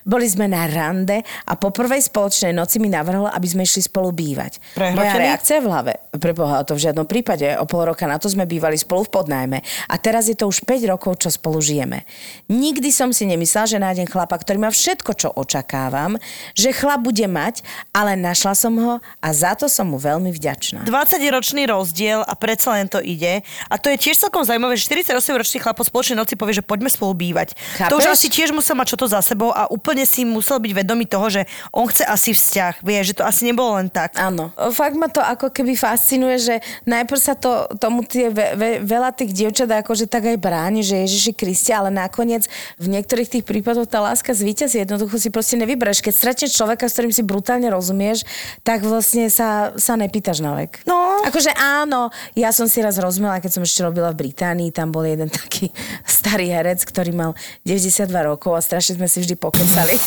Boli 0.09 0.25
sme 0.25 0.49
na 0.49 0.64
rande 0.64 1.21
a 1.45 1.53
po 1.53 1.69
prvej 1.69 2.09
spoločnej 2.09 2.57
noci 2.57 2.81
mi 2.81 2.88
navrhol, 2.88 3.29
aby 3.29 3.45
sme 3.45 3.69
išli 3.69 3.85
spolu 3.85 4.09
bývať. 4.09 4.57
Moja 4.73 4.97
Prehrotený? 4.97 5.21
reakcia 5.21 5.61
v 5.61 5.66
hlave. 5.69 5.92
Preboha, 6.16 6.64
to 6.64 6.73
v 6.73 6.88
žiadnom 6.88 7.05
prípade. 7.05 7.45
O 7.61 7.69
pol 7.69 7.92
roka 7.92 8.09
na 8.09 8.16
to 8.16 8.33
sme 8.33 8.49
bývali 8.49 8.81
spolu 8.81 9.05
v 9.05 9.11
podnajme. 9.12 9.59
A 9.92 9.95
teraz 10.01 10.33
je 10.33 10.37
to 10.38 10.49
už 10.49 10.64
5 10.64 10.81
rokov, 10.97 11.21
čo 11.21 11.29
spolu 11.29 11.61
žijeme. 11.61 12.09
Nikdy 12.49 12.88
som 12.88 13.12
si 13.12 13.29
nemyslela, 13.29 13.69
že 13.69 13.77
nájdem 13.77 14.09
chlapa, 14.09 14.40
ktorý 14.40 14.57
má 14.57 14.73
všetko, 14.73 15.12
čo 15.12 15.29
očakávam, 15.37 16.16
že 16.57 16.73
chlap 16.73 17.05
bude 17.05 17.29
mať, 17.29 17.61
ale 17.92 18.16
našla 18.16 18.57
som 18.57 18.73
ho 18.81 18.97
a 19.21 19.29
za 19.29 19.53
to 19.53 19.69
som 19.69 19.92
mu 19.92 20.01
veľmi 20.01 20.33
vďačná. 20.33 20.88
20-ročný 20.88 21.69
rozdiel 21.69 22.25
a 22.25 22.33
predsa 22.33 22.81
len 22.81 22.88
to 22.88 23.05
ide. 23.05 23.45
A 23.69 23.77
to 23.77 23.92
je 23.92 24.01
tiež 24.01 24.16
celkom 24.16 24.40
zaujímavé, 24.40 24.73
že 24.81 24.88
48-ročný 24.88 25.61
chlap 25.61 25.77
po 25.77 25.85
spoločnej 25.85 26.16
noci 26.16 26.38
povie, 26.38 26.45
povie, 26.46 26.62
že 26.62 26.62
poďme 26.62 26.87
spolu 26.87 27.18
bývať. 27.18 27.59
Chápeš? 27.74 27.90
To 27.90 27.98
už 27.98 28.14
asi 28.14 28.30
tiež 28.30 28.54
musel 28.54 28.78
mať 28.78 28.94
čo 28.94 29.02
to 29.02 29.11
za 29.11 29.18
sebou 29.18 29.50
a 29.50 29.66
úplne 29.66 30.06
si 30.06 30.22
musel 30.22 30.62
byť 30.62 30.72
vedomý 30.78 31.11
toho, 31.11 31.26
že 31.26 31.42
on 31.74 31.90
chce 31.90 32.06
asi 32.06 32.30
vzťah. 32.30 32.87
Vie, 32.87 33.02
že 33.02 33.18
to 33.18 33.26
asi 33.26 33.50
nebolo 33.50 33.74
len 33.82 33.90
tak. 33.90 34.14
Áno. 34.14 34.54
Fakt 34.70 34.94
ma 34.94 35.11
to 35.11 35.18
ako 35.18 35.50
keby 35.50 35.74
fascinuje, 35.74 36.38
že 36.38 36.54
najprv 36.87 37.18
sa 37.18 37.35
to, 37.35 37.66
tomu 37.82 38.06
tie 38.06 38.30
ve, 38.30 38.54
ve, 38.54 38.70
veľa 38.78 39.11
tých 39.11 39.35
dievčat 39.35 39.66
akože 39.66 40.06
tak 40.06 40.30
aj 40.30 40.38
bráni, 40.38 40.87
že 40.87 41.02
Ježiši 41.02 41.32
Kriste, 41.35 41.72
ale 41.72 41.90
nakoniec 41.90 42.46
v 42.78 42.87
niektorých 42.92 43.26
tých 43.26 43.44
prípadoch 43.48 43.88
tá 43.88 43.98
láska 43.98 44.37
zvíťazí. 44.37 44.85
Jednoducho 44.85 45.16
si 45.16 45.33
proste 45.33 45.56
nevybereš. 45.56 46.04
Keď 46.04 46.14
stretneš 46.14 46.54
človeka, 46.54 46.87
s 46.87 46.94
ktorým 46.94 47.10
si 47.10 47.25
brutálne 47.25 47.66
rozumieš, 47.73 48.23
tak 48.60 48.85
vlastne 48.85 49.33
sa, 49.33 49.73
sa 49.81 49.96
nepýtaš 49.96 50.44
na 50.44 50.54
vek. 50.54 50.85
No. 50.85 51.25
Akože 51.25 51.50
áno, 51.56 52.12
ja 52.37 52.52
som 52.52 52.68
si 52.68 52.85
raz 52.85 53.00
rozumela, 53.00 53.40
keď 53.40 53.56
som 53.56 53.62
ešte 53.64 53.81
robila 53.81 54.12
v 54.12 54.29
Británii, 54.29 54.68
tam 54.68 54.92
bol 54.92 55.08
jeden 55.08 55.33
taký 55.33 55.73
starý 56.04 56.35
herec, 56.44 56.84
ktorý 56.84 57.16
mal 57.16 57.32
92 57.64 58.12
rokov 58.12 58.52
a 58.52 58.60
strašne 58.60 59.00
sme 59.00 59.08
si 59.08 59.24
vždy 59.24 59.34
pokecali. 59.40 59.96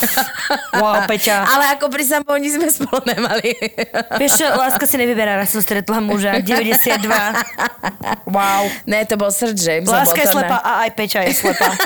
Wow, 0.70 1.10
Peťa. 1.10 1.50
Ale 1.50 1.66
ako 1.76 1.90
pri 1.90 2.06
oni 2.30 2.50
sme 2.54 2.70
spolu 2.70 3.02
nemali. 3.02 3.58
Vieš 4.22 4.38
čo, 4.38 4.46
láska 4.54 4.86
si 4.86 5.02
nevyberá, 5.02 5.34
raz 5.34 5.50
som 5.50 5.66
stretla 5.66 5.98
muža, 5.98 6.46
92. 6.46 7.10
Wow. 8.30 8.70
Ne, 8.86 9.02
to 9.10 9.18
bol 9.18 9.34
Sir 9.34 9.58
James. 9.58 9.90
Láska 9.90 10.22
je 10.22 10.30
to 10.30 10.38
slepá 10.38 10.62
a 10.62 10.86
aj 10.86 10.94
Peťa 10.94 11.26
je 11.26 11.34
slepá. 11.34 11.74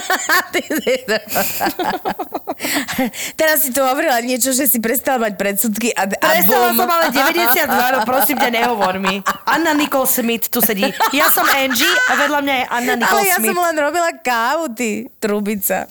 Teraz 3.40 3.64
si 3.66 3.74
tu 3.74 3.82
hovorila 3.82 4.22
niečo, 4.22 4.54
že 4.54 4.68
si 4.70 4.80
prestal 4.84 5.20
mať 5.20 5.36
predsudky 5.40 5.92
a, 5.96 6.04
a 6.08 6.28
Prestala 6.38 6.70
bum. 6.72 6.78
som 6.84 6.90
ale 6.90 7.12
92, 7.12 7.68
no 7.68 8.00
prosím 8.06 8.38
ťa, 8.40 8.50
nehovor 8.52 9.00
mi. 9.00 9.24
Anna 9.48 9.74
Nicole 9.74 10.08
Smith 10.08 10.50
tu 10.52 10.62
sedí. 10.62 10.94
Ja 11.12 11.32
som 11.34 11.48
Angie 11.50 11.90
a 12.10 12.14
vedľa 12.20 12.40
mňa 12.44 12.56
je 12.56 12.66
Anna 12.70 12.94
Nicole 13.00 13.20
Ale 13.20 13.28
ja 13.28 13.36
Smith. 13.40 13.50
som 13.52 13.58
len 13.64 13.76
robila 13.80 14.10
kávu, 14.24 14.72
ty 14.72 15.12
trubica. 15.20 15.84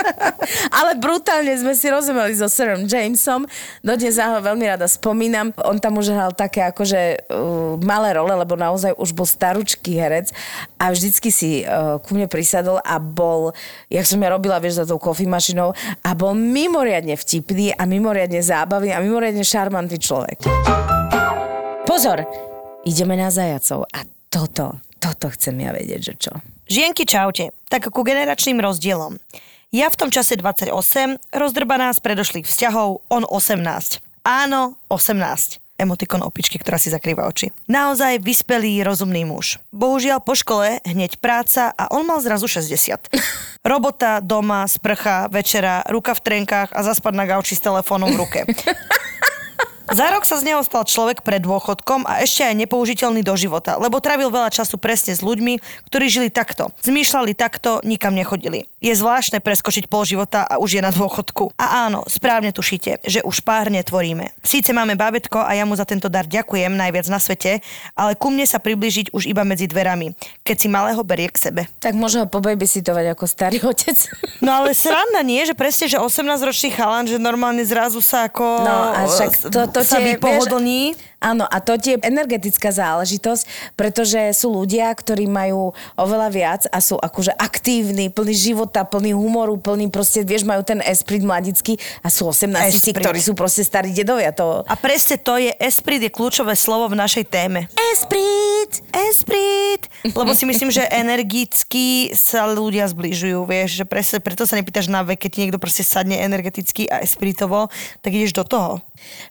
Ale 0.80 0.96
brutálne 0.96 1.52
sme 1.60 1.76
si 1.76 1.92
rozumeli 1.92 2.32
so 2.32 2.48
Sirom 2.48 2.88
Jamesom. 2.88 3.44
Dodnes 3.84 4.16
ja 4.16 4.32
ho 4.32 4.40
veľmi 4.40 4.64
rada 4.64 4.88
spomínam. 4.88 5.52
On 5.68 5.76
tam 5.76 6.00
už 6.00 6.16
hral 6.16 6.32
také 6.32 6.64
akože 6.64 7.28
uh, 7.28 7.76
malé 7.84 8.16
role, 8.16 8.32
lebo 8.32 8.56
naozaj 8.56 8.96
už 8.96 9.12
bol 9.12 9.28
staručký 9.28 10.00
herec 10.00 10.32
a 10.80 10.88
vždycky 10.88 11.28
si 11.28 11.62
uh, 11.62 12.00
ku 12.00 12.16
mne 12.16 12.26
prisadol 12.26 12.80
a 12.80 12.96
bol, 12.96 13.52
jak 13.92 14.08
som 14.08 14.18
ja 14.24 14.32
robila, 14.32 14.56
vieš, 14.56 14.82
za 14.82 14.88
tou 14.88 14.96
kofimašinou 14.96 15.76
a 16.00 16.10
bol 16.16 16.32
mimoriadne 16.32 17.20
vtipný 17.20 17.76
a 17.76 17.84
mimoriadne 17.84 18.40
zábavný 18.40 18.96
a 18.96 19.04
mimoriadne 19.04 19.44
šarmantný 19.44 20.00
človek. 20.00 20.48
Pozor, 21.84 22.24
ideme 22.86 23.18
na 23.18 23.28
zajacov 23.28 23.84
a 23.90 24.06
toto, 24.30 24.78
toto 25.02 25.26
chcem 25.34 25.58
ja 25.58 25.74
vedieť, 25.74 26.00
že 26.00 26.14
čo. 26.16 26.32
Žienky, 26.70 27.02
čaute. 27.02 27.50
Tak 27.66 27.90
ku 27.90 28.06
generačným 28.06 28.62
rozdielom. 28.62 29.18
Ja 29.74 29.90
v 29.90 29.98
tom 29.98 30.14
čase 30.14 30.38
28, 30.38 30.70
rozdrbaná 31.34 31.90
z 31.90 31.98
predošlých 31.98 32.46
vzťahov, 32.46 33.02
on 33.10 33.26
18. 33.26 33.98
Áno, 34.22 34.78
18. 34.86 35.58
Emotikon 35.82 36.22
opičky, 36.22 36.62
ktorá 36.62 36.78
si 36.78 36.94
zakrýva 36.94 37.26
oči. 37.26 37.50
Naozaj 37.66 38.22
vyspelý, 38.22 38.86
rozumný 38.86 39.26
muž. 39.26 39.58
Bohužiaľ 39.74 40.22
po 40.22 40.38
škole 40.38 40.78
hneď 40.86 41.18
práca 41.18 41.74
a 41.74 41.90
on 41.90 42.06
mal 42.06 42.22
zrazu 42.22 42.46
60. 42.46 43.18
Robota, 43.66 44.22
doma, 44.22 44.62
sprcha, 44.70 45.26
večera, 45.26 45.82
ruka 45.90 46.14
v 46.14 46.22
trenkách 46.22 46.70
a 46.70 46.86
zaspať 46.86 47.18
na 47.18 47.26
gauči 47.26 47.58
s 47.58 47.66
telefónom 47.66 48.14
v 48.14 48.20
ruke. 48.22 48.40
Za 49.90 50.06
rok 50.14 50.22
sa 50.22 50.38
z 50.38 50.46
neho 50.46 50.62
stal 50.62 50.86
človek 50.86 51.26
pred 51.26 51.42
dôchodkom 51.42 52.06
a 52.06 52.22
ešte 52.22 52.46
aj 52.46 52.54
nepoužiteľný 52.62 53.26
do 53.26 53.34
života, 53.34 53.74
lebo 53.74 53.98
trávil 53.98 54.30
veľa 54.30 54.54
času 54.54 54.78
presne 54.78 55.18
s 55.18 55.18
ľuďmi, 55.18 55.58
ktorí 55.90 56.06
žili 56.06 56.30
takto. 56.30 56.70
Zmýšľali 56.86 57.34
takto, 57.34 57.82
nikam 57.82 58.14
nechodili. 58.14 58.70
Je 58.78 58.94
zvláštne 58.94 59.42
preskočiť 59.42 59.90
pol 59.90 60.06
života 60.06 60.46
a 60.46 60.62
už 60.62 60.78
je 60.78 60.82
na 60.86 60.94
dôchodku. 60.94 61.58
A 61.58 61.90
áno, 61.90 62.06
správne 62.06 62.54
tušíte, 62.54 63.02
že 63.02 63.18
už 63.26 63.42
párne 63.42 63.82
tvoríme. 63.82 64.30
Síce 64.46 64.70
máme 64.70 64.94
bábetko 64.94 65.42
a 65.42 65.58
ja 65.58 65.66
mu 65.66 65.74
za 65.74 65.82
tento 65.82 66.06
dar 66.06 66.22
ďakujem 66.22 66.70
najviac 66.70 67.10
na 67.10 67.18
svete, 67.18 67.58
ale 67.98 68.14
ku 68.14 68.30
mne 68.30 68.46
sa 68.46 68.62
priblížiť 68.62 69.10
už 69.10 69.26
iba 69.26 69.42
medzi 69.42 69.66
dverami, 69.66 70.14
keď 70.46 70.56
si 70.56 70.70
malého 70.70 71.02
berie 71.02 71.34
k 71.34 71.50
sebe. 71.50 71.66
Tak 71.82 71.98
môže 71.98 72.22
ho 72.22 72.30
pobabysittovať 72.30 73.18
ako 73.18 73.24
starý 73.26 73.58
otec. 73.74 73.98
No 74.38 74.54
ale 74.54 74.70
sranda 74.70 75.26
nie, 75.26 75.42
že 75.42 75.58
presne, 75.58 75.90
že 75.90 75.98
18-ročný 75.98 76.78
chalan, 76.78 77.10
že 77.10 77.18
normálne 77.18 77.66
zrazu 77.66 77.98
sa 77.98 78.30
ako 78.30 78.62
No 78.62 78.94
a 78.94 79.00
však 79.10 79.30
to, 79.50 79.79
to 79.80 79.84
sa 79.88 79.98
vypohodlní. 80.04 80.92
Vieš, 80.92 81.09
áno, 81.20 81.44
a 81.46 81.56
to 81.60 81.76
je 81.76 82.00
energetická 82.00 82.72
záležitosť, 82.72 83.74
pretože 83.76 84.18
sú 84.34 84.52
ľudia, 84.52 84.88
ktorí 84.90 85.28
majú 85.28 85.76
oveľa 85.94 86.28
viac 86.32 86.62
a 86.72 86.80
sú 86.80 86.96
akože 86.96 87.36
aktívni, 87.36 88.08
plní 88.08 88.34
života, 88.34 88.82
plní 88.88 89.12
humoru, 89.12 89.60
plní 89.60 89.92
proste, 89.92 90.24
vieš, 90.24 90.48
majú 90.48 90.64
ten 90.64 90.80
esprit 90.84 91.20
mladický 91.20 91.76
a 92.00 92.08
sú 92.08 92.32
18 92.32 92.56
Esprit. 92.72 92.96
ktorí 92.96 93.20
sú 93.20 93.36
proste 93.36 93.62
starí 93.62 93.92
dedovia. 93.92 94.32
To... 94.36 94.64
A 94.64 94.74
presne 94.80 95.20
to 95.20 95.36
je, 95.36 95.52
esprit 95.60 96.00
je 96.00 96.10
kľúčové 96.10 96.56
slovo 96.56 96.88
v 96.88 96.96
našej 96.96 97.24
téme. 97.28 97.68
Esprit! 97.92 98.80
Esprit! 98.90 99.82
Lebo 100.04 100.32
si 100.32 100.48
myslím, 100.48 100.72
že 100.72 100.86
energicky 100.88 102.14
sa 102.16 102.48
ľudia 102.48 102.86
zbližujú, 102.88 103.44
vieš, 103.44 103.82
že 103.82 103.84
presne 103.84 104.18
preto 104.22 104.46
sa 104.46 104.56
nepýtaš 104.56 104.88
na 104.88 105.04
vek, 105.04 105.26
keď 105.26 105.30
ti 105.30 105.40
niekto 105.44 105.60
proste 105.60 105.82
sadne 105.84 106.22
energeticky 106.22 106.86
a 106.88 107.02
espritovo, 107.02 107.68
tak 108.00 108.14
ideš 108.14 108.32
do 108.32 108.44
toho. 108.46 108.72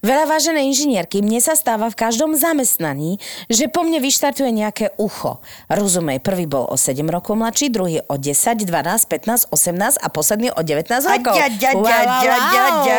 Veľa 0.02 0.26
vážené 0.26 0.66
inžinierky, 0.66 1.22
mne 1.22 1.40
sa 1.40 1.54
stáva 1.54 1.79
v 1.88 1.96
každom 1.96 2.36
zamestnaní, 2.36 3.16
že 3.48 3.72
po 3.72 3.88
mne 3.88 4.04
vyštartuje 4.04 4.52
nejaké 4.52 4.92
ucho. 5.00 5.40
Rozumej, 5.72 6.20
prvý 6.20 6.44
bol 6.44 6.68
o 6.68 6.76
7 6.76 7.00
rokov 7.08 7.40
mladší, 7.40 7.72
druhý 7.72 8.04
o 8.12 8.20
10, 8.20 8.68
12, 8.68 8.68
15, 9.08 9.48
18 9.56 10.04
a 10.04 10.08
posledný 10.12 10.52
o 10.52 10.60
19 10.60 11.08
rokov. 11.08 11.34
ďa, 11.56 11.72
ďa. 12.84 12.98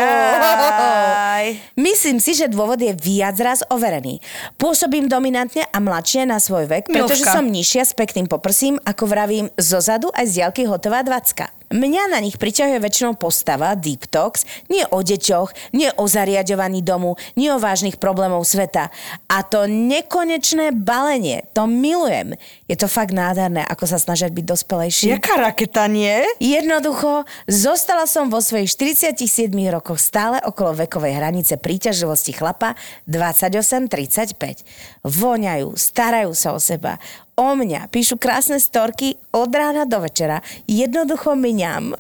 wow. 0.49 1.45
Myslím 1.77 2.17
si, 2.23 2.33
že 2.33 2.49
dôvod 2.49 2.81
je 2.81 2.97
viac 2.97 3.37
raz 3.43 3.61
overený. 3.69 4.25
Pôsobím 4.57 5.11
dominantne 5.11 5.69
a 5.69 5.79
mladšie 5.83 6.25
na 6.25 6.41
svoj 6.41 6.71
vek, 6.71 6.89
pretože 6.89 7.27
Milvka. 7.27 7.37
som 7.37 7.45
nižšia 7.45 7.83
s 7.85 7.93
pekným 7.93 8.31
poprsím, 8.31 8.79
ako 8.87 9.05
vravím, 9.05 9.47
zozadu 9.59 10.09
aj 10.15 10.25
z 10.31 10.33
diaľky 10.41 10.63
hotová 10.71 11.03
20. 11.03 11.60
Mňa 11.71 12.11
na 12.11 12.19
nich 12.19 12.35
priťahuje 12.35 12.83
väčšinou 12.83 13.15
postava, 13.15 13.79
deep 13.79 14.11
talks, 14.11 14.43
nie 14.67 14.83
o 14.91 15.07
deťoch, 15.07 15.71
nie 15.71 15.87
o 15.95 16.11
zariadovaní 16.11 16.83
domu, 16.83 17.15
nie 17.39 17.47
o 17.47 17.63
vážnych 17.63 17.95
problémov 17.95 18.43
sveta. 18.43 18.91
A 19.31 19.47
to 19.47 19.71
nekonečné 19.71 20.75
balenie, 20.75 21.47
to 21.55 21.71
milujem. 21.71 22.35
Je 22.71 22.79
to 22.79 22.87
fakt 22.87 23.11
nádherné, 23.11 23.67
ako 23.67 23.83
sa 23.83 23.99
snažia 23.99 24.31
byť 24.31 24.47
dospelejší. 24.47 25.19
Jaká 25.19 25.43
raketa, 25.43 25.91
nie? 25.91 26.23
Jednoducho, 26.39 27.27
zostala 27.51 28.07
som 28.07 28.31
vo 28.31 28.39
svojich 28.39 28.71
47 28.71 29.51
rokoch 29.75 29.99
stále 29.99 30.39
okolo 30.39 30.79
vekovej 30.87 31.19
hranice 31.19 31.59
príťažlivosti 31.59 32.31
chlapa 32.31 32.79
28-35. 33.11 34.63
Voňajú, 35.03 35.75
starajú 35.75 36.31
sa 36.31 36.55
o 36.55 36.63
seba, 36.63 37.03
o 37.35 37.59
mňa, 37.59 37.91
píšu 37.91 38.15
krásne 38.23 38.63
storky 38.63 39.19
od 39.35 39.51
rána 39.51 39.83
do 39.83 39.99
večera. 39.99 40.39
Jednoducho 40.71 41.35
miňam. 41.35 41.99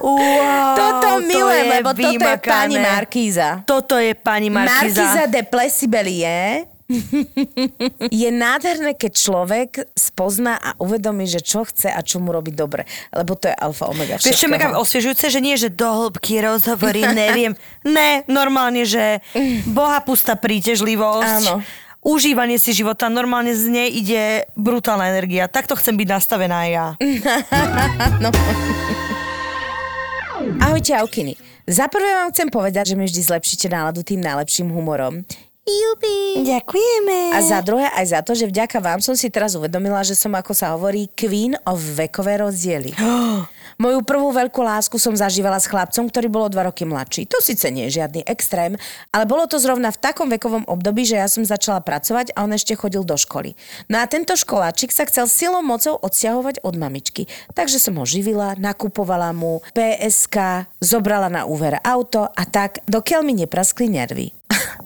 Wow, 0.00 0.76
Toto 0.76 1.20
to 1.20 1.26
milujem, 1.26 1.66
je 1.66 1.72
lebo 1.80 1.90
toto 1.90 2.28
je 2.28 2.38
pani 2.38 2.76
Markíza. 2.78 3.48
Toto 3.66 3.94
je 3.98 4.12
pani 4.14 4.48
Markíza 4.48 5.04
Markiza. 5.04 5.26
de 5.26 5.42
Plesibelie 5.42 6.22
je 6.22 6.75
nádherné, 8.46 8.94
keď 8.94 9.12
človek 9.12 9.70
spozná 9.96 10.54
a 10.54 10.78
uvedomí, 10.78 11.26
že 11.26 11.42
čo 11.42 11.66
chce 11.66 11.90
a 11.90 12.00
čo 12.02 12.22
mu 12.22 12.30
robí 12.30 12.54
dobre. 12.54 12.86
Lebo 13.10 13.34
to 13.34 13.50
je 13.50 13.56
alfa 13.56 13.90
omega 13.90 14.22
Vieš 14.22 14.38
čo, 14.38 14.46
všetkého. 14.46 14.54
mega 14.54 14.78
osviežujúce, 14.78 15.26
že 15.30 15.40
nie, 15.42 15.56
že 15.58 15.72
do 15.72 15.86
hĺbky 15.86 16.40
rozhovory, 16.42 17.02
neviem. 17.26 17.56
Ne, 17.82 18.22
normálne, 18.30 18.86
že 18.86 19.18
boha 19.66 20.00
pustá 20.02 20.38
príťažlivosť. 20.38 21.50
Áno. 21.50 21.62
Užívanie 22.06 22.62
si 22.62 22.70
života, 22.70 23.10
normálne 23.10 23.50
z 23.50 23.66
nej 23.66 23.90
ide 23.90 24.46
brutálna 24.54 25.10
energia. 25.10 25.50
Takto 25.50 25.74
chcem 25.74 25.98
byť 25.98 26.06
nastavená 26.06 26.62
aj 26.62 26.70
ja. 26.70 26.86
Ahojte, 30.62 30.94
Aukiny. 31.02 31.34
Za 31.66 31.90
prvé 31.90 32.14
vám 32.14 32.30
chcem 32.30 32.46
povedať, 32.46 32.94
že 32.94 32.96
mi 32.98 33.10
vždy 33.10 33.26
zlepšíte 33.26 33.66
náladu 33.66 34.06
tým 34.06 34.22
najlepším 34.22 34.70
humorom. 34.70 35.26
Jupi. 35.66 36.46
Ďakujeme. 36.46 37.34
A 37.34 37.42
za 37.42 37.58
druhé 37.58 37.90
aj 37.90 38.06
za 38.14 38.20
to, 38.22 38.38
že 38.38 38.46
vďaka 38.46 38.78
vám 38.78 39.02
som 39.02 39.18
si 39.18 39.26
teraz 39.34 39.58
uvedomila, 39.58 39.98
že 40.06 40.14
som, 40.14 40.30
ako 40.30 40.54
sa 40.54 40.70
hovorí, 40.78 41.10
queen 41.18 41.58
of 41.66 41.82
vekové 41.82 42.38
rozdiely. 42.38 42.94
Moju 43.82 44.00
prvú 44.06 44.30
veľkú 44.30 44.62
lásku 44.62 44.94
som 44.96 45.12
zažívala 45.12 45.58
s 45.58 45.66
chlapcom, 45.66 46.08
ktorý 46.08 46.30
bol 46.30 46.46
o 46.46 46.52
dva 46.54 46.70
roky 46.70 46.86
mladší. 46.86 47.28
To 47.28 47.42
síce 47.42 47.66
nie 47.74 47.90
je 47.90 47.98
žiadny 48.00 48.24
extrém, 48.24 48.78
ale 49.10 49.28
bolo 49.28 49.44
to 49.50 49.58
zrovna 49.58 49.92
v 49.92 50.00
takom 50.00 50.30
vekovom 50.32 50.64
období, 50.70 51.02
že 51.02 51.18
ja 51.18 51.26
som 51.26 51.42
začala 51.44 51.82
pracovať 51.82 52.32
a 52.32 52.46
on 52.46 52.54
ešte 52.54 52.78
chodil 52.78 53.04
do 53.04 53.18
školy. 53.18 53.58
No 53.90 54.00
a 54.00 54.08
tento 54.08 54.32
školáčik 54.38 54.94
sa 54.94 55.04
chcel 55.10 55.26
silou 55.28 55.66
mocou 55.66 55.98
odsťahovať 55.98 56.62
od 56.62 56.78
mamičky. 56.78 57.28
Takže 57.52 57.82
som 57.82 57.98
ho 57.98 58.06
živila, 58.06 58.54
nakupovala 58.56 59.34
mu 59.34 59.60
PSK, 59.74 60.70
zobrala 60.78 61.26
na 61.26 61.42
úver 61.44 61.76
auto 61.82 62.22
a 62.32 62.46
tak, 62.46 62.80
dokiaľ 62.86 63.20
mi 63.26 63.34
nepraskli 63.44 63.90
nervy. 63.90 64.30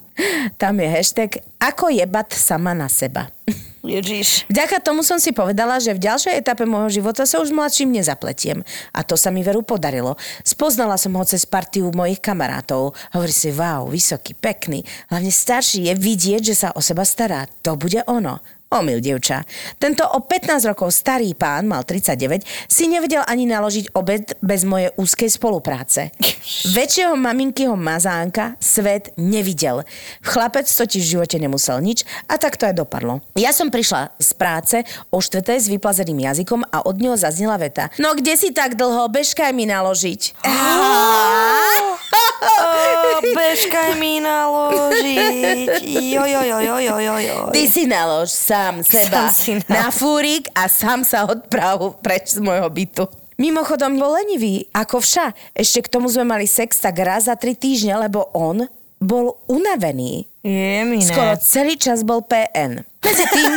Tam 0.61 0.77
je 0.79 0.89
hashtag 0.89 1.31
ako 1.61 1.93
jebať 1.93 2.37
sama 2.37 2.73
na 2.73 2.89
seba. 2.89 3.29
Ježiš. 3.81 4.45
Vďaka 4.53 4.85
tomu 4.85 5.01
som 5.01 5.17
si 5.17 5.33
povedala, 5.33 5.81
že 5.81 5.97
v 5.97 6.05
ďalšej 6.05 6.37
etape 6.37 6.69
môjho 6.69 7.01
života 7.01 7.25
sa 7.25 7.41
už 7.41 7.49
mladším 7.49 7.97
nezapletiem. 7.97 8.61
A 8.93 9.01
to 9.01 9.17
sa 9.17 9.33
mi 9.33 9.41
veru 9.41 9.65
podarilo. 9.65 10.21
Spoznala 10.45 11.01
som 11.01 11.17
ho 11.17 11.25
cez 11.25 11.49
partiu 11.49 11.89
mojich 11.89 12.21
kamarátov. 12.21 12.93
Hovorí 13.17 13.33
si, 13.33 13.49
wow, 13.49 13.89
vysoký, 13.89 14.37
pekný. 14.37 14.85
Hlavne 15.09 15.33
starší 15.33 15.89
je 15.89 15.95
vidieť, 15.97 16.43
že 16.53 16.55
sa 16.55 16.69
o 16.77 16.85
seba 16.85 17.09
stará. 17.09 17.49
To 17.65 17.81
bude 17.81 18.05
ono. 18.05 18.60
Omyl, 18.71 19.03
dievča. 19.03 19.43
Tento 19.83 20.07
o 20.07 20.23
15 20.23 20.71
rokov 20.71 20.95
starý 20.95 21.35
pán, 21.35 21.67
mal 21.67 21.83
39, 21.83 22.47
si 22.71 22.87
nevedel 22.87 23.19
ani 23.27 23.43
naložiť 23.51 23.99
obed 23.99 24.39
bez 24.39 24.63
mojej 24.63 24.95
úzkej 24.95 25.27
spolupráce. 25.27 26.15
Väčšieho 26.71 27.19
maminkyho 27.19 27.75
mazánka 27.75 28.55
svet 28.63 29.11
nevidel. 29.19 29.83
Chlapec 30.23 30.71
totiž 30.71 31.03
v 31.03 31.13
živote 31.19 31.43
nemusel 31.43 31.83
nič 31.83 32.07
a 32.31 32.39
tak 32.39 32.55
to 32.55 32.71
aj 32.71 32.79
dopadlo. 32.79 33.19
Ja 33.35 33.51
som 33.51 33.75
prišla 33.75 34.15
z 34.23 34.31
práce 34.39 34.77
o 35.11 35.19
štvrté 35.19 35.59
s 35.59 35.67
vyplazeným 35.67 36.31
jazykom 36.31 36.63
a 36.71 36.87
od 36.87 36.95
neho 37.03 37.19
zaznela 37.19 37.59
veta. 37.59 37.91
No 37.99 38.15
kde 38.15 38.39
si 38.39 38.55
tak 38.55 38.79
dlho? 38.79 39.11
Bežkaj 39.11 39.51
mi 39.51 39.67
naložiť. 39.67 40.47
Oh, 42.13 43.21
bežkaj 43.39 43.95
mi 43.97 44.19
naložiť. 44.19 45.85
Jo, 45.85 46.25
jo, 46.25 46.41
jo, 46.43 46.59
jo, 46.59 46.77
jo, 46.79 46.97
jo, 46.99 47.17
jo. 47.19 47.37
Ty 47.51 47.63
si 47.67 47.85
nalož 47.85 48.29
sám 48.29 48.83
seba 48.83 49.29
Sám 49.29 49.33
si 49.33 49.53
nalož. 49.57 49.69
na 49.69 49.87
fúrik 49.89 50.45
a 50.53 50.67
sám 50.67 51.05
sa 51.05 51.25
odprav 51.25 51.79
preč 52.01 52.35
z 52.35 52.41
môjho 52.41 52.67
bytu. 52.67 53.05
Mimochodom, 53.37 53.97
bol 53.97 54.21
lenivý, 54.21 54.69
ako 54.71 55.01
vša. 55.01 55.33
Ešte 55.53 55.89
k 55.89 55.89
tomu 55.89 56.13
sme 56.13 56.29
mali 56.29 56.45
sex 56.45 56.77
tak 56.77 57.01
raz 57.01 57.25
za 57.25 57.37
tri 57.41 57.57
týždne, 57.57 57.97
lebo 57.99 58.29
on 58.37 58.69
bol 59.01 59.41
unavený. 59.49 60.29
Je 60.41 60.85
mi 60.89 61.01
ne. 61.01 61.05
Skoro 61.05 61.37
celý 61.41 61.77
čas 61.77 62.01
bol 62.05 62.25
PN. 62.25 62.85
Medzi 63.01 63.25
tým, 63.29 63.53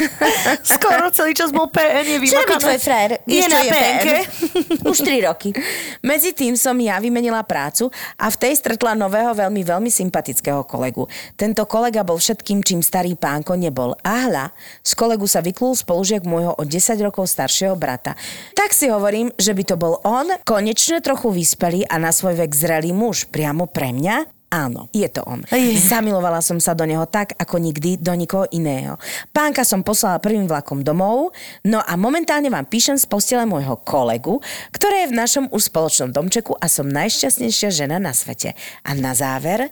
Skoro 0.76 1.12
celý 1.12 1.32
čas 1.36 1.52
bol 1.52 1.68
PN, 1.68 2.04
je 2.04 2.16
čo 2.28 2.40
vymakané. 2.40 2.60
tvoj 2.60 2.78
frajer? 2.80 3.10
Je 3.28 3.40
čo 3.44 3.52
na 3.52 3.60
PN? 3.60 3.72
penke. 3.72 4.14
Už 4.90 4.98
3 5.04 5.28
roky. 5.28 5.52
Medzi 6.00 6.32
tým 6.32 6.56
som 6.56 6.76
ja 6.80 6.96
vymenila 6.96 7.44
prácu 7.44 7.92
a 8.16 8.32
v 8.32 8.36
tej 8.40 8.56
stretla 8.56 8.96
nového 8.96 9.32
veľmi, 9.36 9.60
veľmi 9.64 9.92
sympatického 9.92 10.64
kolegu. 10.64 11.04
Tento 11.36 11.64
kolega 11.68 12.04
bol 12.04 12.16
všetkým, 12.16 12.64
čím 12.64 12.80
starý 12.80 13.16
pánko 13.16 13.56
nebol. 13.56 13.96
A 14.00 14.28
hľa, 14.28 14.46
z 14.80 14.92
kolegu 14.96 15.28
sa 15.28 15.44
vyklul 15.44 15.76
spolužiak 15.76 16.24
môjho 16.24 16.56
o 16.56 16.62
10 16.64 17.00
rokov 17.04 17.28
staršieho 17.28 17.76
brata. 17.76 18.16
Tak 18.56 18.72
si 18.72 18.88
hovorím, 18.88 19.28
že 19.36 19.52
by 19.52 19.62
to 19.64 19.76
bol 19.76 20.00
on, 20.08 20.32
konečne 20.48 21.04
trochu 21.04 21.28
vyspelý 21.32 21.84
a 21.84 22.00
na 22.00 22.12
svoj 22.12 22.44
vek 22.44 22.52
zrelý 22.56 22.96
muž. 22.96 23.28
Priamo 23.28 23.68
pre 23.68 23.92
mňa? 23.92 24.39
Áno, 24.50 24.90
je 24.90 25.06
to 25.06 25.22
on. 25.30 25.46
Je. 25.54 25.78
Zamilovala 25.94 26.42
som 26.42 26.58
sa 26.58 26.74
do 26.74 26.82
neho 26.82 27.06
tak, 27.06 27.38
ako 27.38 27.62
nikdy 27.62 27.94
do 28.02 28.10
nikoho 28.18 28.50
iného. 28.50 28.98
Pánka 29.30 29.62
som 29.62 29.86
poslala 29.86 30.18
prvým 30.18 30.50
vlakom 30.50 30.82
domov, 30.82 31.30
no 31.62 31.78
a 31.78 31.94
momentálne 31.94 32.50
vám 32.50 32.66
píšem 32.66 32.98
z 32.98 33.06
postele 33.06 33.46
môjho 33.46 33.78
kolegu, 33.86 34.42
ktoré 34.74 35.06
je 35.06 35.10
v 35.14 35.18
našom 35.22 35.44
už 35.54 35.70
spoločnom 35.70 36.10
domčeku 36.10 36.58
a 36.58 36.66
som 36.66 36.90
najšťastnejšia 36.90 37.70
žena 37.70 38.02
na 38.02 38.10
svete. 38.10 38.58
A 38.82 38.90
na 38.98 39.14
záver, 39.14 39.70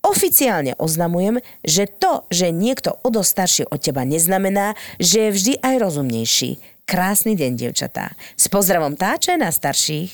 Oficiálne 0.00 0.72
oznamujem, 0.80 1.44
že 1.60 1.84
to, 1.84 2.24
že 2.32 2.56
niekto 2.56 2.96
o 3.04 3.12
dosť 3.12 3.28
starší 3.28 3.62
od 3.68 3.84
teba 3.84 4.00
neznamená, 4.08 4.72
že 4.96 5.28
je 5.28 5.34
vždy 5.36 5.52
aj 5.60 5.74
rozumnejší. 5.76 6.56
Krásny 6.90 7.38
deň, 7.38 7.52
dievčatá. 7.54 8.18
S 8.34 8.50
pozdravom 8.50 8.98
tá, 8.98 9.14
čo 9.14 9.30
je 9.30 9.38
na 9.38 9.54
starších. 9.54 10.10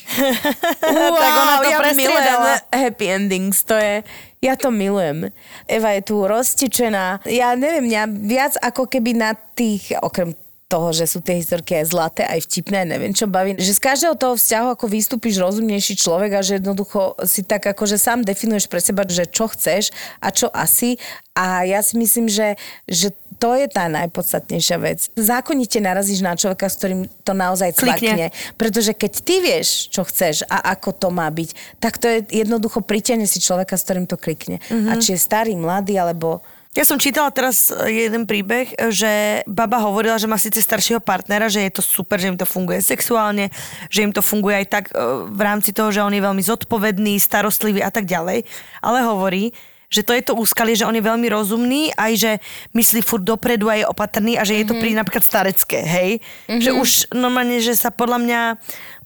wow, 0.85 1.17
Tak 1.25 1.33
ona 1.33 1.55
to 1.57 1.69
ja 1.73 1.77
milujem 1.97 2.41
happy 2.69 3.05
endings, 3.09 3.65
to 3.65 3.73
je... 3.73 4.05
Ja 4.45 4.53
to 4.53 4.69
milujem. 4.69 5.33
Eva 5.65 5.97
je 5.97 6.05
tu 6.05 6.21
roztičená. 6.21 7.25
Ja 7.25 7.57
neviem, 7.57 7.89
mňa 7.89 8.03
viac 8.21 8.53
ako 8.61 8.85
keby 8.85 9.17
na 9.17 9.33
tých, 9.33 9.97
okrem 9.97 10.37
toho, 10.67 10.91
že 10.91 11.07
sú 11.07 11.23
tie 11.23 11.39
historky 11.39 11.79
aj 11.79 11.95
zlaté, 11.95 12.23
aj 12.27 12.43
vtipné, 12.43 12.83
neviem 12.83 13.15
čo 13.15 13.25
baví. 13.25 13.55
Že 13.55 13.73
z 13.73 13.81
každého 13.81 14.15
toho 14.19 14.35
vzťahu 14.35 14.67
ako 14.75 14.85
vystúpiš 14.91 15.39
rozumnejší 15.39 15.95
človek 15.95 16.37
a 16.37 16.45
že 16.45 16.59
jednoducho 16.59 17.15
si 17.23 17.41
tak 17.47 17.65
ako, 17.71 17.87
že 17.87 17.97
sám 17.97 18.27
definuješ 18.27 18.67
pre 18.67 18.83
seba, 18.83 19.07
že 19.07 19.25
čo 19.25 19.47
chceš 19.47 19.95
a 20.19 20.27
čo 20.29 20.51
asi. 20.51 20.99
A 21.33 21.63
ja 21.63 21.79
si 21.79 21.95
myslím, 21.95 22.27
že, 22.27 22.59
že 22.83 23.15
to 23.37 23.53
je 23.53 23.69
tá 23.69 23.85
najpodstatnejšia 23.87 24.77
vec. 24.81 24.99
Zákonite 25.13 25.77
narazíš 25.77 26.25
na 26.25 26.33
človeka, 26.33 26.67
s 26.67 26.77
ktorým 26.81 27.05
to 27.21 27.33
naozaj 27.37 27.73
Klikne. 27.77 27.93
cvakne. 27.93 28.27
Pretože 28.57 28.91
keď 28.97 29.11
ty 29.21 29.35
vieš, 29.39 29.93
čo 29.93 30.01
chceš 30.03 30.43
a 30.49 30.73
ako 30.73 30.89
to 30.97 31.07
má 31.13 31.29
byť, 31.29 31.49
tak 31.77 32.01
to 32.01 32.09
je 32.09 32.17
jednoducho 32.33 32.81
pritiahne 32.81 33.29
si 33.29 33.37
človeka, 33.37 33.77
s 33.77 33.85
ktorým 33.85 34.09
to 34.09 34.17
klikne. 34.17 34.57
Mm-hmm. 34.67 34.89
A 34.89 34.93
či 34.97 35.13
je 35.13 35.19
starý, 35.21 35.53
mladý, 35.53 36.01
alebo... 36.01 36.41
Ja 36.77 36.85
som 36.85 37.01
čítala 37.01 37.33
teraz 37.33 37.73
e, 37.73 38.05
jeden 38.05 38.29
príbeh, 38.29 38.69
že 38.93 39.41
baba 39.49 39.81
hovorila, 39.81 40.21
že 40.21 40.29
má 40.29 40.37
síce 40.37 40.61
staršieho 40.61 41.01
partnera, 41.01 41.49
že 41.49 41.65
je 41.65 41.73
to 41.73 41.81
super, 41.81 42.21
že 42.21 42.29
im 42.29 42.37
to 42.37 42.45
funguje 42.45 42.85
sexuálne, 42.85 43.49
že 43.89 44.05
im 44.05 44.13
to 44.13 44.21
funguje 44.21 44.61
aj 44.61 44.67
tak 44.69 44.85
e, 44.93 45.25
v 45.25 45.41
rámci 45.41 45.73
toho, 45.73 45.89
že 45.89 46.05
on 46.05 46.13
je 46.13 46.21
veľmi 46.21 46.43
zodpovedný, 46.45 47.17
starostlivý 47.17 47.81
a 47.81 47.89
tak 47.89 48.05
ďalej. 48.05 48.45
Ale 48.85 48.99
hovorí, 49.09 49.57
že 49.87 50.03
to 50.03 50.11
je 50.11 50.23
to 50.23 50.33
úskalie, 50.35 50.75
že 50.75 50.83
on 50.83 50.95
je 50.95 51.03
veľmi 51.03 51.27
rozumný, 51.31 51.95
aj 51.95 52.11
že 52.19 52.31
myslí 52.75 52.99
furt 53.03 53.23
dopredu 53.23 53.71
a 53.71 53.79
je 53.79 53.85
opatrný 53.87 54.35
a 54.35 54.43
že 54.43 54.59
je 54.59 54.65
to 54.67 54.75
pri 54.75 54.91
napríklad 54.91 55.23
starecké, 55.23 55.79
hej? 55.79 56.09
Že 56.51 56.71
už 56.75 56.89
normálne, 57.15 57.63
že 57.63 57.71
sa 57.71 57.87
podľa 57.87 58.19
mňa, 58.19 58.41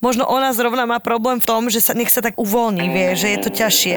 možno 0.02 0.26
ona 0.26 0.50
zrovna 0.58 0.90
má 0.90 0.98
problém 0.98 1.38
v 1.38 1.46
tom, 1.46 1.70
že 1.70 1.82
sa 1.86 1.94
nech 1.94 2.10
sa 2.10 2.26
tak 2.26 2.34
uvoľní, 2.42 2.90
vie, 2.90 3.14
že 3.14 3.30
je 3.30 3.40
to 3.46 3.50
ťažšie. 3.54 3.96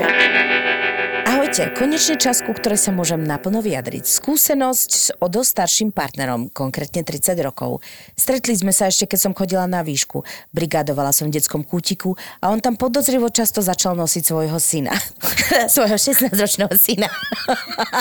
Ahojte, 1.54 1.78
konečne 1.78 2.18
čas, 2.18 2.42
ku 2.42 2.50
ktorej 2.50 2.82
sa 2.82 2.90
môžem 2.90 3.22
naplno 3.22 3.62
vyjadriť. 3.62 4.02
Skúsenosť 4.02 4.90
s 4.90 5.14
o 5.22 5.30
dosť 5.30 5.50
starším 5.54 5.94
partnerom, 5.94 6.50
konkrétne 6.50 7.06
30 7.06 7.30
rokov. 7.46 7.78
Stretli 8.18 8.58
sme 8.58 8.74
sa 8.74 8.90
ešte, 8.90 9.06
keď 9.06 9.18
som 9.22 9.38
chodila 9.38 9.62
na 9.70 9.86
výšku. 9.86 10.26
Brigádovala 10.50 11.14
som 11.14 11.30
v 11.30 11.38
detskom 11.38 11.62
kútiku 11.62 12.18
a 12.42 12.50
on 12.50 12.58
tam 12.58 12.74
podozrivo 12.74 13.30
často 13.30 13.62
začal 13.62 13.94
nosiť 13.94 14.34
svojho 14.34 14.58
syna. 14.58 14.98
svojho 15.78 15.94
16-ročného 15.94 16.74
syna. 16.74 17.06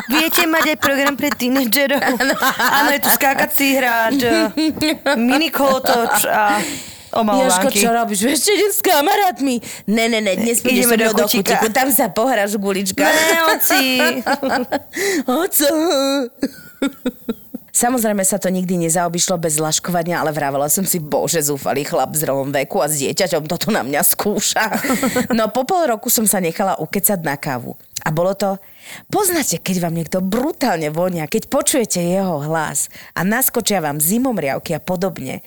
Viete 0.10 0.50
mať 0.50 0.74
aj 0.74 0.78
program 0.82 1.14
pre 1.14 1.30
tínedžerov? 1.30 2.02
Áno, 2.82 2.90
je 2.90 3.06
tu 3.06 3.10
skákací 3.14 3.78
hráč, 3.78 4.18
minikolotoč 5.30 6.26
a 6.26 6.58
Jožko, 7.14 7.70
čo 7.70 7.90
robíš? 7.94 8.26
Vieš, 8.26 8.50
idem 8.50 8.72
s 8.74 8.82
kamarátmi? 8.82 9.62
Ne, 9.86 10.10
ne, 10.10 10.20
ne, 10.20 10.34
dnes 10.34 10.60
pôjdeš 10.66 10.90
so 10.90 10.98
do 10.98 11.06
do 11.14 11.26
kútiku, 11.30 11.66
tam 11.70 11.88
sa 11.94 12.10
pohráš 12.10 12.58
gulička. 12.58 13.06
Ne, 13.06 13.38
oci. 13.54 13.86
Oco. 15.46 15.72
Samozrejme 17.74 18.22
sa 18.22 18.38
to 18.38 18.54
nikdy 18.54 18.78
nezaobišlo 18.86 19.42
bez 19.42 19.58
laškovania, 19.58 20.22
ale 20.22 20.30
vravela 20.30 20.70
som 20.70 20.86
si, 20.86 21.02
bože, 21.02 21.42
zúfalý 21.42 21.82
chlap 21.82 22.14
z 22.14 22.30
rolom 22.30 22.54
veku 22.54 22.78
a 22.78 22.86
s 22.86 23.02
dieťaťom 23.02 23.50
toto 23.50 23.74
na 23.74 23.82
mňa 23.82 24.02
skúša. 24.06 24.64
No 25.38 25.50
po 25.50 25.66
pol 25.66 25.90
roku 25.90 26.14
som 26.14 26.30
sa 26.30 26.38
nechala 26.38 26.78
ukecať 26.78 27.18
na 27.26 27.34
kávu. 27.34 27.74
A 28.06 28.14
bolo 28.14 28.38
to, 28.38 28.62
poznáte, 29.10 29.58
keď 29.58 29.90
vám 29.90 29.98
niekto 29.98 30.22
brutálne 30.22 30.94
vonia, 30.94 31.26
keď 31.26 31.50
počujete 31.50 31.98
jeho 31.98 32.46
hlas 32.46 32.94
a 33.18 33.26
naskočia 33.26 33.82
vám 33.82 33.98
zimomriavky 33.98 34.78
a 34.78 34.82
podobne. 34.84 35.42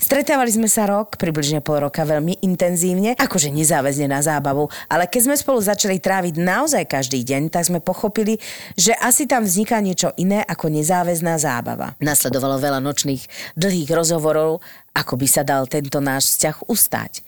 Stretávali 0.00 0.48
sme 0.48 0.64
sa 0.64 0.88
rok, 0.88 1.20
približne 1.20 1.60
pol 1.60 1.84
roka, 1.84 2.08
veľmi 2.08 2.40
intenzívne, 2.40 3.12
akože 3.20 3.52
nezáväzne 3.52 4.08
na 4.08 4.24
zábavu, 4.24 4.72
ale 4.88 5.04
keď 5.04 5.28
sme 5.28 5.36
spolu 5.36 5.60
začali 5.60 6.00
tráviť 6.00 6.40
naozaj 6.40 6.88
každý 6.88 7.20
deň, 7.20 7.52
tak 7.52 7.68
sme 7.68 7.84
pochopili, 7.84 8.40
že 8.80 8.96
asi 8.96 9.28
tam 9.28 9.44
vzniká 9.44 9.76
niečo 9.84 10.16
iné 10.16 10.40
ako 10.40 10.72
nezáväzná 10.72 11.36
zábava. 11.36 12.00
Nasledovalo 12.00 12.56
veľa 12.56 12.80
nočných, 12.80 13.28
dlhých 13.60 13.92
rozhovorov, 13.92 14.64
ako 14.96 15.20
by 15.20 15.26
sa 15.28 15.44
dal 15.44 15.68
tento 15.68 16.00
náš 16.00 16.32
vzťah 16.32 16.56
ustať. 16.64 17.20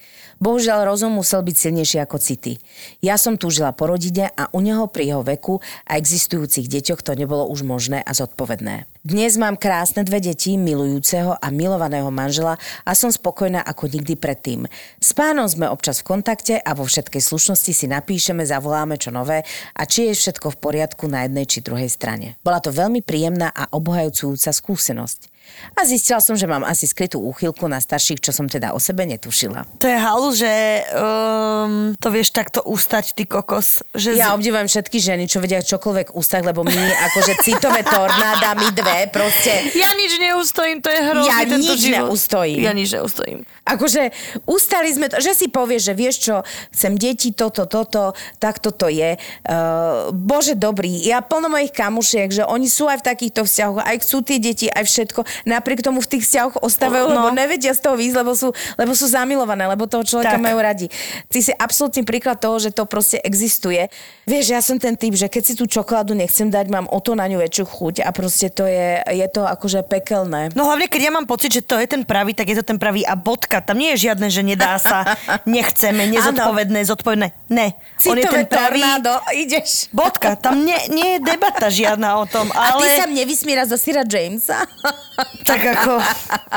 Bohužiaľ 0.43 0.91
rozum 0.91 1.15
musel 1.15 1.39
byť 1.47 1.55
silnejší 1.55 2.03
ako 2.03 2.19
city. 2.19 2.59
Ja 2.99 3.15
som 3.15 3.39
túžila 3.39 3.71
po 3.71 3.87
rodine 3.87 4.35
a 4.35 4.51
u 4.51 4.59
neho 4.59 4.91
pri 4.91 5.15
jeho 5.15 5.23
veku 5.23 5.63
a 5.87 5.95
existujúcich 5.95 6.67
deťoch 6.67 6.99
to 6.99 7.15
nebolo 7.15 7.47
už 7.47 7.63
možné 7.63 8.03
a 8.03 8.11
zodpovedné. 8.11 8.91
Dnes 9.07 9.39
mám 9.39 9.55
krásne 9.55 10.03
dve 10.03 10.19
deti, 10.19 10.59
milujúceho 10.59 11.39
a 11.39 11.47
milovaného 11.55 12.11
manžela 12.11 12.59
a 12.83 12.91
som 12.99 13.15
spokojná 13.15 13.63
ako 13.63 13.87
nikdy 13.87 14.19
predtým. 14.19 14.67
S 14.99 15.15
pánom 15.15 15.47
sme 15.47 15.71
občas 15.71 16.03
v 16.03 16.19
kontakte 16.19 16.59
a 16.59 16.71
vo 16.75 16.91
všetkej 16.91 17.23
slušnosti 17.23 17.71
si 17.71 17.87
napíšeme, 17.87 18.43
zavoláme 18.43 18.99
čo 18.99 19.15
nové 19.15 19.47
a 19.79 19.83
či 19.87 20.11
je 20.11 20.19
všetko 20.19 20.55
v 20.55 20.61
poriadku 20.63 21.07
na 21.07 21.23
jednej 21.23 21.47
či 21.47 21.63
druhej 21.63 21.87
strane. 21.87 22.35
Bola 22.43 22.59
to 22.59 22.75
veľmi 22.75 22.99
príjemná 22.99 23.47
a 23.55 23.71
obohajúcujúca 23.71 24.51
skúsenosť. 24.51 25.32
A 25.73 25.85
zistila 25.85 26.19
som, 26.19 26.35
že 26.35 26.45
mám 26.45 26.63
asi 26.63 26.85
skrytú 26.85 27.23
úchylku 27.23 27.65
na 27.65 27.79
starších, 27.79 28.19
čo 28.21 28.31
som 28.31 28.45
teda 28.45 28.73
o 28.73 28.79
sebe 28.79 29.07
netušila. 29.07 29.65
To 29.79 29.87
je 29.87 29.95
halu, 29.97 30.29
že 30.33 30.51
um, 30.93 31.71
to 31.95 32.09
vieš 32.09 32.31
takto 32.31 32.61
ustať, 32.63 33.15
ty 33.15 33.25
kokos. 33.25 33.81
Že 33.93 34.17
Ja 34.17 34.31
z- 34.31 34.35
obdivujem 34.35 34.67
všetky 34.67 34.99
ženy, 34.99 35.25
čo 35.25 35.39
vedia 35.39 35.61
čokoľvek 35.61 36.13
ústach, 36.13 36.43
lebo 36.43 36.61
my 36.61 36.75
akože 36.75 37.33
citové 37.41 37.83
tornáda, 37.83 38.53
my 38.53 38.69
dve 38.71 39.09
proste 39.09 39.73
ja 39.73 39.95
nič 39.95 40.19
neustojím, 40.19 40.79
to 40.79 40.89
je 40.89 41.01
hrozný 41.01 41.31
Ja 41.31 41.39
nič 41.43 41.79
život. 41.79 42.11
neustojím. 42.11 42.61
Ja 42.61 42.73
nič 42.73 42.89
neustojím. 42.91 43.39
Akože 43.63 44.03
ustali 44.45 44.91
sme 44.91 45.07
to, 45.07 45.19
že 45.19 45.33
si 45.33 45.47
povieš, 45.47 45.83
že 45.89 45.95
vieš 45.95 46.17
čo, 46.21 46.35
chcem 46.71 46.95
deti, 46.95 47.31
toto, 47.31 47.65
toto, 47.65 48.13
tak 48.37 48.59
toto 48.59 48.87
je. 48.87 49.15
Uh, 49.43 50.11
bože 50.11 50.53
dobrý, 50.53 51.01
ja 51.01 51.23
plno 51.23 51.49
mojich 51.49 51.71
kamušiek, 51.71 52.29
že 52.29 52.43
oni 52.43 52.67
sú 52.67 52.87
aj 52.87 53.01
v 53.01 53.07
takýchto 53.07 53.41
vzťahoch, 53.43 53.81
aj 53.81 53.97
chcú 54.01 54.17
tie 54.21 54.39
deti, 54.39 54.67
aj 54.67 54.85
všetko. 54.85 55.21
Napriek 55.43 55.81
tomu 55.81 55.99
v 55.99 56.09
tých 56.09 56.25
vzťahoch 56.25 56.61
ostávajú, 56.61 57.05
No. 57.05 57.15
lebo 57.15 57.29
nevedia 57.31 57.73
z 57.73 57.81
toho 57.81 57.95
výjsť, 57.95 58.17
lebo 58.17 58.33
sú, 58.33 58.49
lebo 58.75 58.93
sú 58.93 59.07
zamilované, 59.07 59.67
lebo 59.67 59.85
toho 59.85 60.03
človeka 60.03 60.37
Tak. 60.37 60.43
majú 60.43 60.59
radi. 60.59 60.87
Ty 61.27 61.39
si 61.41 61.53
absolútny 61.53 62.03
príklad 62.03 62.37
toho, 62.37 62.57
že 62.57 62.71
to 62.71 62.85
proste 62.85 63.19
existuje. 63.19 63.89
Vieš, 64.25 64.45
ja 64.49 64.61
som 64.61 64.77
ten 64.77 64.95
typ, 64.95 65.13
že 65.13 65.27
keď 65.27 65.43
si 65.43 65.55
tú 65.55 65.67
čokoládu 65.67 66.13
nechcem 66.13 66.47
dať, 66.47 66.67
mám 66.69 66.87
o 66.87 66.99
to 66.99 67.13
na 67.13 67.27
ňu 67.27 67.39
väčšiu 67.39 67.65
chuť 67.65 67.95
a 68.01 68.11
proste 68.11 68.49
to 68.49 68.65
je, 68.65 69.01
je 69.03 69.27
to 69.29 69.43
akože 69.43 69.83
pekelné. 69.83 70.55
No 70.55 70.65
hlavne, 70.65 70.87
keď 70.87 71.09
ja 71.09 71.13
mám 71.13 71.27
pocit, 71.27 71.51
že 71.51 71.61
to 71.61 71.77
je 71.77 71.87
ten 71.87 72.03
pravý, 72.03 72.33
tak 72.33 72.49
je 72.49 72.57
to 72.59 72.65
ten 72.65 72.79
pravý 72.79 73.03
a 73.03 73.15
bodka. 73.15 73.59
Tam 73.59 73.77
nie 73.77 73.93
je 73.95 74.09
žiadne, 74.09 74.31
že 74.31 74.43
nedá 74.43 74.79
sa, 74.79 75.19
nechceme, 75.49 76.07
nezodpovedné, 76.09 76.81
zodpovedné. 76.87 77.27
Ne. 77.51 77.75
On 78.07 78.15
je 78.15 78.25
Citové 78.25 78.43
ten 78.43 78.47
pravý... 78.49 78.81
tornádo, 78.81 79.13
ideš. 79.33 79.91
Bodka, 79.91 80.35
tam 80.35 80.63
nie, 80.63 80.79
nie 80.89 81.17
je 81.17 81.19
debata 81.21 81.67
žiadna 81.69 82.19
o 82.19 82.25
tom, 82.25 82.49
A 82.51 82.79
ty 82.79 82.87
ale... 82.87 82.99
sa 82.99 83.07
mne 83.07 83.23
vysmiera 83.25 83.63
zo 83.65 83.75
Sira 83.75 84.03
Jamesa? 84.03 84.63
Tak 85.43 85.61
ako, 85.63 85.93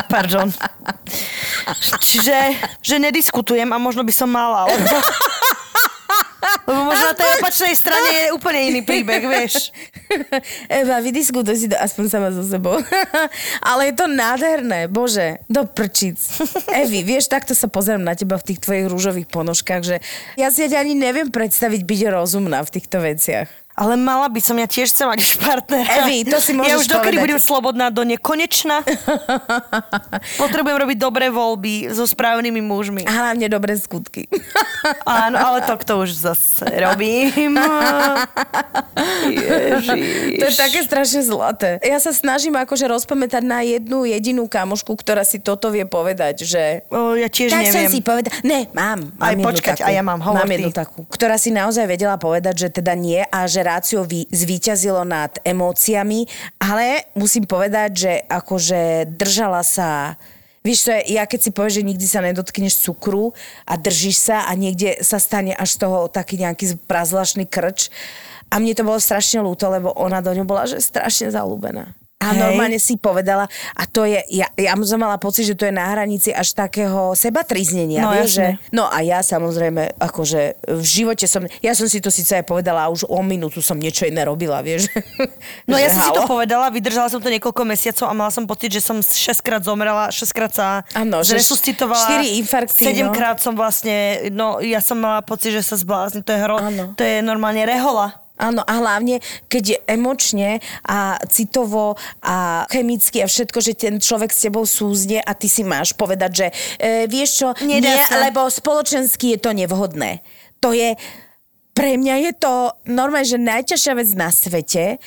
pardon. 0.07 0.47
Čiže, 1.99 2.38
že 2.82 2.95
nediskutujem 3.01 3.68
a 3.74 3.78
možno 3.82 4.05
by 4.05 4.13
som 4.13 4.30
mala, 4.30 4.70
lebo... 4.70 4.95
Lebo 6.66 6.82
možno 6.82 7.13
na 7.13 7.18
tej 7.18 7.30
opačnej 7.41 7.74
strane 7.78 8.09
je 8.09 8.34
úplne 8.34 8.74
iný 8.74 8.82
príbeh, 8.82 9.22
vieš. 9.22 9.70
Eva, 10.66 10.97
vydiskutuj 10.97 11.57
si 11.57 11.68
to 11.70 11.78
aspoň 11.78 12.05
sama 12.09 12.30
so 12.34 12.41
sebou. 12.41 12.82
Ale 13.61 13.89
je 13.89 13.93
to 13.93 14.05
nádherné, 14.09 14.89
bože, 14.89 15.41
do 15.45 15.66
prčic. 15.66 16.18
Evi, 16.74 17.05
vieš, 17.05 17.30
takto 17.30 17.53
sa 17.53 17.70
pozerám 17.70 18.01
na 18.01 18.18
teba 18.18 18.38
v 18.41 18.53
tých 18.53 18.61
tvojich 18.66 18.89
rúžových 18.89 19.30
ponožkách, 19.30 19.82
že 19.86 19.97
ja 20.38 20.49
si 20.49 20.66
ani 20.66 20.97
neviem 20.97 21.30
predstaviť 21.30 21.82
byť 21.86 22.01
rozumná 22.13 22.61
v 22.66 22.74
týchto 22.74 22.97
veciach. 23.01 23.64
Ale 23.76 23.93
mala 23.93 24.26
by 24.26 24.39
som, 24.39 24.55
ja 24.55 24.65
tiež 24.65 24.88
chcem 24.88 25.03
mať 25.05 25.19
už 25.19 25.34
partnera. 25.43 25.91
Evi, 26.01 26.23
to 26.23 26.39
si 26.39 26.51
Ja 26.51 26.59
môžeš 26.73 26.78
už 26.78 26.88
dokedy 26.89 27.03
povedať. 27.13 27.23
budem 27.26 27.39
slobodná 27.39 27.88
do 27.89 28.01
nekonečna. 28.01 28.80
Potrebujem 30.39 30.78
robiť 30.78 30.97
dobré 30.97 31.28
voľby 31.28 31.89
so 31.89 32.03
správnymi 32.03 32.61
mužmi. 32.61 33.03
A 33.03 33.11
hlavne 33.11 33.45
dobré 33.45 33.76
skutky. 33.76 34.32
Áno, 35.05 35.36
ale 35.36 35.59
to, 35.61 35.76
to 35.78 35.93
už 35.99 36.15
zase 36.15 36.63
robím. 36.71 37.51
Ježiš. 39.26 40.39
To 40.39 40.45
je 40.45 40.55
také 40.55 40.80
strašne 40.82 41.21
zlaté. 41.21 41.69
Ja 41.82 41.97
sa 41.97 42.11
snažím 42.11 42.55
akože 42.55 42.88
rozpamätať 42.88 43.43
na 43.43 43.59
jednu 43.61 44.05
jedinú 44.05 44.45
kamošku, 44.45 44.95
ktorá 44.95 45.21
si 45.21 45.38
toto 45.38 45.67
vie 45.67 45.84
povedať, 45.84 46.45
že 46.45 46.63
O, 46.88 47.13
ja 47.13 47.28
tiež 47.28 47.51
tak 47.51 47.65
neviem. 47.65 47.76
som 47.76 47.91
si 47.91 47.99
povedala, 47.99 48.32
ne, 48.41 48.69
mám. 48.71 49.11
mám 49.11 49.19
Aj 49.19 49.36
počkať, 49.36 49.78
takú. 49.80 49.88
a 49.88 49.91
ja 49.91 50.01
mám, 50.01 50.19
hovor 50.21 50.39
Mám 50.39 50.47
ty. 50.47 50.55
jednu 50.55 50.71
takú, 50.71 51.01
ktorá 51.05 51.36
si 51.36 51.49
naozaj 51.49 51.86
vedela 51.86 52.15
povedať, 52.15 52.55
že 52.57 52.69
teda 52.71 52.93
nie 52.93 53.19
a 53.21 53.39
že 53.45 53.64
rácio 53.66 54.05
vy, 54.05 54.30
zvíťazilo 54.30 55.01
nad 55.01 55.41
emóciami, 55.41 56.30
ale 56.61 57.09
musím 57.18 57.49
povedať, 57.49 57.89
že 57.97 58.13
akože 58.30 59.09
držala 59.18 59.66
sa 59.66 60.16
Víš, 60.66 60.89
to 60.89 60.97
je, 60.97 61.13
ja 61.13 61.30
keď 61.30 61.39
si 61.45 61.53
povieš, 61.53 61.78
že 61.78 61.88
nikdy 61.93 62.05
sa 62.09 62.26
nedotkneš 62.26 62.82
cukru 62.82 63.38
a 63.70 63.78
držíš 63.78 64.18
sa 64.18 64.49
a 64.49 64.51
niekde 64.57 64.97
sa 65.05 65.22
stane 65.22 65.53
až 65.53 65.78
z 65.78 65.86
toho 65.86 66.09
taký 66.09 66.41
nejaký 66.41 66.82
prazlašný 66.89 67.45
krč. 67.45 67.93
A 68.49 68.57
mne 68.57 68.74
to 68.74 68.82
bolo 68.82 68.97
strašne 68.97 69.45
ľúto, 69.45 69.70
lebo 69.70 69.93
ona 69.93 70.26
do 70.26 70.34
ňu 70.34 70.41
bola 70.41 70.66
že 70.66 70.82
strašne 70.82 71.30
zalúbená. 71.30 71.93
A 72.26 72.34
Hej. 72.34 72.41
normálne 72.41 72.80
si 72.82 72.97
povedala, 72.97 73.45
a 73.78 73.84
to 73.86 74.09
je, 74.09 74.17
ja, 74.34 74.49
ja 74.57 74.73
som 74.82 74.97
mala 74.97 75.21
pocit, 75.21 75.45
že 75.45 75.53
to 75.53 75.69
je 75.69 75.73
na 75.73 75.93
hranici 75.93 76.34
až 76.34 76.57
takého 76.57 77.13
sebatriznenia. 77.13 78.01
No, 78.01 78.17
vieš, 78.17 78.41
že, 78.41 78.45
no 78.73 78.89
a 78.89 79.05
ja 79.05 79.21
samozrejme, 79.21 80.01
akože 80.01 80.65
v 80.65 80.84
živote 80.84 81.30
som, 81.30 81.45
ja 81.61 81.78
som 81.78 81.86
si 81.86 82.01
to 82.01 82.09
síce 82.09 82.34
aj 82.34 82.45
povedala 82.49 82.86
a 82.86 82.89
už 82.89 83.05
o 83.05 83.21
minútu 83.21 83.61
som 83.61 83.78
niečo 83.78 84.09
iné 84.09 84.26
robila, 84.26 84.65
vieš. 84.65 84.89
No 85.69 85.78
Že 85.78 85.82
ja 85.82 85.89
som 85.89 86.01
si 86.01 86.11
to 86.13 86.23
halo? 86.26 86.30
povedala, 86.30 86.65
vydržala 86.73 87.07
som 87.09 87.21
to 87.21 87.30
niekoľko 87.30 87.61
mesiacov 87.65 88.05
a 88.09 88.13
mala 88.13 88.32
som 88.34 88.45
pocit, 88.45 88.73
že 88.73 88.82
som 88.82 89.01
6 89.01 89.45
krát 89.45 89.61
zomrela, 89.61 90.09
6 90.09 90.30
krát 90.34 90.51
sa 90.53 90.82
že 90.91 91.38
zresuscitovala. 91.38 92.05
štyri 92.05 92.28
infarkty, 92.41 92.84
7 92.89 93.05
no. 93.05 93.13
krát 93.13 93.38
som 93.41 93.53
vlastne, 93.53 94.30
no 94.34 94.61
ja 94.61 94.82
som 94.82 94.97
mala 94.97 95.21
pocit, 95.21 95.53
že 95.53 95.61
sa 95.61 95.76
zblázním. 95.78 96.23
To 96.26 96.32
je, 96.34 96.39
hro, 96.41 96.57
Áno. 96.57 96.84
to 96.97 97.03
je 97.03 97.21
normálne 97.21 97.61
rehola. 97.65 98.24
Áno, 98.36 98.62
a 98.62 98.74
hlavne, 98.84 99.24
keď 99.48 99.64
je 99.64 99.78
emočne 99.88 100.60
a 100.84 101.16
citovo 101.32 101.96
a 102.20 102.68
chemicky 102.68 103.24
a 103.24 103.32
všetko, 103.32 103.58
že 103.64 103.74
ten 103.74 103.96
človek 103.96 104.28
s 104.30 104.44
tebou 104.44 104.68
súzne 104.68 105.24
a 105.24 105.32
ty 105.32 105.48
si 105.48 105.64
máš 105.64 105.96
povedať, 105.96 106.32
že 106.36 106.48
e, 106.76 107.08
vieš 107.08 107.32
čo, 107.40 107.48
Nedá 107.64 107.96
nie, 107.96 108.00
sa. 108.04 108.20
lebo 108.20 108.44
spoločensky 108.46 109.36
je 109.36 109.40
to 109.40 109.56
nevhodné. 109.56 110.20
To 110.60 110.76
je, 110.76 111.00
pre 111.72 111.96
mňa 111.96 112.16
je 112.28 112.32
to 112.36 112.54
normálne, 112.86 113.24
že 113.24 113.40
najťažšia 113.40 113.94
vec 113.96 114.10
na 114.12 114.28
svete. 114.28 115.00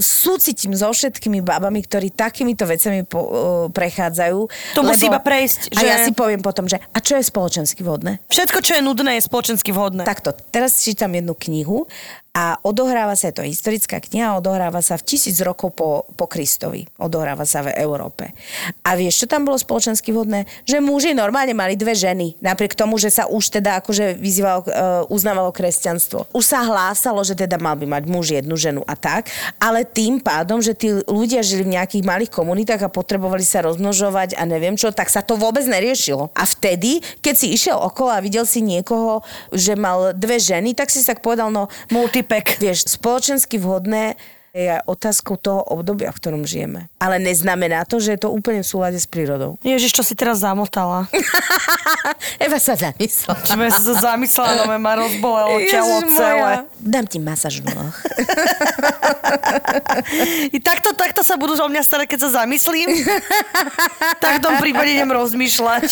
Súcitím 0.00 0.72
so 0.74 0.88
všetkými 0.88 1.44
babami, 1.44 1.84
ktorí 1.84 2.10
takýmito 2.10 2.64
vecami 2.64 3.04
po, 3.04 3.20
o, 3.20 3.28
prechádzajú. 3.70 4.38
To 4.74 4.82
musí 4.82 5.06
iba 5.06 5.20
prejsť, 5.20 5.70
A 5.76 5.78
že- 5.78 5.86
ja 5.86 5.96
si 6.02 6.10
poviem 6.10 6.40
potom, 6.40 6.64
že 6.64 6.80
a 6.80 6.98
čo 6.98 7.14
je 7.14 7.22
spoločensky 7.22 7.84
vhodné? 7.84 8.18
Všetko, 8.26 8.58
čo 8.64 8.72
je 8.74 8.82
nudné, 8.82 9.20
je 9.20 9.28
spoločensky 9.28 9.70
vhodné. 9.70 10.02
Takto, 10.02 10.32
teraz 10.48 10.80
čítam 10.80 11.12
jednu 11.12 11.36
knihu 11.36 11.84
a 12.32 12.56
odohráva 12.64 13.12
sa, 13.12 13.28
je 13.28 13.36
to 13.36 13.44
historická 13.44 14.00
kniha, 14.00 14.40
odohráva 14.40 14.80
sa 14.80 14.96
v 14.96 15.04
tisíc 15.04 15.36
rokov 15.44 15.76
po, 15.76 16.08
po 16.16 16.24
Kristovi. 16.24 16.88
Odohráva 16.96 17.44
sa 17.44 17.60
v 17.60 17.76
Európe. 17.76 18.32
A 18.80 18.96
vieš, 18.96 19.24
čo 19.24 19.26
tam 19.28 19.44
bolo 19.44 19.60
spoločensky 19.60 20.16
vhodné? 20.16 20.48
Že 20.64 20.80
muži 20.80 21.12
normálne 21.12 21.52
mali 21.52 21.76
dve 21.76 21.92
ženy, 21.92 22.40
napriek 22.40 22.72
tomu, 22.72 22.96
že 22.96 23.12
sa 23.12 23.28
už 23.28 23.60
teda 23.60 23.84
akože 23.84 24.16
vyzývalo, 24.16 24.60
uh, 24.64 25.12
uznávalo 25.12 25.52
kresťanstvo. 25.52 26.32
Už 26.32 26.44
sa 26.48 26.64
hlásalo, 26.64 27.20
že 27.20 27.36
teda 27.36 27.60
mal 27.60 27.76
by 27.76 28.00
mať 28.00 28.04
muž 28.08 28.32
jednu 28.32 28.56
ženu 28.56 28.80
a 28.88 28.96
tak, 28.96 29.28
ale 29.60 29.84
tým 29.84 30.16
pádom, 30.16 30.64
že 30.64 30.72
tí 30.72 30.88
ľudia 31.04 31.44
žili 31.44 31.68
v 31.68 31.76
nejakých 31.76 32.08
malých 32.08 32.32
komunitách 32.32 32.88
a 32.88 32.88
potrebovali 32.88 33.44
sa 33.44 33.60
rozmnožovať 33.60 34.40
a 34.40 34.48
neviem 34.48 34.80
čo, 34.80 34.88
tak 34.88 35.12
sa 35.12 35.20
to 35.20 35.36
vôbec 35.36 35.68
neriešilo. 35.68 36.32
A 36.32 36.48
vtedy, 36.48 37.04
keď 37.20 37.34
si 37.36 37.52
išiel 37.52 37.76
okolo 37.76 38.16
a 38.16 38.24
videl 38.24 38.48
si 38.48 38.64
niekoho, 38.64 39.20
že 39.52 39.76
mal 39.76 40.16
dve 40.16 40.40
ženy, 40.40 40.72
tak 40.72 40.88
si 40.88 41.04
sa 41.04 41.12
povedal, 41.12 41.52
no 41.52 41.68
Multipack. 42.22 42.62
vieš, 42.62 42.86
spoločensky 42.86 43.58
vhodné 43.58 44.14
je 44.52 44.76
otázkou 44.84 45.40
toho 45.40 45.64
obdobia, 45.64 46.12
v 46.12 46.20
ktorom 46.20 46.44
žijeme. 46.44 46.92
Ale 47.00 47.16
neznamená 47.16 47.88
to, 47.88 47.96
že 47.96 48.14
je 48.16 48.20
to 48.20 48.28
úplne 48.28 48.60
v 48.60 48.68
súlade 48.68 49.00
s 49.00 49.08
prírodou. 49.08 49.56
Ježiš, 49.64 49.96
čo 49.96 50.04
si 50.04 50.12
teraz 50.12 50.44
zamotala. 50.44 51.08
Eva 52.44 52.60
sa 52.60 52.76
zamyslela. 52.76 53.40
Čo 53.48 53.56
som 53.56 53.80
sa 53.96 54.12
zamyslela, 54.12 54.68
no 54.68 54.76
ma 54.76 54.92
rozbolelo 55.00 55.56
telo 55.72 56.04
celé. 56.04 56.68
Dám 56.84 57.08
ti 57.08 57.16
masáž 57.16 57.64
v 57.64 57.72
nohách. 57.72 57.96
I 60.56 60.58
takto, 60.60 60.92
takto 60.92 61.24
sa 61.24 61.40
budú 61.40 61.56
o 61.56 61.68
mňa 61.72 61.80
starať, 61.80 62.12
keď 62.12 62.20
sa 62.28 62.44
zamyslím. 62.44 62.92
tak 64.20 64.36
v 64.36 64.42
tom 64.44 64.60
prípade 64.60 64.92
idem 64.92 65.08
rozmýšľať. 65.08 65.88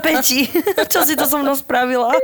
Peti, 0.00 0.48
čo 0.92 1.04
si 1.04 1.12
to 1.12 1.28
so 1.28 1.36
mnou 1.36 1.52
spravila? 1.52 2.16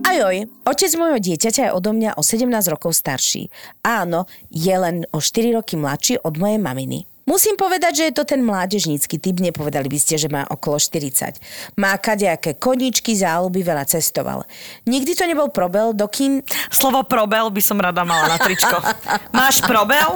Ajoj, 0.00 0.48
otec 0.64 0.92
môjho 0.96 1.20
dieťaťa 1.20 1.70
je 1.70 1.74
odo 1.76 1.92
mňa 1.92 2.16
o 2.16 2.22
17 2.24 2.48
rokov 2.72 2.96
starší. 2.96 3.52
Áno, 3.84 4.24
je 4.48 4.72
len 4.72 5.04
o 5.12 5.20
4 5.20 5.56
roky 5.60 5.76
mladší 5.76 6.24
od 6.24 6.40
mojej 6.40 6.56
maminy. 6.56 7.04
Musím 7.30 7.54
povedať, 7.54 7.92
že 7.94 8.04
je 8.10 8.14
to 8.16 8.24
ten 8.26 8.42
mládežnícky 8.42 9.20
typ, 9.22 9.38
nepovedali 9.38 9.86
by 9.86 9.98
ste, 10.02 10.18
že 10.18 10.26
má 10.26 10.42
okolo 10.50 10.82
40. 10.82 11.38
Má 11.78 11.94
kadejaké 11.94 12.58
koníčky, 12.58 13.14
záľuby, 13.14 13.62
veľa 13.62 13.86
cestoval. 13.86 14.42
Nikdy 14.88 15.14
to 15.14 15.30
nebol 15.30 15.46
probel, 15.46 15.94
dokým... 15.94 16.42
Slovo 16.74 17.06
probel 17.06 17.46
by 17.54 17.62
som 17.62 17.78
rada 17.78 18.02
mala 18.02 18.34
na 18.34 18.38
tričko. 18.40 18.82
Máš 19.30 19.62
probel? 19.62 20.10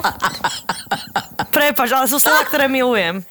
Prepač, 1.55 1.95
ale 1.95 2.11
sú 2.11 2.18
slova, 2.18 2.43
ktoré 2.51 2.66
milujem. 2.66 3.22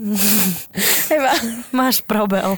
Eva, 1.14 1.32
Máš 1.76 2.00
probel. 2.00 2.56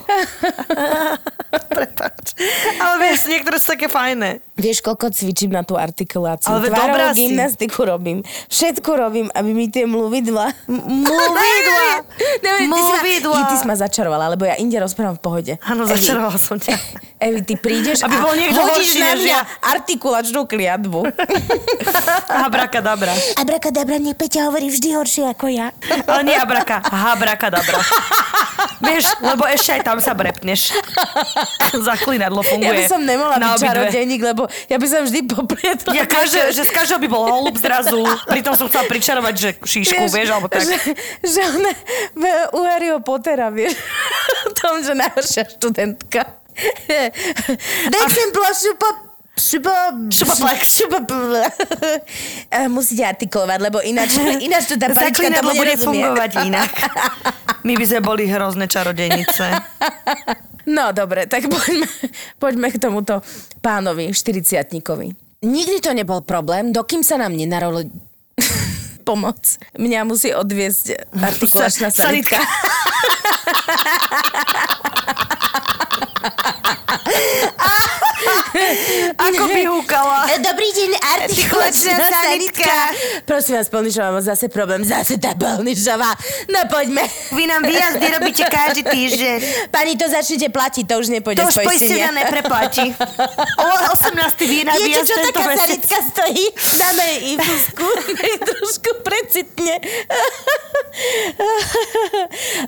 Prepáč. 1.74 2.38
Ale 2.78 2.94
vieš, 3.02 3.26
niektoré 3.26 3.56
sú 3.58 3.74
také 3.74 3.90
fajné. 3.90 4.38
Vieš, 4.54 4.78
koľko 4.78 5.10
cvičím 5.10 5.50
na 5.50 5.66
tú 5.66 5.74
artikuláciu. 5.74 6.48
Ale 6.48 6.70
Tvárovú 6.70 6.86
dobrá 6.86 7.06
si. 7.10 7.18
gymnastiku 7.26 7.82
robím. 7.82 8.18
Všetko 8.46 8.90
robím, 8.94 9.26
aby 9.34 9.50
mi 9.50 9.66
tie 9.66 9.84
mluvidla... 9.88 10.54
Mluvidla! 10.70 11.84
Mluvidla. 12.70 13.38
Ty 13.50 13.54
si 13.58 13.66
ma 13.66 13.76
začarovala, 13.76 14.38
lebo 14.38 14.46
ja 14.46 14.54
inde 14.56 14.78
rozprávam 14.78 15.18
v 15.18 15.22
pohode. 15.22 15.52
Áno, 15.66 15.82
začarovala 15.88 16.38
som 16.38 16.62
ťa. 16.62 16.78
Evi, 17.22 17.40
ty 17.46 17.54
prídeš 17.54 18.02
Aby 18.02 18.18
a 18.18 18.22
bol 18.26 18.34
niekto 18.34 18.58
hodíš 18.58 18.98
horší 18.98 18.98
na 18.98 19.14
mňa 19.14 19.38
ja. 19.38 19.40
artikulačnú 19.62 20.42
kliatbu. 20.50 21.06
Abrakadabra. 22.50 23.14
Abrakadabra, 23.38 24.02
nie 24.02 24.10
Peťa 24.18 24.50
hovorí 24.50 24.66
vždy 24.74 24.98
horšie 24.98 25.30
ako 25.30 25.46
ja. 25.46 25.70
Ale 26.10 26.26
nie 26.26 26.34
abraka, 26.34 26.82
habrakadabra. 26.82 27.78
Vieš, 28.82 29.22
lebo 29.22 29.46
ešte 29.46 29.78
aj 29.78 29.82
tam 29.86 29.98
sa 30.02 30.18
brepneš. 30.18 30.74
Zaklinadlo 31.86 32.42
funguje. 32.42 32.66
Ja 32.66 32.74
by 32.74 32.90
som 32.90 33.00
nemohla 33.06 33.38
na 33.38 33.54
byť 33.54 33.62
čarodejník, 33.62 34.22
lebo 34.26 34.50
ja 34.66 34.76
by 34.82 34.86
som 34.90 35.06
vždy 35.06 35.20
poprietla. 35.30 35.94
Ja 35.94 36.04
každé, 36.10 36.50
že 36.50 36.66
z 36.66 36.72
každého 36.74 36.98
by 36.98 37.08
bol 37.08 37.22
holub 37.22 37.54
zrazu. 37.54 38.02
Pritom 38.26 38.58
som 38.58 38.66
chcela 38.66 38.90
pričarovať, 38.90 39.34
že 39.38 39.48
šíšku, 39.62 40.10
vieš, 40.10 40.28
alebo 40.34 40.50
tak. 40.50 40.66
Že, 40.66 40.76
že 41.22 41.40
ona 41.46 41.72
u 42.58 42.60
Harryho 42.66 42.98
Pottera, 42.98 43.54
vieš, 43.54 43.78
tom, 44.58 44.82
že 44.82 44.98
najhoršia 44.98 45.46
študentka. 45.54 46.41
Plošu 48.32 48.72
po... 48.78 49.12
Šupo, 49.32 49.72
Šupoplex. 50.12 50.76
šupo, 50.76 50.98
Eh, 52.52 52.68
Musíte 52.68 53.00
artikulovať, 53.00 53.58
lebo 53.64 53.80
ináč, 53.80 54.20
ináč 54.44 54.68
to 54.68 54.76
tá 54.80 54.92
Zaklinadlo 54.92 55.56
tomu 55.56 55.64
bude 55.64 55.74
fungovať 55.80 56.30
inak. 56.44 56.68
My 57.66 57.72
by 57.72 57.84
sme 57.88 58.00
boli 58.04 58.28
hrozné 58.28 58.68
čarodejnice. 58.68 59.44
No 60.62 60.94
dobre, 60.94 61.26
tak 61.26 61.50
poďme, 61.50 61.90
poďme 62.38 62.70
k 62.70 62.78
tomuto 62.78 63.18
pánovi, 63.58 64.14
40 64.14 64.78
Nikdy 65.42 65.82
to 65.82 65.90
nebol 65.90 66.22
problém, 66.22 66.70
dokým 66.70 67.02
sa 67.02 67.18
nám 67.18 67.34
nenarolo... 67.34 67.82
Pomoc. 69.02 69.58
Mňa 69.74 70.06
musí 70.06 70.30
odviesť 70.30 71.12
artikulačná 71.12 71.90
Sa- 71.90 72.06
sanitka. 72.08 72.38
Ako 79.18 79.44
by 79.48 79.62
húkala. 79.66 80.28
Dobrý 80.38 80.68
deň, 80.72 80.90
artikulačná 81.18 81.96
sanitka. 82.10 82.74
Prosím 83.24 83.58
vás, 83.58 83.68
Polnišová, 83.68 84.08
mám 84.12 84.24
zase 84.24 84.46
problém. 84.48 84.84
Zase 84.84 85.16
tá 85.18 85.34
Polnišová. 85.34 86.12
No 86.50 86.60
poďme. 86.68 87.04
Vy 87.32 87.44
nám 87.48 87.62
výjazdy 87.64 88.06
robíte 88.12 88.44
každý 88.46 88.82
týždeň. 88.86 89.38
Pani, 89.72 89.96
to 89.96 90.06
začnete 90.08 90.48
platiť, 90.52 90.84
to 90.86 90.94
už 91.00 91.08
nepôjde 91.08 91.42
To 91.42 91.48
už 91.48 91.56
poistenia 91.64 92.12
nepreplatí. 92.12 92.92
O 93.58 93.66
18. 93.96 94.14
výjna 94.44 94.72
Viete, 94.76 94.86
výjazd 94.86 95.08
čo 95.08 95.14
taká 95.32 95.42
mesiac. 95.48 95.66
sanitka 95.66 95.98
stojí? 96.12 96.44
Dáme 96.78 97.02
jej 97.02 97.20
infusku, 97.34 97.86
trošku 98.44 98.90
precitne. 99.02 99.74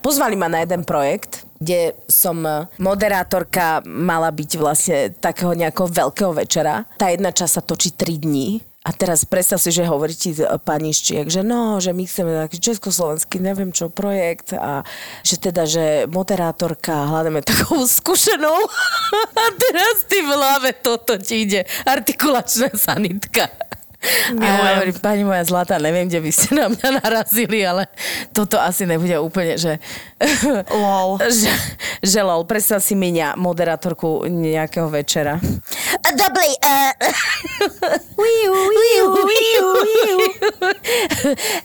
Pozvali 0.00 0.36
ma 0.36 0.48
na 0.48 0.64
jeden 0.64 0.84
projekt, 0.84 1.43
kde 1.58 1.94
som 2.10 2.42
moderátorka 2.76 3.80
mala 3.86 4.30
byť 4.30 4.50
vlastne 4.58 4.98
takého 5.16 5.54
nejakého 5.54 5.88
veľkého 5.88 6.32
večera. 6.34 6.84
Tá 6.98 7.10
jedna 7.10 7.30
časť 7.30 7.52
sa 7.58 7.62
točí 7.62 7.94
3 7.94 8.24
dní. 8.24 8.62
A 8.84 8.92
teraz 8.92 9.24
predstav 9.24 9.56
si, 9.56 9.72
že 9.72 9.88
hovorí 9.88 10.12
ti 10.12 10.36
pani 10.60 10.92
Ščiek, 10.92 11.24
že 11.32 11.40
no, 11.40 11.80
že 11.80 11.96
my 11.96 12.04
chceme 12.04 12.36
taký 12.36 12.60
československý, 12.60 13.40
neviem 13.40 13.72
čo, 13.72 13.88
projekt 13.88 14.52
a 14.52 14.84
že 15.24 15.40
teda, 15.40 15.64
že 15.64 16.04
moderátorka, 16.04 17.08
hľadáme 17.08 17.40
takovú 17.40 17.88
skúsenou. 18.04 18.60
A 19.32 19.44
teraz 19.56 20.04
ty 20.04 20.20
v 20.20 20.36
hlave 20.36 20.76
toto 20.84 21.16
ti 21.16 21.48
ide. 21.48 21.64
Artikulačná 21.88 22.76
sanitka. 22.76 23.48
A 24.40 24.44
ja 24.44 24.52
hovorím, 24.76 24.96
pani 25.00 25.22
moja 25.24 25.44
zlatá, 25.44 25.80
neviem, 25.80 26.08
kde 26.08 26.20
by 26.20 26.30
ste 26.32 26.48
na 26.56 26.66
mňa 26.68 26.88
narazili, 27.00 27.64
ale 27.64 27.88
toto 28.36 28.60
asi 28.60 28.84
nebude 28.84 29.16
úplne, 29.18 29.56
že... 29.56 29.80
Lol. 30.84 31.20
že, 31.20 31.52
že 32.00 32.20
lol, 32.24 32.44
predstav 32.48 32.80
si 32.80 32.96
miňa 32.96 33.36
moderátorku 33.36 34.24
nejakého 34.28 34.88
večera. 34.88 35.40
Dobrý, 36.14 36.50
uh... 36.64 36.92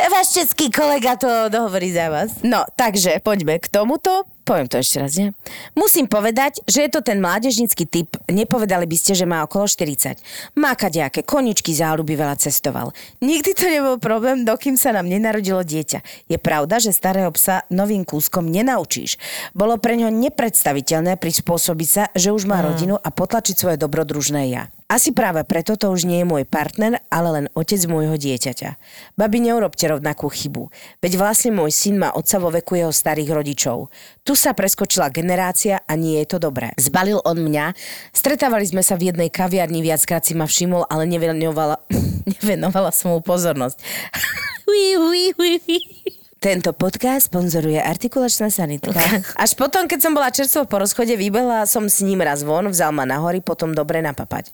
Váš 0.09 0.27
český 0.33 0.71
kolega 0.71 1.15
to 1.15 1.29
dohovorí 1.47 1.93
za 1.93 2.09
vás. 2.09 2.41
No, 2.43 2.65
takže 2.75 3.21
poďme 3.23 3.59
k 3.61 3.67
tomuto. 3.69 4.38
Poviem 4.49 4.65
to 4.65 4.81
ešte 4.81 4.97
raz, 4.97 5.13
nie? 5.13 5.29
Musím 5.77 6.09
povedať, 6.09 6.65
že 6.65 6.81
je 6.81 6.89
to 6.89 7.05
ten 7.05 7.21
mládežnický 7.21 7.85
typ. 7.85 8.17
Nepovedali 8.25 8.89
by 8.89 8.97
ste, 8.97 9.13
že 9.13 9.29
má 9.29 9.45
okolo 9.45 9.69
40. 9.69 10.17
Má 10.57 10.73
kadejaké 10.73 11.21
koničky, 11.21 11.69
záľuby, 11.69 12.17
veľa 12.17 12.33
cestoval. 12.33 12.89
Nikdy 13.21 13.53
to 13.53 13.69
nebol 13.69 14.01
problém, 14.01 14.41
dokým 14.41 14.73
sa 14.73 14.89
nám 14.89 15.05
nenarodilo 15.05 15.61
dieťa. 15.61 16.25
Je 16.25 16.41
pravda, 16.41 16.81
že 16.81 16.97
starého 16.97 17.29
psa 17.29 17.61
novým 17.69 18.01
kúskom 18.01 18.49
nenaučíš. 18.49 19.21
Bolo 19.53 19.77
pre 19.77 19.93
ňo 20.01 20.09
nepredstaviteľné 20.09 21.21
prispôsobiť 21.21 21.89
sa, 21.93 22.03
že 22.17 22.33
už 22.33 22.49
má 22.49 22.65
rodinu 22.65 22.97
a 22.97 23.13
potlačiť 23.13 23.53
svoje 23.53 23.77
dobrodružné 23.77 24.49
ja. 24.49 24.65
Asi 24.89 25.13
práve 25.13 25.45
preto 25.45 25.77
to 25.77 25.93
už 25.93 26.09
nie 26.09 26.25
je 26.25 26.27
môj 26.27 26.49
partner, 26.49 26.97
ale 27.13 27.29
len 27.29 27.45
otec 27.53 27.77
môjho 27.85 28.17
dieťaťa. 28.17 28.81
Babi, 29.13 29.37
neurobte 29.37 29.85
rovnakú 29.85 30.33
chybu. 30.33 30.73
Veď 30.97 31.21
vlastne 31.21 31.53
môj 31.53 31.69
syn 31.69 32.01
má 32.01 32.09
otca 32.09 32.41
vo 32.41 32.49
veku 32.49 32.73
jeho 32.73 32.89
starých 32.89 33.37
rodičov. 33.37 33.93
Tu 34.25 34.33
sa 34.33 34.57
preskočila 34.57 35.13
generácia 35.13 35.85
a 35.85 35.93
nie 35.93 36.17
je 36.25 36.33
to 36.33 36.41
dobré. 36.41 36.73
Zbalil 36.81 37.21
on 37.21 37.37
mňa, 37.37 37.77
stretávali 38.17 38.65
sme 38.65 38.81
sa 38.81 38.97
v 38.97 39.13
jednej 39.13 39.29
kaviarni, 39.29 39.85
viackrát 39.85 40.25
si 40.25 40.33
ma 40.33 40.49
všimol, 40.49 40.89
ale 40.89 41.05
nevenovala, 41.05 41.85
nevenovala 42.41 42.89
som 42.89 43.13
mu 43.13 43.21
pozornosť. 43.21 43.77
Tento 46.39 46.71
podcast 46.71 47.27
sponzoruje 47.27 47.83
artikulačná 47.83 48.47
sanitka. 48.47 48.95
Až 49.43 49.59
potom, 49.59 49.91
keď 49.91 49.99
som 49.99 50.15
bola 50.15 50.31
čerstvo 50.31 50.63
po 50.71 50.79
rozchode, 50.79 51.19
vybehla 51.19 51.67
som 51.67 51.91
s 51.91 51.99
ním 51.99 52.23
raz 52.23 52.47
von, 52.47 52.63
vzal 52.71 52.95
ma 52.95 53.03
na 53.03 53.19
hory, 53.19 53.43
potom 53.43 53.75
dobre 53.75 53.99
napapať. 53.99 54.47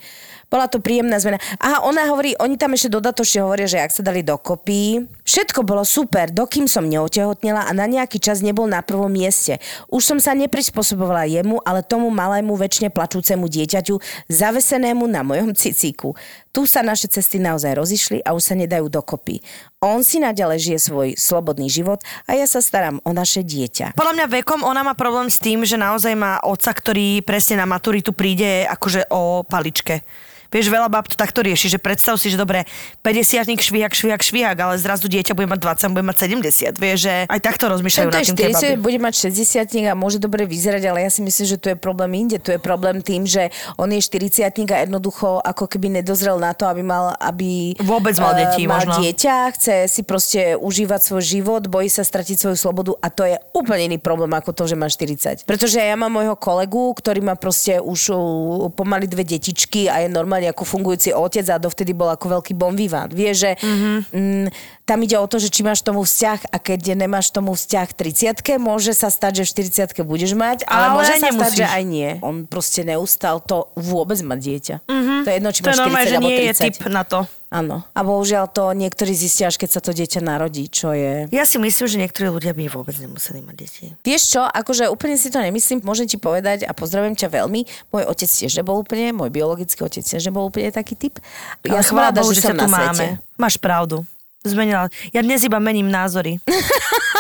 Bola 0.50 0.66
to 0.66 0.82
príjemná 0.82 1.22
zmena. 1.22 1.38
Aha, 1.62 1.86
ona 1.86 2.10
hovorí, 2.10 2.34
oni 2.42 2.58
tam 2.58 2.74
ešte 2.74 2.90
dodatočne 2.90 3.46
hovoria, 3.46 3.70
že 3.70 3.78
ak 3.86 3.94
sa 3.94 4.02
dali 4.02 4.26
dokopy. 4.26 5.06
Všetko 5.30 5.62
bolo 5.62 5.86
super, 5.86 6.34
dokým 6.34 6.66
som 6.66 6.90
neotehotnela 6.90 7.70
a 7.70 7.72
na 7.78 7.86
nejaký 7.86 8.18
čas 8.18 8.42
nebol 8.42 8.66
na 8.66 8.82
prvom 8.82 9.14
mieste. 9.14 9.62
Už 9.86 10.02
som 10.02 10.18
sa 10.18 10.34
neprispôsobovala 10.34 11.30
jemu, 11.30 11.62
ale 11.62 11.86
tomu 11.86 12.10
malému 12.10 12.58
väčšine 12.58 12.90
plačúcemu 12.90 13.46
dieťaťu, 13.46 14.02
zavesenému 14.26 15.06
na 15.06 15.22
mojom 15.22 15.54
cicíku. 15.54 16.18
Tu 16.56 16.64
sa 16.64 16.80
naše 16.80 17.12
cesty 17.12 17.36
naozaj 17.36 17.76
rozišli 17.76 18.24
a 18.24 18.32
už 18.32 18.40
sa 18.40 18.56
nedajú 18.56 18.88
dokopy. 18.88 19.44
On 19.84 20.00
si 20.08 20.24
naďalej 20.24 20.72
žije 20.72 20.80
svoj 20.88 21.08
slobodný 21.20 21.68
život 21.68 22.00
a 22.32 22.40
ja 22.40 22.48
sa 22.48 22.64
starám 22.64 23.04
o 23.04 23.12
naše 23.12 23.44
dieťa. 23.44 23.92
Podľa 24.00 24.16
mňa 24.16 24.28
vekom 24.40 24.64
ona 24.64 24.80
má 24.88 24.96
problém 24.96 25.28
s 25.28 25.36
tým, 25.36 25.68
že 25.68 25.76
naozaj 25.76 26.16
má 26.16 26.40
otca, 26.48 26.72
ktorý 26.72 27.20
presne 27.28 27.60
na 27.60 27.68
maturitu 27.68 28.16
príde 28.16 28.64
akože 28.72 29.12
o 29.12 29.44
paličke. 29.44 30.08
Vieš, 30.56 30.72
veľa 30.72 30.88
bab 30.88 31.04
to 31.12 31.20
takto 31.20 31.44
rieši, 31.44 31.68
že 31.68 31.80
predstav 31.84 32.16
si, 32.16 32.32
že 32.32 32.40
dobre, 32.40 32.64
50 33.04 33.44
švihak, 33.60 33.92
švihak, 33.92 34.24
švihak, 34.24 34.56
ale 34.56 34.80
zrazu 34.80 35.12
dieťa 35.12 35.36
bude 35.36 35.52
mať 35.52 35.84
20, 35.84 35.92
bude 35.92 36.08
mať 36.08 36.18
70. 36.32 36.80
Vieš, 36.80 36.98
že 37.04 37.16
aj 37.28 37.42
takto 37.44 37.68
rozmýšľajú 37.68 38.08
nad 38.08 38.24
je 38.24 38.32
tým 38.32 38.40
tie 38.40 38.48
40, 38.56 38.80
baby. 38.80 38.80
bude 38.80 39.00
mať 39.04 39.14
60 39.36 39.92
a 39.92 39.94
môže 40.00 40.16
dobre 40.16 40.48
vyzerať, 40.48 40.88
ale 40.88 41.04
ja 41.04 41.12
si 41.12 41.20
myslím, 41.20 41.46
že 41.52 41.58
tu 41.60 41.68
je 41.68 41.76
problém 41.76 42.08
inde. 42.24 42.40
Tu 42.40 42.56
je 42.56 42.60
problém 42.64 43.04
tým, 43.04 43.28
že 43.28 43.52
on 43.76 43.92
je 43.92 44.00
40 44.00 44.48
a 44.48 44.80
jednoducho 44.88 45.44
ako 45.44 45.68
keby 45.68 46.00
nedozrel 46.00 46.40
na 46.40 46.56
to, 46.56 46.72
aby 46.72 46.80
mal, 46.88 47.20
aby 47.20 47.76
Vôbec 47.84 48.16
mal 48.16 48.40
eh, 48.40 48.48
deti, 48.48 48.64
mal 48.64 48.80
možno. 48.80 49.04
dieťa, 49.04 49.36
chce 49.60 49.76
si 49.92 50.08
proste 50.08 50.56
užívať 50.56 51.02
svoj 51.04 51.24
život, 51.36 51.68
bojí 51.68 51.92
sa 51.92 52.08
stratiť 52.08 52.40
svoju 52.40 52.56
slobodu 52.56 52.96
a 53.04 53.12
to 53.12 53.28
je 53.28 53.36
úplne 53.52 53.92
iný 53.92 53.98
problém 54.00 54.32
ako 54.32 54.56
to, 54.56 54.72
že 54.72 54.80
má 54.80 54.88
40. 54.88 55.44
Pretože 55.44 55.84
ja 55.84 56.00
mám 56.00 56.16
môjho 56.16 56.40
kolegu, 56.40 56.96
ktorý 56.96 57.20
má 57.20 57.36
proste 57.36 57.84
už 57.84 58.16
uh, 58.16 58.72
pomaly 58.72 59.12
dve 59.12 59.28
detičky 59.28 59.92
a 59.92 60.00
je 60.00 60.08
normálne 60.08 60.45
ako 60.52 60.64
fungujúci 60.66 61.16
otec 61.16 61.46
a 61.50 61.58
dovtedy 61.58 61.96
bol 61.96 62.10
ako 62.12 62.40
veľký 62.40 62.54
bon 62.58 62.74
vivant. 62.74 63.10
Vie, 63.10 63.32
že 63.32 63.58
mm-hmm. 63.58 63.96
mm, 64.12 64.48
tam 64.86 65.00
ide 65.02 65.18
o 65.18 65.26
to, 65.26 65.42
že 65.42 65.50
či 65.50 65.66
máš 65.66 65.82
tomu 65.82 66.06
vzťah 66.06 66.54
a 66.54 66.58
keď 66.62 66.98
nemáš 66.98 67.34
tomu 67.34 67.54
vzťah 67.54 67.88
30 67.94 68.62
môže 68.62 68.94
sa 68.94 69.10
stať, 69.10 69.44
že 69.44 69.54
v 69.54 69.72
40 69.96 70.06
budeš 70.06 70.32
mať, 70.38 70.66
ale, 70.70 70.92
Ale 70.92 70.96
môže 70.98 71.14
sa 71.18 71.18
stať, 71.18 71.30
nemusíš. 71.34 71.60
že 71.60 71.66
aj 71.66 71.84
nie. 71.84 72.10
On 72.22 72.36
proste 72.46 72.82
neustal 72.86 73.42
to 73.42 73.70
vôbec 73.76 74.20
mať 74.22 74.40
dieťa. 74.40 74.76
Mm-hmm. 74.86 75.20
To 75.24 75.28
je 75.28 75.36
jedno, 75.36 75.50
či 75.52 75.62
To 75.62 75.68
máš 75.68 75.78
40 75.78 75.84
normálne, 75.86 76.08
že 76.08 76.18
alebo 76.18 76.30
nie 76.30 76.38
30. 76.40 76.48
je 76.48 76.54
typ 76.62 76.78
na 76.90 77.04
to. 77.04 77.20
Áno. 77.54 77.86
A 77.94 78.02
bohužiaľ 78.02 78.50
to 78.50 78.74
niektorí 78.74 79.14
zistia, 79.14 79.48
až 79.48 79.62
keď 79.62 79.70
sa 79.78 79.82
to 79.82 79.94
dieťa 79.94 80.20
narodí, 80.20 80.66
čo 80.68 80.92
je... 80.92 81.30
Ja 81.30 81.46
si 81.46 81.62
myslím, 81.62 81.86
že 81.88 81.98
niektorí 82.02 82.28
ľudia 82.34 82.52
by 82.58 82.68
vôbec 82.68 82.98
nemuseli 82.98 83.46
mať 83.46 83.56
deti. 83.56 83.86
Vieš 84.02 84.24
čo, 84.36 84.42
akože 84.44 84.90
úplne 84.90 85.16
si 85.16 85.30
to 85.30 85.40
nemyslím, 85.40 85.86
môžem 85.86 86.10
ti 86.10 86.18
povedať 86.18 86.66
a 86.66 86.74
pozdravujem 86.74 87.16
ťa 87.16 87.30
veľmi. 87.32 87.62
Môj 87.94 88.04
otec 88.10 88.28
tiež 88.28 88.54
nebol 88.60 88.82
úplne, 88.82 89.14
môj 89.14 89.30
biologický 89.30 89.86
otec 89.86 90.04
tiež 90.04 90.26
nebol 90.28 90.50
úplne 90.50 90.74
taký 90.74 90.98
typ. 90.98 91.22
Ja 91.64 91.86
som 91.86 92.02
rada, 92.02 92.26
že, 92.26 92.42
že 92.42 92.50
ťa 92.50 92.58
tu 92.58 92.68
máme. 92.68 93.06
svete. 93.20 93.40
Máš 93.40 93.56
pravdu. 93.62 94.04
Zmenila. 94.46 94.94
Ja 95.10 95.26
dnes 95.26 95.42
iba 95.42 95.58
mením 95.58 95.90
názory. 95.90 96.38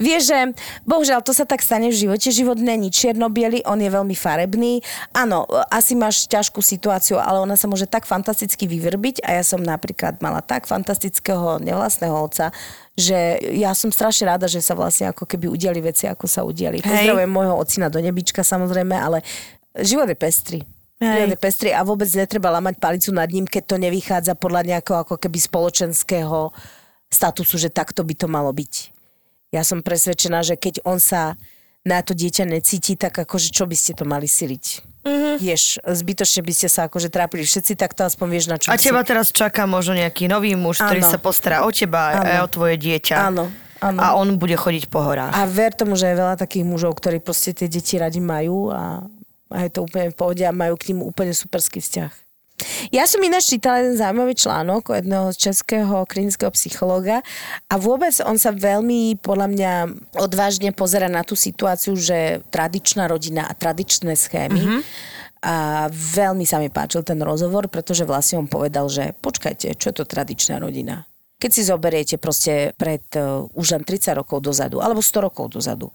Vieš, 0.00 0.32
že 0.32 0.38
bohužiaľ 0.88 1.20
to 1.20 1.36
sa 1.36 1.44
tak 1.44 1.60
stane 1.60 1.92
v 1.92 1.96
živote. 1.96 2.32
Život 2.32 2.56
není 2.56 2.88
čierno-biely, 2.88 3.68
on 3.68 3.84
je 3.84 3.90
veľmi 3.92 4.16
farebný. 4.16 4.80
Áno, 5.12 5.44
asi 5.68 5.92
máš 5.92 6.24
ťažkú 6.24 6.64
situáciu, 6.64 7.20
ale 7.20 7.44
ona 7.44 7.54
sa 7.54 7.68
môže 7.68 7.84
tak 7.84 8.08
fantasticky 8.08 8.64
vyvrbiť 8.64 9.20
a 9.20 9.36
ja 9.36 9.44
som 9.44 9.60
napríklad 9.60 10.24
mala 10.24 10.40
tak 10.40 10.64
fantastického 10.64 11.60
nevlastného 11.60 12.16
otca, 12.16 12.48
že 12.96 13.44
ja 13.52 13.76
som 13.76 13.92
strašne 13.92 14.32
rada, 14.32 14.48
že 14.48 14.64
sa 14.64 14.72
vlastne 14.72 15.12
ako 15.12 15.28
keby 15.28 15.52
udiali 15.52 15.84
veci, 15.84 16.08
ako 16.08 16.24
sa 16.24 16.48
udiali. 16.48 16.80
Pozdravujem 16.80 17.28
môjho 17.28 17.54
ocina 17.60 17.92
do 17.92 18.00
nebička 18.00 18.40
samozrejme, 18.40 18.96
ale 18.96 19.20
život 19.84 20.08
je 20.08 20.16
pestrý. 20.16 20.60
Hej. 21.00 21.32
Pestrý 21.40 21.72
a 21.72 21.80
vôbec 21.80 22.08
netreba 22.12 22.52
lamať 22.52 22.76
palicu 22.76 23.08
nad 23.16 23.28
ním, 23.32 23.48
keď 23.48 23.72
to 23.72 23.76
nevychádza 23.80 24.36
podľa 24.36 24.76
nejakého 24.76 25.00
ako 25.00 25.16
keby 25.16 25.40
spoločenského 25.40 26.52
statusu, 27.08 27.56
že 27.56 27.72
takto 27.72 28.04
by 28.04 28.12
to 28.12 28.28
malo 28.28 28.52
byť. 28.52 28.99
Ja 29.50 29.66
som 29.66 29.82
presvedčená, 29.82 30.46
že 30.46 30.54
keď 30.54 30.86
on 30.86 31.02
sa 31.02 31.34
na 31.82 32.04
to 32.04 32.14
dieťa 32.14 32.46
necíti, 32.46 32.94
tak 32.94 33.18
akože 33.18 33.50
čo 33.50 33.66
by 33.66 33.74
ste 33.74 33.98
to 33.98 34.06
mali 34.06 34.30
siliť? 34.30 34.64
Mm-hmm. 35.00 35.34
Vieš, 35.40 35.80
zbytočne 35.80 36.44
by 36.44 36.52
ste 36.52 36.68
sa 36.68 36.86
akože 36.86 37.08
trápili 37.08 37.40
všetci, 37.42 37.72
tak 37.72 37.96
to 37.96 38.04
aspoň 38.04 38.26
vieš 38.28 38.46
na 38.52 38.60
čo 38.60 38.68
A 38.68 38.76
teba 38.76 39.00
si... 39.00 39.08
teraz 39.08 39.32
čaká 39.32 39.64
možno 39.64 39.96
nejaký 39.96 40.28
nový 40.28 40.52
muž, 40.54 40.78
ktorý 40.84 41.00
Áno. 41.00 41.10
sa 41.10 41.18
postará 41.18 41.64
o 41.64 41.70
teba 41.72 42.12
a 42.12 42.20
Áno. 42.20 42.44
o 42.44 42.48
tvoje 42.52 42.76
dieťa. 42.76 43.16
Áno, 43.16 43.48
áno. 43.80 43.98
A 43.98 44.12
on 44.12 44.36
bude 44.36 44.60
chodiť 44.60 44.92
po 44.92 45.00
horách. 45.00 45.32
A 45.32 45.48
ver 45.48 45.72
tomu, 45.72 45.96
že 45.96 46.12
je 46.12 46.20
veľa 46.20 46.36
takých 46.36 46.68
mužov, 46.68 47.00
ktorí 47.00 47.16
proste 47.24 47.56
tie 47.56 47.64
deti 47.66 47.96
radi 47.96 48.20
majú 48.20 48.68
a, 48.68 49.00
a 49.48 49.58
je 49.64 49.70
to 49.72 49.88
úplne 49.88 50.12
v 50.12 50.16
pohode 50.20 50.44
a 50.44 50.52
majú 50.52 50.76
k 50.76 50.92
ním 50.92 51.00
úplne 51.00 51.32
superský 51.32 51.80
vzťah. 51.80 52.12
Ja 52.90 53.06
som 53.06 53.22
ináč 53.22 53.54
čítala 53.54 53.80
jeden 53.80 53.96
zaujímavý 53.96 54.34
článok 54.34 54.90
od 54.90 54.96
jedného 54.98 55.28
českého 55.36 56.04
klinického 56.08 56.50
psychológa 56.52 57.22
a 57.70 57.74
vôbec 57.78 58.12
on 58.26 58.36
sa 58.36 58.50
veľmi, 58.50 59.20
podľa 59.22 59.46
mňa, 59.50 59.72
odvážne 60.18 60.70
pozera 60.74 61.06
na 61.06 61.22
tú 61.22 61.38
situáciu, 61.38 61.94
že 61.94 62.42
tradičná 62.50 63.06
rodina 63.06 63.46
a 63.46 63.54
tradičné 63.54 64.18
schémy 64.18 64.60
mm-hmm. 64.60 64.80
a 65.46 65.86
veľmi 65.92 66.44
sa 66.44 66.58
mi 66.58 66.68
páčil 66.68 67.06
ten 67.06 67.20
rozhovor, 67.22 67.70
pretože 67.70 68.02
vlastne 68.02 68.42
on 68.42 68.48
povedal, 68.50 68.90
že 68.90 69.14
počkajte, 69.22 69.78
čo 69.78 69.86
je 69.92 69.96
to 69.96 70.04
tradičná 70.08 70.58
rodina? 70.58 71.06
Keď 71.40 71.50
si 71.56 71.62
zoberiete 71.64 72.20
proste 72.20 72.76
pred 72.76 73.00
uh, 73.16 73.48
už 73.56 73.72
len 73.72 73.80
30 73.80 74.12
rokov 74.12 74.44
dozadu, 74.44 74.84
alebo 74.84 75.00
100 75.00 75.24
rokov 75.24 75.56
dozadu, 75.56 75.88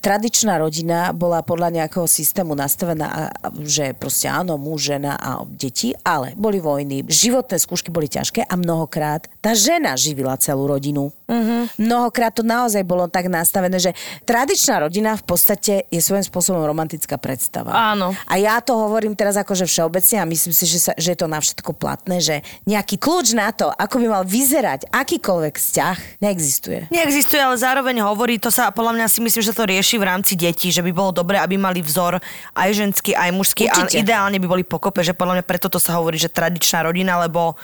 tradičná 0.00 0.60
rodina 0.60 1.10
bola 1.12 1.42
podľa 1.42 1.82
nejakého 1.82 2.06
systému 2.08 2.56
nastavená, 2.56 3.32
že 3.64 3.92
proste 3.96 4.30
áno, 4.30 4.56
muž, 4.56 4.92
žena 4.92 5.18
a 5.18 5.42
deti, 5.46 5.92
ale 6.06 6.32
boli 6.38 6.62
vojny, 6.62 7.02
životné 7.06 7.58
skúšky 7.58 7.90
boli 7.90 8.06
ťažké 8.06 8.46
a 8.46 8.54
mnohokrát 8.54 9.26
tá 9.42 9.54
žena 9.54 9.98
živila 9.98 10.38
celú 10.38 10.66
rodinu. 10.70 11.10
Mm-hmm. 11.26 11.82
Mnohokrát 11.82 12.30
to 12.34 12.46
naozaj 12.46 12.86
bolo 12.86 13.10
tak 13.10 13.26
nastavené, 13.26 13.82
že 13.82 13.94
tradičná 14.22 14.82
rodina 14.82 15.18
v 15.18 15.24
podstate 15.26 15.86
je 15.90 16.00
svojím 16.02 16.22
spôsobom 16.22 16.62
romantická 16.62 17.18
predstava. 17.18 17.74
Áno. 17.74 18.14
A 18.30 18.34
ja 18.38 18.58
to 18.62 18.78
hovorím 18.78 19.18
teraz 19.18 19.34
akože 19.38 19.66
všeobecne 19.66 20.22
a 20.22 20.26
myslím 20.26 20.54
si, 20.54 20.64
že, 20.66 20.78
sa, 20.78 20.92
že 20.94 21.14
je 21.14 21.18
to 21.18 21.26
na 21.26 21.42
všetko 21.42 21.74
platné, 21.74 22.18
že 22.22 22.42
nejaký 22.66 22.98
kľúč 22.98 23.34
na 23.38 23.54
to, 23.54 23.70
ako 23.70 24.02
by 24.02 24.06
mal 24.06 24.24
vyzerať 24.26 24.90
akýkoľvek 24.90 25.54
vzťah, 25.54 25.96
neexistuje. 26.22 26.80
Neexistuje, 26.90 27.38
ale 27.38 27.58
zároveň 27.58 28.02
hovorí, 28.02 28.38
to 28.42 28.50
sa 28.50 28.74
podľa 28.74 28.98
mňa 28.98 29.06
si 29.06 29.18
myslím, 29.22 29.42
že 29.42 29.54
to 29.54 29.62
rieši 29.66 29.85
v 29.94 30.10
rámci 30.10 30.34
detí, 30.34 30.74
že 30.74 30.82
by 30.82 30.90
bolo 30.90 31.14
dobré, 31.14 31.38
aby 31.38 31.54
mali 31.54 31.78
vzor 31.78 32.18
aj 32.58 32.70
ženský, 32.74 33.14
aj 33.14 33.30
mužský 33.30 33.70
Určite. 33.70 33.94
a 33.94 34.02
ideálne 34.02 34.42
by 34.42 34.46
boli 34.50 34.64
pokope, 34.66 35.06
že 35.06 35.14
podľa 35.14 35.38
mňa 35.38 35.44
preto 35.46 35.70
to 35.70 35.78
sa 35.78 35.94
hovorí, 35.94 36.18
že 36.18 36.26
tradičná 36.26 36.82
rodina, 36.82 37.22
lebo 37.22 37.54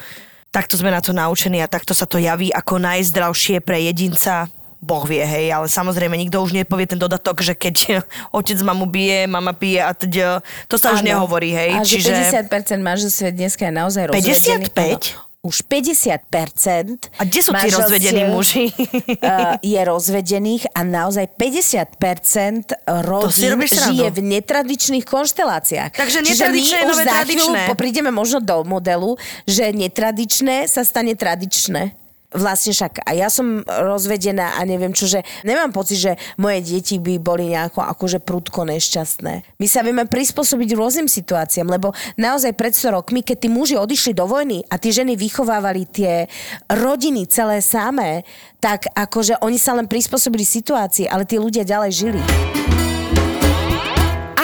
takto 0.55 0.79
sme 0.79 0.95
na 0.95 1.03
to 1.03 1.11
naučení 1.11 1.59
a 1.59 1.67
takto 1.67 1.91
sa 1.91 2.07
to 2.07 2.23
javí 2.23 2.55
ako 2.55 2.79
najzdravšie 2.79 3.59
pre 3.59 3.83
jedinca. 3.83 4.47
Boh 4.83 5.07
vie, 5.07 5.23
hej, 5.23 5.55
ale 5.55 5.71
samozrejme 5.71 6.19
nikto 6.19 6.43
už 6.43 6.59
nepovie 6.59 6.91
ten 6.91 6.99
dodatok, 6.99 7.39
že 7.39 7.55
keď 7.55 8.03
otec 8.39 8.59
mamu 8.63 8.87
bije, 8.91 9.31
mama 9.31 9.55
pije 9.55 9.79
a 9.79 9.95
teď, 9.95 10.43
to 10.67 10.75
sa 10.75 10.91
už 10.91 11.07
Áno. 11.07 11.11
nehovorí, 11.15 11.55
hej. 11.55 11.71
A 11.79 11.87
Čiže... 11.87 12.11
že 12.11 12.51
50% 12.51 12.83
manželstiev 12.83 13.31
dneska 13.31 13.71
je 13.71 13.75
naozaj 13.79 14.11
55? 14.11 14.19
rozvedený. 14.19 15.32
Už 15.43 15.67
50%. 15.67 17.19
A 17.19 17.27
kde 17.27 17.41
sú 17.43 17.51
tí 17.51 17.67
rozvedení 17.75 18.31
muži? 18.31 18.71
eh, 19.19 19.59
je 19.59 19.81
rozvedených 19.83 20.71
a 20.71 20.87
naozaj 20.87 21.35
50% 21.35 22.79
si 22.79 22.95
rodín 23.03 23.59
žije 23.67 24.07
v 24.15 24.21
netradičných 24.39 25.03
konšteláciách. 25.03 25.99
Takže 25.99 26.23
Čiže 26.23 26.47
netradičné 26.47 26.79
je 26.79 26.85
my 26.87 26.91
už 26.95 26.99
za 27.03 27.15
chvíľu 27.27 27.75
prídeme 27.75 28.15
možno 28.15 28.39
do 28.39 28.63
modelu, 28.63 29.19
že 29.43 29.75
netradičné 29.75 30.71
sa 30.71 30.87
stane 30.87 31.19
tradičné. 31.19 32.02
Vlastne 32.33 32.73
však 32.73 33.05
a 33.05 33.13
ja 33.13 33.29
som 33.29 33.61
rozvedená 33.65 34.57
a 34.57 34.65
neviem 34.65 34.97
čo, 34.97 35.05
že 35.05 35.21
nemám 35.45 35.69
pocit, 35.69 36.01
že 36.01 36.13
moje 36.41 36.65
deti 36.65 36.97
by 36.97 37.21
boli 37.21 37.53
nejako 37.53 37.85
akože 37.85 38.25
prudko 38.25 38.65
nešťastné. 38.65 39.61
My 39.61 39.67
sa 39.69 39.85
vieme 39.85 40.09
prispôsobiť 40.09 40.73
rôznym 40.73 41.13
situáciám, 41.13 41.69
lebo 41.69 41.93
naozaj 42.17 42.57
pred 42.57 42.73
100 42.73 42.97
rokmi, 42.97 43.21
keď 43.21 43.37
tí 43.45 43.49
muži 43.53 43.77
odišli 43.77 44.17
do 44.17 44.25
vojny 44.25 44.65
a 44.73 44.81
tie 44.81 44.93
ženy 44.97 45.13
vychovávali 45.13 45.85
tie 45.93 46.25
rodiny 46.73 47.29
celé 47.29 47.61
samé, 47.61 48.25
tak 48.63 48.89
akože 48.97 49.45
oni 49.45 49.59
sa 49.61 49.77
len 49.77 49.85
prispôsobili 49.85 50.47
situácii, 50.47 51.11
ale 51.11 51.29
tí 51.29 51.37
ľudia 51.37 51.69
ďalej 51.69 51.93
žili. 51.93 52.23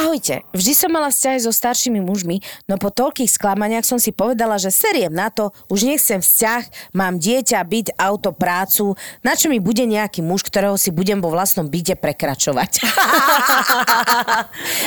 Ahojte, 0.08 0.40
vždy 0.56 0.72
som 0.72 0.88
mala 0.88 1.12
vzťahy 1.12 1.44
so 1.44 1.52
staršími 1.52 2.00
mužmi, 2.00 2.40
no 2.64 2.80
po 2.80 2.88
toľkých 2.88 3.28
sklamaniach 3.28 3.84
som 3.84 4.00
si 4.00 4.08
povedala, 4.08 4.56
že 4.56 4.72
seriem 4.72 5.12
na 5.12 5.28
to, 5.28 5.52
už 5.68 5.84
nechcem 5.84 6.24
vzťah, 6.24 6.96
mám 6.96 7.20
dieťa, 7.20 7.60
byt, 7.60 7.92
auto, 8.00 8.32
prácu, 8.32 8.96
na 9.20 9.36
čo 9.36 9.52
mi 9.52 9.60
bude 9.60 9.84
nejaký 9.84 10.24
muž, 10.24 10.48
ktorého 10.48 10.80
si 10.80 10.96
budem 10.96 11.20
vo 11.20 11.28
vlastnom 11.28 11.68
byte 11.68 12.00
prekračovať. 12.00 12.80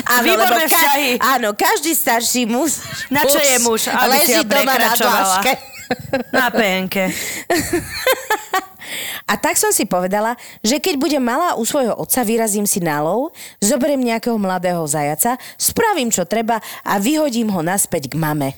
áno, 0.10 0.26
Výborné 0.26 0.66
lebo 0.66 0.74
vzťahy. 0.74 1.10
áno, 1.22 1.54
každý 1.54 1.94
starší 1.94 2.50
muž, 2.50 2.82
Na 3.14 3.22
čo 3.22 3.38
je 3.38 3.62
muž, 3.62 3.94
aby 3.94 4.18
si 4.26 4.34
leží 4.34 4.42
ho 4.42 4.42
doma 4.42 4.74
na 4.74 4.90
dlažke. 4.98 5.54
Na 6.36 6.50
penke. 6.50 7.10
A 9.30 9.40
tak 9.40 9.56
som 9.56 9.72
si 9.72 9.88
povedala, 9.88 10.36
že 10.60 10.82
keď 10.82 11.00
budem 11.00 11.24
malá 11.24 11.56
u 11.56 11.64
svojho 11.64 11.96
otca, 11.96 12.28
vyrazím 12.28 12.68
si 12.68 12.84
na 12.84 13.00
lov, 13.00 13.32
zoberiem 13.64 14.04
nejakého 14.04 14.36
mladého 14.36 14.84
zajaca, 14.84 15.40
spravím 15.56 16.12
čo 16.12 16.28
treba 16.28 16.60
a 16.84 17.00
vyhodím 17.00 17.48
ho 17.56 17.64
naspäť 17.64 18.12
k 18.12 18.20
mame. 18.20 18.52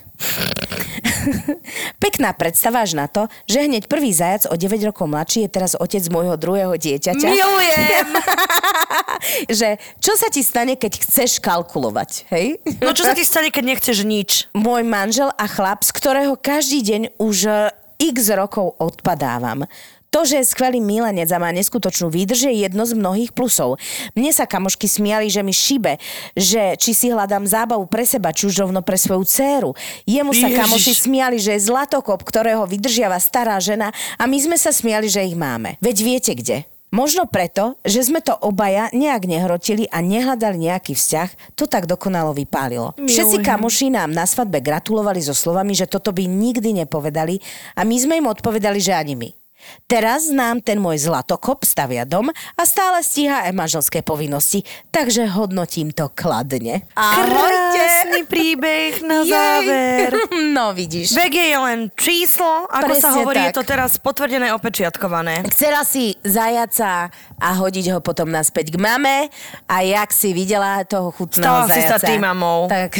Pekná 2.04 2.34
predstava 2.34 2.82
až 2.82 2.96
na 2.98 3.06
to, 3.06 3.30
že 3.46 3.64
hneď 3.64 3.86
prvý 3.86 4.10
zajac 4.10 4.48
o 4.50 4.54
9 4.56 4.90
rokov 4.90 5.06
mladší 5.06 5.46
je 5.46 5.50
teraz 5.50 5.72
otec 5.78 6.02
môjho 6.10 6.34
druhého 6.34 6.74
dieťaťa. 6.74 7.26
Milujem! 7.28 8.08
že 9.60 9.78
čo 10.02 10.12
sa 10.18 10.28
ti 10.32 10.42
stane, 10.42 10.74
keď 10.74 11.04
chceš 11.04 11.38
kalkulovať, 11.38 12.28
hej? 12.32 12.58
No 12.82 12.96
čo 12.96 13.06
sa 13.06 13.14
ti 13.14 13.22
stane, 13.22 13.54
keď 13.54 13.64
nechceš 13.76 14.02
nič? 14.02 14.50
môj 14.54 14.86
manžel 14.86 15.28
a 15.34 15.44
chlap, 15.44 15.84
z 15.84 15.90
ktorého 15.92 16.34
každý 16.40 16.80
deň 16.80 17.02
už 17.20 17.36
e, 17.44 17.52
x 18.00 18.32
rokov 18.32 18.78
odpadávam. 18.80 19.68
To, 20.14 20.22
že 20.22 20.38
je 20.38 20.46
skvelý 20.46 20.78
milenec 20.78 21.26
a 21.34 21.42
má 21.42 21.50
neskutočnú 21.50 22.06
výdrž, 22.06 22.46
je 22.46 22.62
jedno 22.62 22.86
z 22.86 22.94
mnohých 22.94 23.34
plusov. 23.34 23.82
Mne 24.14 24.30
sa 24.30 24.46
kamošky 24.46 24.86
smiali, 24.86 25.26
že 25.26 25.42
mi 25.42 25.50
šibe, 25.50 25.98
že 26.38 26.78
či 26.78 26.94
si 26.94 27.10
hľadám 27.10 27.42
zábavu 27.42 27.82
pre 27.90 28.06
seba, 28.06 28.30
či 28.30 28.46
už 28.46 28.62
rovno 28.62 28.78
pre 28.78 28.94
svoju 28.94 29.26
dceru. 29.26 29.74
Jemu 30.06 30.30
sa 30.30 30.46
Ježiš. 30.46 30.58
kamoši 30.62 30.92
smiali, 30.94 31.42
že 31.42 31.58
je 31.58 31.66
zlatokop, 31.66 32.22
ktorého 32.22 32.62
vydržiava 32.62 33.18
stará 33.18 33.58
žena 33.58 33.90
a 34.14 34.30
my 34.30 34.38
sme 34.38 34.54
sa 34.54 34.70
smiali, 34.70 35.10
že 35.10 35.26
ich 35.26 35.34
máme. 35.34 35.82
Veď 35.82 35.96
viete 36.06 36.32
kde? 36.38 36.62
Možno 36.94 37.26
preto, 37.26 37.74
že 37.82 38.06
sme 38.06 38.22
to 38.22 38.38
obaja 38.38 38.86
nejak 38.94 39.26
nehrotili 39.26 39.90
a 39.90 39.98
nehľadali 39.98 40.70
nejaký 40.70 40.94
vzťah, 40.94 41.58
to 41.58 41.66
tak 41.66 41.90
dokonalo 41.90 42.30
vypálilo. 42.30 42.94
Všetci 43.02 43.42
Milujem. 43.42 43.50
kamoši 43.50 43.86
nám 43.90 44.14
na 44.14 44.22
svadbe 44.30 44.62
gratulovali 44.62 45.18
so 45.18 45.34
slovami, 45.34 45.74
že 45.74 45.90
toto 45.90 46.14
by 46.14 46.22
nikdy 46.22 46.70
nepovedali 46.86 47.42
a 47.74 47.82
my 47.82 47.98
sme 47.98 48.22
im 48.22 48.30
odpovedali, 48.30 48.78
že 48.78 48.94
ani 48.94 49.18
my. 49.18 49.43
Teraz 49.84 50.28
nám 50.28 50.60
ten 50.60 50.80
môj 50.80 51.04
zlatokop 51.04 51.62
stavia 51.62 52.02
dom 52.02 52.28
a 52.32 52.62
stále 52.64 53.00
stíha 53.00 53.46
aj 53.46 53.52
manželské 53.52 54.00
povinnosti, 54.00 54.64
takže 54.88 55.28
hodnotím 55.28 55.92
to 55.92 56.08
kladne. 56.10 56.82
Krásny 56.94 58.24
príbeh 58.24 59.00
na 59.02 59.24
záver. 59.24 60.10
No 60.54 60.70
vidíš. 60.70 61.14
Vek 61.14 61.34
je 61.34 61.58
len 61.58 61.80
číslo, 61.98 62.70
ako 62.70 62.94
sa 62.94 63.10
Presne 63.10 63.18
hovorí, 63.22 63.40
je 63.42 63.50
tak. 63.50 63.58
to 63.58 63.64
teraz 63.66 63.90
potvrdené, 63.98 64.54
opečiatkované. 64.54 65.42
Chcela 65.50 65.82
si 65.82 66.14
zajaca 66.22 67.10
a 67.38 67.48
hodiť 67.58 67.90
ho 67.90 67.98
potom 67.98 68.30
naspäť 68.30 68.70
k 68.70 68.78
mame 68.78 69.28
a 69.66 69.76
jak 69.82 70.14
si 70.14 70.30
videla 70.30 70.86
toho 70.86 71.10
chutného 71.10 71.66
Stala 71.66 71.66
si 71.66 71.80
zajaca. 71.82 71.98
sa 71.98 72.06
ty 72.06 72.14
mamou. 72.18 72.70
Tak 72.70 72.92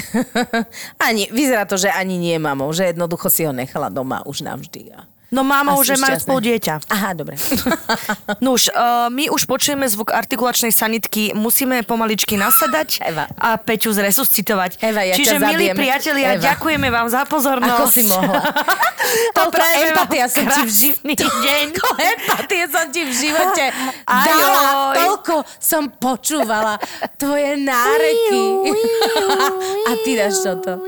ani, 1.08 1.30
vyzerá 1.30 1.62
to, 1.64 1.78
že 1.78 1.90
ani 1.90 2.18
nie 2.18 2.36
mamou, 2.38 2.74
že 2.74 2.90
jednoducho 2.90 3.30
si 3.30 3.46
ho 3.46 3.54
nechala 3.54 3.86
doma 3.86 4.26
už 4.26 4.42
navždy. 4.42 4.90
No 5.34 5.42
máma 5.42 5.74
už 5.74 5.98
majú 5.98 6.14
spolu 6.22 6.38
dieťa. 6.46 6.86
Aha, 6.94 7.10
dobre. 7.10 7.34
No 8.38 8.54
už, 8.54 8.70
uh, 8.70 9.10
my 9.10 9.26
už 9.34 9.50
počujeme 9.50 9.82
zvuk 9.90 10.14
artikulačnej 10.14 10.70
sanitky, 10.70 11.34
musíme 11.34 11.82
pomaličky 11.82 12.38
nasadať 12.38 13.02
Eva. 13.02 13.26
a 13.34 13.58
Peťu 13.58 13.90
zresuscitovať. 13.90 14.78
Eva, 14.78 15.02
ja 15.02 15.18
Čiže, 15.18 15.42
milí 15.42 15.74
priatelia, 15.74 16.38
Eva. 16.38 16.54
ďakujeme 16.54 16.86
vám 16.86 17.10
za 17.10 17.26
pozornosť. 17.26 17.74
Ako 17.74 17.86
si 17.90 18.02
mohla? 18.06 18.38
Toľko 19.36 19.58
empatia 19.58 20.26
som 20.30 20.46
ti 20.46 20.62
v 20.62 20.70
krásny 20.70 21.12
deň. 21.50 21.64
Toľko 21.74 21.90
empatie 21.98 22.62
som 22.70 22.86
ti 22.94 23.02
v 23.02 23.12
živote 23.12 23.64
dala. 24.30 24.94
Toľko 24.94 25.34
som 25.58 25.90
počúvala 25.90 26.78
tvoje 27.18 27.58
náreky. 27.58 28.70
A 29.88 29.90
ty 30.06 30.10
dáš 30.14 30.46
toto. 30.46 30.78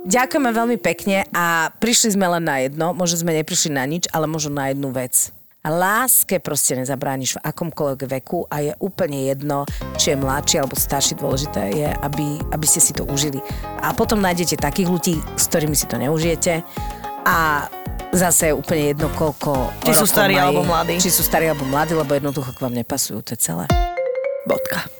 Ďakujeme 0.00 0.50
veľmi 0.56 0.78
pekne 0.80 1.28
a 1.28 1.68
prišli 1.76 2.16
sme 2.16 2.24
len 2.24 2.44
na 2.48 2.64
jedno. 2.64 2.96
Možno 2.96 3.20
sme 3.20 3.36
neprišli 3.36 3.76
na 3.76 3.84
nič, 3.84 4.08
ale 4.08 4.24
možno 4.24 4.56
na 4.56 4.72
jednu 4.72 4.88
vec. 4.96 5.28
A 5.60 5.68
láske 5.68 6.40
proste 6.40 6.72
nezabrániš 6.72 7.36
v 7.36 7.44
akomkoľvek 7.44 8.08
veku 8.08 8.48
a 8.48 8.64
je 8.64 8.72
úplne 8.80 9.28
jedno, 9.28 9.68
či 10.00 10.16
je 10.16 10.16
mladší 10.16 10.56
alebo 10.64 10.72
starší. 10.72 11.20
Dôležité 11.20 11.62
je, 11.76 11.88
aby, 11.92 12.40
aby 12.48 12.64
ste 12.64 12.80
si 12.80 12.96
to 12.96 13.04
užili. 13.04 13.44
A 13.84 13.92
potom 13.92 14.24
nájdete 14.24 14.56
takých 14.56 14.88
ľudí, 14.88 15.20
s 15.36 15.52
ktorými 15.52 15.76
si 15.76 15.84
to 15.84 16.00
neužijete. 16.00 16.64
A 17.28 17.68
zase 18.16 18.50
je 18.50 18.54
úplne 18.56 18.96
jedno, 18.96 19.12
koľko 19.12 19.68
Či 19.84 20.00
sú 20.00 20.08
starí 20.08 20.40
alebo 20.40 20.64
mladí. 20.64 20.96
Či 20.96 21.12
sú 21.12 21.20
starí 21.20 21.44
alebo 21.44 21.68
mladí, 21.68 21.92
lebo 21.92 22.16
jednoducho 22.16 22.56
k 22.56 22.62
vám 22.64 22.72
nepasujú, 22.72 23.20
to 23.20 23.36
je 23.36 23.40
celé. 23.44 23.68
Bodka. 24.48 24.99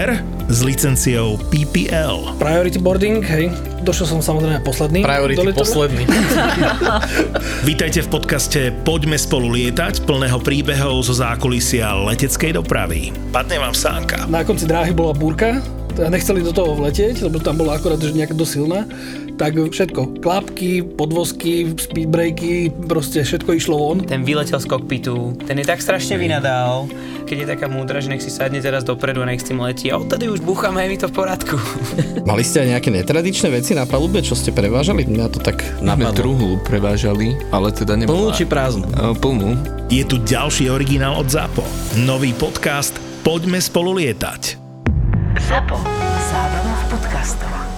spotter 0.00 0.24
s 0.48 0.64
licenciou 0.64 1.36
PPL. 1.52 2.40
Priority 2.40 2.80
boarding, 2.80 3.20
hej. 3.20 3.52
Došiel 3.84 4.16
som 4.16 4.20
samozrejme 4.24 4.64
posledný. 4.64 5.04
Priority 5.04 5.52
posledný. 5.52 6.08
Vítajte 7.68 8.00
v 8.02 8.08
podcaste 8.08 8.60
Poďme 8.82 9.20
spolu 9.20 9.52
lietať, 9.52 10.08
plného 10.08 10.40
príbehov 10.40 11.04
zo 11.04 11.12
zákulisia 11.12 11.92
leteckej 12.08 12.56
dopravy. 12.56 13.12
Padne 13.28 13.60
vám 13.60 13.76
sánka. 13.76 14.24
Na 14.26 14.40
konci 14.40 14.64
dráhy 14.64 14.96
bola 14.96 15.12
búrka, 15.12 15.60
teda 15.92 16.08
nechceli 16.08 16.40
do 16.40 16.56
toho 16.56 16.72
vletieť, 16.80 17.20
lebo 17.28 17.36
tam 17.36 17.60
bola 17.60 17.76
akorát 17.76 18.00
že 18.00 18.16
nejaká 18.16 18.32
dosť 18.32 18.52
silná. 18.56 18.88
Tak 19.36 19.56
všetko, 19.56 20.20
klapky, 20.20 20.84
podvozky, 20.84 21.72
speedbreaky, 21.72 22.68
proste 22.88 23.24
všetko 23.24 23.56
išlo 23.56 23.76
von. 23.76 24.04
Ten 24.04 24.20
vyletel 24.20 24.60
z 24.60 24.68
kokpitu, 24.68 25.32
ten 25.48 25.56
je 25.56 25.64
tak 25.64 25.80
strašne 25.80 26.20
vynadal, 26.20 26.92
keď 27.30 27.46
je 27.46 27.48
taká 27.54 27.70
múdra, 27.70 28.02
že 28.02 28.10
nech 28.10 28.26
si 28.26 28.34
sadne 28.34 28.58
teraz 28.58 28.82
dopredu 28.82 29.22
a 29.22 29.26
nech 29.30 29.38
s 29.38 29.46
tým 29.46 29.62
letí. 29.62 29.86
A 29.94 30.02
odtedy 30.02 30.26
už 30.26 30.42
búchame, 30.42 30.82
je 30.82 30.88
mi 30.90 30.98
to 30.98 31.06
v 31.06 31.14
poriadku. 31.14 31.54
Mali 32.30 32.42
ste 32.42 32.66
aj 32.66 32.68
nejaké 32.74 32.90
netradičné 32.90 33.54
veci 33.54 33.78
na 33.78 33.86
palube, 33.86 34.18
čo 34.18 34.34
ste 34.34 34.50
prevážali? 34.50 35.06
Mňa 35.06 35.26
to 35.30 35.38
tak 35.38 35.62
napadlo. 35.78 36.10
druhú 36.10 36.48
prevážali, 36.66 37.38
ale 37.54 37.70
teda 37.70 37.94
nebola... 37.94 38.18
Plnú 38.18 38.28
či 38.34 38.42
prázdnu? 38.50 38.90
E, 38.90 39.14
Plnú. 39.14 39.54
Je 39.86 40.02
tu 40.02 40.18
ďalší 40.18 40.74
originál 40.74 41.22
od 41.22 41.30
ZAPO. 41.30 41.62
Nový 42.02 42.34
podcast 42.34 42.98
Poďme 43.20 43.62
spolu 43.62 44.00
lietať. 44.00 44.56
ZAPO. 45.38 45.76
Zábrná 46.34 46.74
v 46.74 46.84
podcastovách. 46.88 47.69